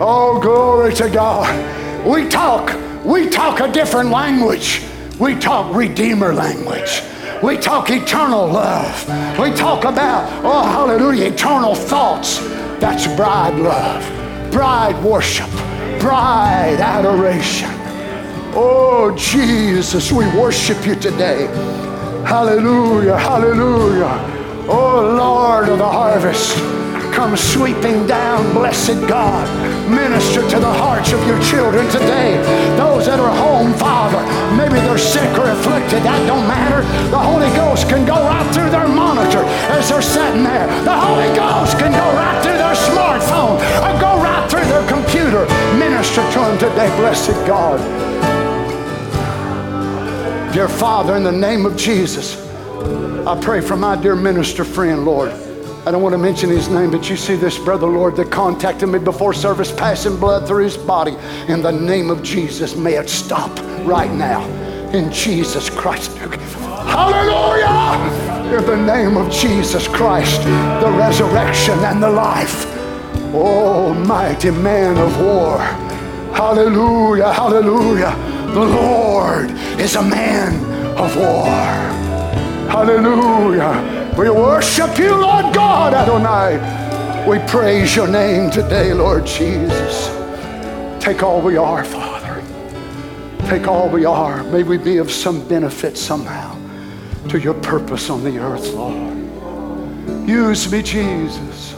Oh, 0.00 0.40
glory 0.40 0.94
to 0.94 1.08
God. 1.08 2.06
We 2.06 2.28
talk, 2.28 2.76
we 3.04 3.28
talk 3.28 3.60
a 3.60 3.70
different 3.70 4.10
language. 4.10 4.82
We 5.20 5.36
talk 5.36 5.74
Redeemer 5.74 6.32
language. 6.32 7.02
We 7.42 7.56
talk 7.56 7.90
eternal 7.90 8.46
love. 8.46 9.08
We 9.38 9.52
talk 9.52 9.84
about, 9.84 10.28
oh, 10.44 10.62
hallelujah, 10.62 11.26
eternal 11.32 11.74
thoughts. 11.74 12.38
That's 12.80 13.06
bride 13.14 13.58
love, 13.58 14.50
bride 14.50 15.00
worship, 15.04 15.50
bride 16.00 16.80
adoration. 16.80 17.81
Oh, 18.54 19.14
Jesus, 19.16 20.12
we 20.12 20.26
worship 20.38 20.86
you 20.86 20.94
today. 20.94 21.46
Hallelujah, 22.26 23.16
hallelujah. 23.16 24.12
Oh, 24.68 25.16
Lord 25.16 25.70
of 25.70 25.78
the 25.78 25.88
harvest, 25.88 26.54
come 27.16 27.34
sweeping 27.34 28.06
down, 28.06 28.52
blessed 28.52 29.08
God. 29.08 29.48
Minister 29.90 30.42
to 30.50 30.60
the 30.60 30.72
hearts 30.72 31.12
of 31.12 31.26
your 31.26 31.40
children 31.40 31.88
today. 31.88 32.36
Those 32.76 33.06
that 33.06 33.18
are 33.18 33.34
home, 33.40 33.72
Father, 33.72 34.20
maybe 34.54 34.84
they're 34.84 35.00
sick 35.00 35.32
or 35.38 35.48
afflicted, 35.48 36.04
that 36.04 36.20
don't 36.28 36.46
matter. 36.46 36.84
The 37.08 37.18
Holy 37.18 37.48
Ghost 37.56 37.88
can 37.88 38.04
go 38.04 38.20
right 38.20 38.46
through 38.52 38.68
their 38.68 38.86
monitor 38.86 39.42
as 39.72 39.88
they're 39.88 40.04
sitting 40.04 40.44
there. 40.44 40.68
The 40.84 40.92
Holy 40.92 41.32
Ghost 41.32 41.80
can 41.80 41.90
go 41.90 42.06
right 42.20 42.36
through 42.44 42.60
their 42.60 42.76
smartphone 42.76 43.56
or 43.80 43.92
go 43.96 44.20
right 44.20 44.44
through 44.44 44.68
their 44.68 44.84
computer. 44.92 45.48
Minister 45.80 46.20
to 46.20 46.38
them 46.38 46.58
today, 46.60 46.92
blessed 47.00 47.32
God. 47.48 47.80
Dear 50.52 50.68
Father, 50.68 51.16
in 51.16 51.24
the 51.24 51.32
name 51.32 51.64
of 51.64 51.78
Jesus, 51.78 52.36
I 53.26 53.40
pray 53.40 53.62
for 53.62 53.74
my 53.74 53.96
dear 53.96 54.14
minister 54.14 54.64
friend, 54.64 55.06
Lord. 55.06 55.30
I 55.86 55.90
don't 55.90 56.02
want 56.02 56.12
to 56.12 56.18
mention 56.18 56.50
his 56.50 56.68
name, 56.68 56.90
but 56.90 57.08
you 57.08 57.16
see 57.16 57.36
this 57.36 57.58
brother, 57.58 57.86
Lord, 57.86 58.16
that 58.16 58.30
contacted 58.30 58.90
me 58.90 58.98
before 58.98 59.32
service, 59.32 59.72
passing 59.72 60.18
blood 60.18 60.46
through 60.46 60.64
his 60.64 60.76
body. 60.76 61.16
In 61.48 61.62
the 61.62 61.70
name 61.70 62.10
of 62.10 62.22
Jesus, 62.22 62.76
may 62.76 62.98
it 62.98 63.08
stop 63.08 63.50
right 63.86 64.12
now. 64.12 64.44
In 64.90 65.10
Jesus 65.10 65.70
Christ. 65.70 66.14
Hallelujah! 66.18 67.96
In 68.54 68.66
the 68.66 68.76
name 68.76 69.16
of 69.16 69.32
Jesus 69.32 69.88
Christ, 69.88 70.42
the 70.42 70.94
resurrection 70.98 71.78
and 71.78 72.02
the 72.02 72.10
life. 72.10 72.66
Oh, 73.32 73.94
mighty 73.94 74.50
man 74.50 74.98
of 74.98 75.18
war. 75.18 75.60
Hallelujah, 76.36 77.32
hallelujah. 77.32 78.31
The 78.52 78.60
Lord 78.60 79.50
is 79.80 79.96
a 79.96 80.02
man 80.02 80.52
of 80.98 81.16
war. 81.16 81.46
Hallelujah. 82.68 84.14
We 84.18 84.28
worship 84.28 84.98
you, 84.98 85.16
Lord 85.16 85.54
God 85.54 85.94
Adonai. 85.94 87.26
We 87.26 87.38
praise 87.48 87.96
your 87.96 88.08
name 88.08 88.50
today, 88.50 88.92
Lord 88.92 89.24
Jesus. 89.24 90.08
Take 91.02 91.22
all 91.22 91.40
we 91.40 91.56
are, 91.56 91.82
Father. 91.82 92.44
Take 93.48 93.68
all 93.68 93.88
we 93.88 94.04
are. 94.04 94.44
May 94.44 94.64
we 94.64 94.76
be 94.76 94.98
of 94.98 95.10
some 95.10 95.48
benefit 95.48 95.96
somehow 95.96 96.54
to 97.30 97.40
your 97.40 97.54
purpose 97.54 98.10
on 98.10 98.22
the 98.22 98.38
earth, 98.38 98.74
Lord. 98.74 100.28
Use 100.28 100.70
me, 100.70 100.82
Jesus. 100.82 101.74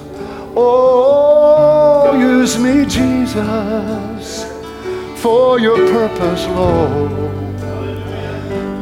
Oh, 0.57 2.19
use 2.19 2.59
me, 2.59 2.85
Jesus 2.85 4.54
for 5.25 5.59
your 5.59 5.79
purpose, 5.91 6.47
Lord. 6.49 7.11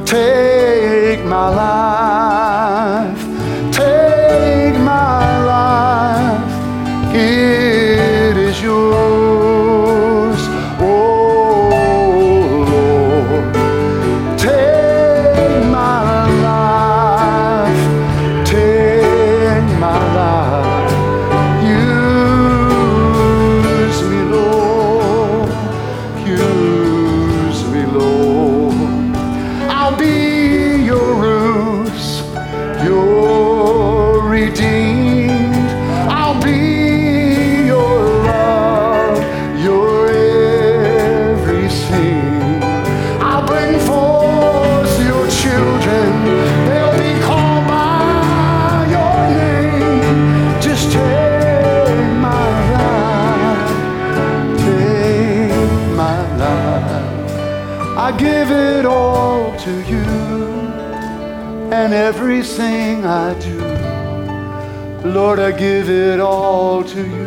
Take 0.04 1.24
my 1.24 1.48
life, 1.60 2.71
to 59.62 59.80
you 59.82 60.02
and 61.70 61.94
everything 61.94 63.06
I 63.06 63.38
do. 63.38 63.60
Lord, 65.08 65.38
I 65.38 65.52
give 65.52 65.88
it 65.88 66.18
all 66.18 66.82
to 66.82 67.00
you. 67.00 67.26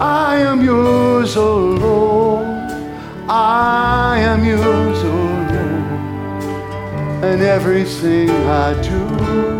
I 0.00 0.38
am 0.38 0.64
yours, 0.64 1.36
O 1.36 1.58
Lord. 1.58 2.46
I 3.28 4.18
am 4.18 4.44
yours, 4.44 4.98
O 5.04 5.16
Lord, 5.52 6.44
and 7.22 7.40
everything 7.40 8.30
I 8.30 8.82
do. 8.82 9.53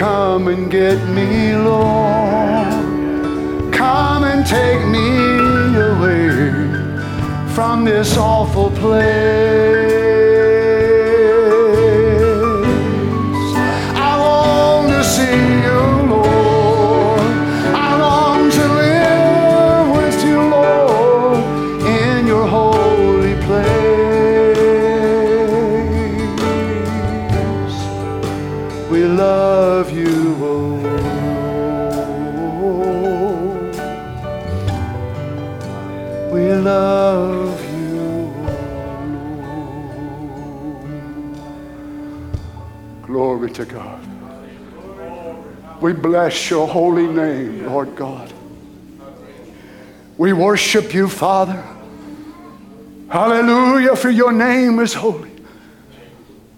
Come 0.00 0.48
and 0.48 0.70
get 0.70 0.98
me, 1.10 1.54
Lord. 1.54 2.72
Come 3.70 4.24
and 4.24 4.46
take 4.46 4.82
me 4.86 5.76
away 5.76 7.52
from 7.54 7.84
this 7.84 8.16
awful 8.16 8.70
place. 8.70 9.99
We 45.80 45.92
bless 45.92 46.50
your 46.50 46.68
holy 46.68 47.06
name, 47.06 47.66
Lord 47.66 47.96
God. 47.96 48.32
We 50.18 50.32
worship 50.32 50.92
you, 50.92 51.08
Father. 51.08 51.64
Hallelujah, 53.08 53.96
for 53.96 54.10
your 54.10 54.32
name 54.32 54.78
is 54.78 54.94
holy. 54.94 55.30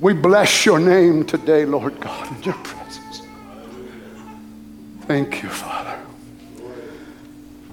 We 0.00 0.12
bless 0.14 0.66
your 0.66 0.80
name 0.80 1.24
today, 1.24 1.64
Lord 1.64 2.00
God, 2.00 2.36
in 2.36 2.42
your 2.42 2.54
presence. 2.54 3.22
Thank 5.02 5.42
you, 5.42 5.48
Father. 5.48 5.96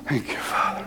Thank 0.06 0.30
you, 0.30 0.38
Father. 0.38 0.86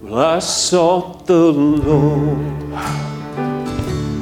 Well, 0.00 0.36
I 0.36 0.38
sought 0.38 1.26
the 1.26 1.52
Lord, 1.52 2.38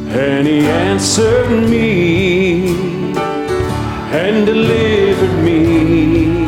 and 0.08 0.46
He 0.46 0.60
answered 0.66 1.68
me 1.68 2.68
and 4.12 4.46
delivered 4.46 5.42
me 5.42 6.46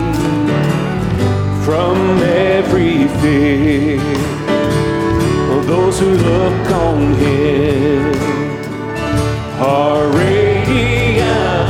from 1.64 1.96
every 2.22 3.08
fear. 3.20 4.00
Those 5.66 6.00
who 6.00 6.12
look 6.16 6.70
on 6.70 7.14
Him 7.14 8.14
are 9.60 10.06
radiant; 10.16 11.68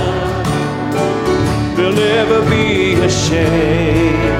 they'll 1.77 1.93
never 1.93 2.49
be 2.49 2.95
ashamed 2.95 4.39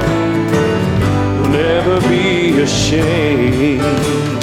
They'll 1.29 1.49
never 1.49 1.99
be 2.07 2.61
ashamed. 2.61 4.38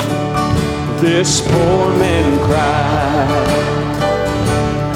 This 1.01 1.41
poor 1.43 1.91
man 1.99 2.39
cried, 2.47 3.29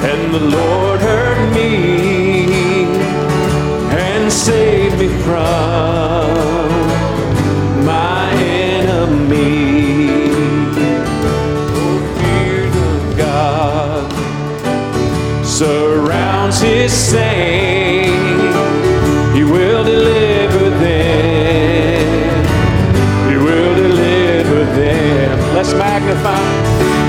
and 0.02 0.34
the 0.34 0.40
Lord 0.40 1.00
heard 1.00 1.52
me 1.54 2.84
and 3.92 4.32
saved 4.32 4.98
me 4.98 5.08
from 5.22 6.70
my 7.84 8.30
enemy. 8.32 10.20
Oh, 11.76 12.00
fear 12.18 12.66
of 12.66 13.16
God 13.18 14.10
surrounds 15.44 16.60
his 16.62 16.92
saints. 16.92 18.56
He 19.36 19.44
will 19.44 19.84
deliver 19.84 20.29
Let's 25.60 25.74
magnify. 25.74 26.99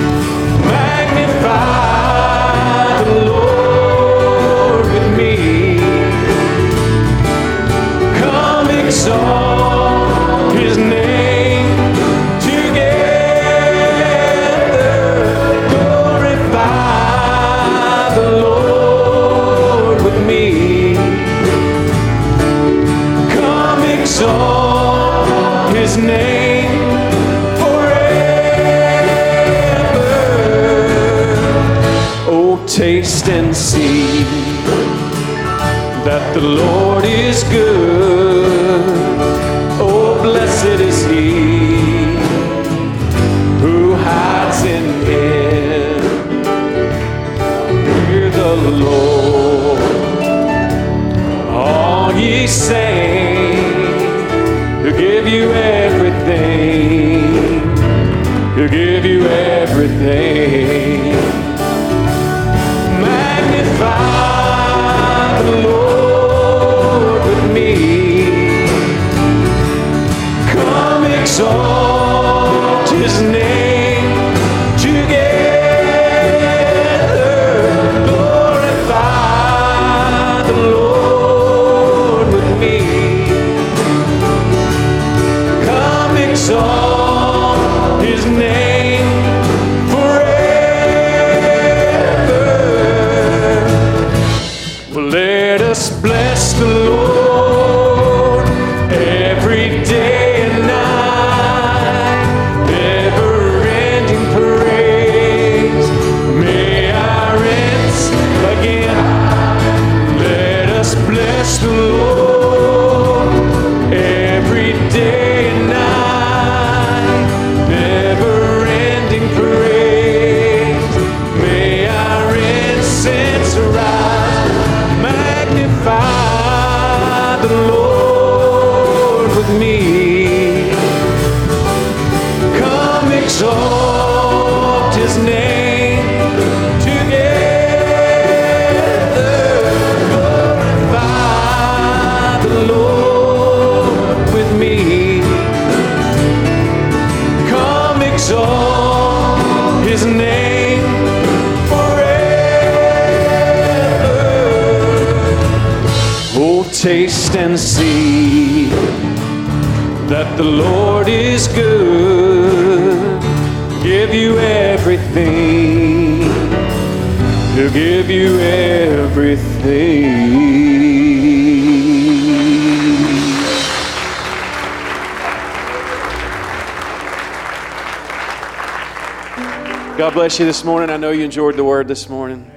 Bless 180.22 180.38
you 180.38 180.46
this 180.46 180.64
morning. 180.64 180.92
I 180.92 180.98
know 180.98 181.10
you 181.10 181.24
enjoyed 181.24 181.58
the 181.58 181.64
word 181.64 181.88
this 181.88 182.08
morning. 182.08 182.52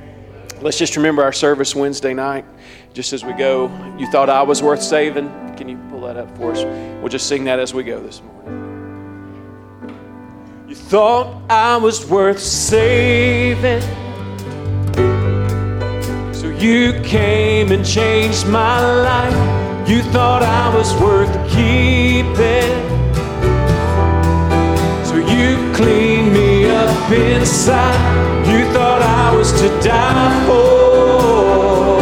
Let's 0.61 0.77
just 0.77 0.97
remember 0.97 1.23
our 1.23 1.33
service 1.33 1.75
Wednesday 1.75 2.13
night. 2.13 2.45
Just 2.93 3.15
as 3.15 3.25
we 3.25 3.33
go, 3.33 3.69
you 3.99 4.07
thought 4.09 4.29
I 4.29 4.43
was 4.43 4.63
worth 4.63 4.83
saving. 4.83 5.31
Can 5.57 5.71
you 5.71 5.79
pull 5.89 6.03
that 6.03 6.19
up 6.19 6.37
for 6.37 6.53
us? 6.53 6.63
We'll 7.01 7.09
just 7.09 7.27
sing 7.27 7.45
that 7.45 7.59
as 7.59 7.73
we 7.73 7.83
go 7.83 8.01
this 8.01 8.21
morning. 8.21 9.89
You 10.69 10.75
thought 10.75 11.43
I 11.51 11.79
was 11.79 12.05
worth 12.05 12.39
saving. 12.39 13.81
So 16.35 16.51
you 16.51 17.01
came 17.03 17.73
and 17.73 17.83
changed 17.83 18.47
my 18.47 18.79
life. 18.79 19.89
You 19.89 20.03
thought 20.13 20.43
I 20.43 20.69
was 20.77 20.93
worth 21.01 21.33
keeping. 21.49 22.75
So 25.07 25.17
you 25.17 25.73
cleaned 25.73 26.31
me 26.35 26.54
up 27.05 27.13
inside. 27.13 28.47
You 28.47 28.65
thought 28.73 29.03
I 29.03 29.37
was 29.37 29.53
to 29.61 29.69
die 29.81 30.47
for. 30.47 32.01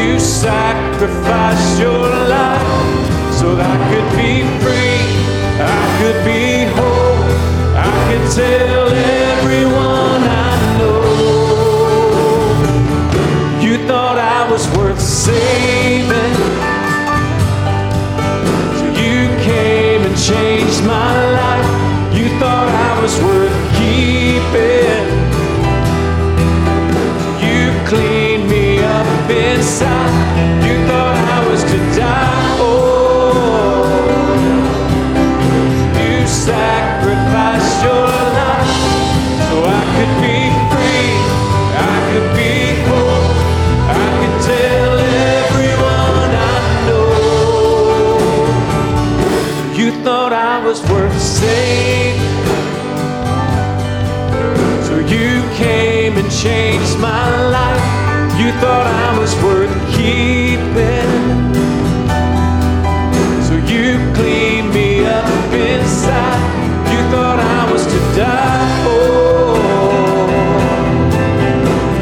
You 0.00 0.18
sacrificed 0.18 1.80
your 1.80 2.08
life 2.36 3.32
so 3.34 3.54
that 3.56 3.70
I 3.70 3.78
could 3.90 4.10
be 4.16 4.42
free. 4.62 5.00
I 5.60 5.82
could 5.98 6.20
be 6.24 6.64
whole. 6.76 7.24
I 7.76 7.92
could 8.08 8.26
tell 8.32 8.88
everyone 9.32 10.22
I 10.22 10.52
know. 10.78 11.02
You 13.60 13.74
thought 13.86 14.18
I 14.18 14.50
was 14.50 14.66
worth 14.76 15.00
saving. 15.00 16.34
So 18.78 18.84
you 19.02 19.28
came 19.44 20.02
and 20.02 20.16
changed 20.16 20.84
my 20.84 21.14
life. 21.14 21.27
You 23.18 23.24
thought 23.24 23.42
I 23.42 23.48
was 23.48 23.50
worth 23.50 23.58
keeping. 23.78 25.06
You 27.46 27.62
cleaned 27.88 28.46
me 28.50 28.78
up 28.82 29.30
inside. 29.30 30.12
You 30.66 30.74
thought 30.86 31.16
I 31.16 31.38
was 31.48 31.62
to 31.64 31.78
die 31.98 32.56
for. 32.58 33.86
You 35.98 36.26
sacrificed 36.26 37.76
your 37.82 38.08
life 38.38 38.72
so 39.48 39.56
I 39.64 39.82
could 39.94 40.14
be 40.24 40.38
free. 40.70 41.12
I 41.90 41.96
could 42.10 42.28
be 42.38 42.54
whole. 42.86 43.30
I 44.02 44.06
could 44.18 44.36
tell 44.52 44.94
everyone 45.38 46.30
I 46.34 46.58
know. 46.86 47.12
You 49.76 49.88
thought 50.04 50.32
I 50.32 50.64
was 50.64 50.78
worth 50.90 51.18
saving. 51.20 52.37
You 55.08 55.40
came 55.56 56.18
and 56.18 56.30
changed 56.30 56.98
my 56.98 57.48
life. 57.48 57.80
You 58.38 58.52
thought 58.60 58.86
I 58.86 59.18
was 59.18 59.34
worth 59.42 59.72
keeping. 59.96 61.08
So 63.48 63.54
you 63.72 63.96
cleaned 64.12 64.68
me 64.74 65.06
up 65.06 65.24
inside. 65.50 66.44
You 66.92 67.00
thought 67.10 67.40
I 67.40 67.72
was 67.72 67.86
to 67.86 67.98
die 68.20 68.68
for. 68.84 69.56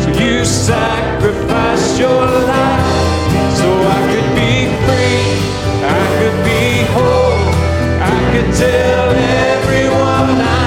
So 0.02 0.08
you 0.20 0.44
sacrificed 0.44 2.00
your 2.00 2.10
life 2.10 2.90
so 3.54 3.68
I 3.96 4.00
could 4.10 4.30
be 4.34 4.66
free. 4.82 5.22
I 5.86 6.02
could 6.18 6.38
be 6.42 6.82
whole. 6.90 7.38
I 8.02 8.18
could 8.32 8.50
tell 8.52 9.10
everyone 9.54 10.40
I 10.42 10.65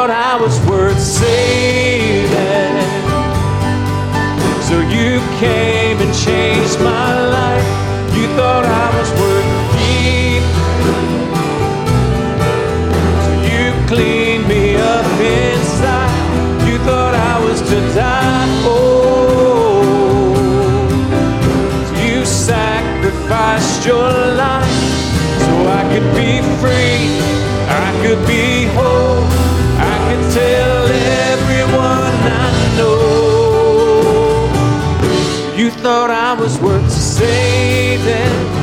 thought 0.00 0.32
I 0.32 0.40
was 0.40 0.58
worth 0.60 0.98
saving. 0.98 2.32
So 4.64 4.80
you 4.96 5.20
came 5.38 5.98
and 6.00 6.12
changed 6.24 6.80
my 6.80 7.20
life. 7.28 7.68
You 8.16 8.26
thought 8.32 8.64
I 8.64 8.88
was 8.96 9.10
worth 9.20 9.50
keeping. 9.76 11.28
So 13.24 13.30
you 13.52 13.66
cleaned 13.92 14.48
me 14.48 14.76
up 14.76 15.04
inside. 15.20 16.16
You 16.66 16.78
thought 16.88 17.14
I 17.14 17.36
was 17.44 17.60
to 17.60 17.78
die 17.92 18.48
for. 18.64 20.32
So 21.88 21.94
you 22.08 22.24
sacrificed 22.24 23.84
your 23.84 24.10
life 24.44 24.80
so 25.44 25.52
I 25.68 25.82
could 25.92 26.08
be 26.16 26.40
free. 26.56 27.20
I 27.68 27.88
could 28.02 28.26
be 28.26 28.59
tell 30.32 30.86
everyone 31.32 32.14
I 32.22 32.76
know. 32.76 33.00
You 35.56 35.70
thought 35.70 36.10
I 36.10 36.34
was 36.40 36.58
worth 36.60 36.90
saving. 36.90 38.59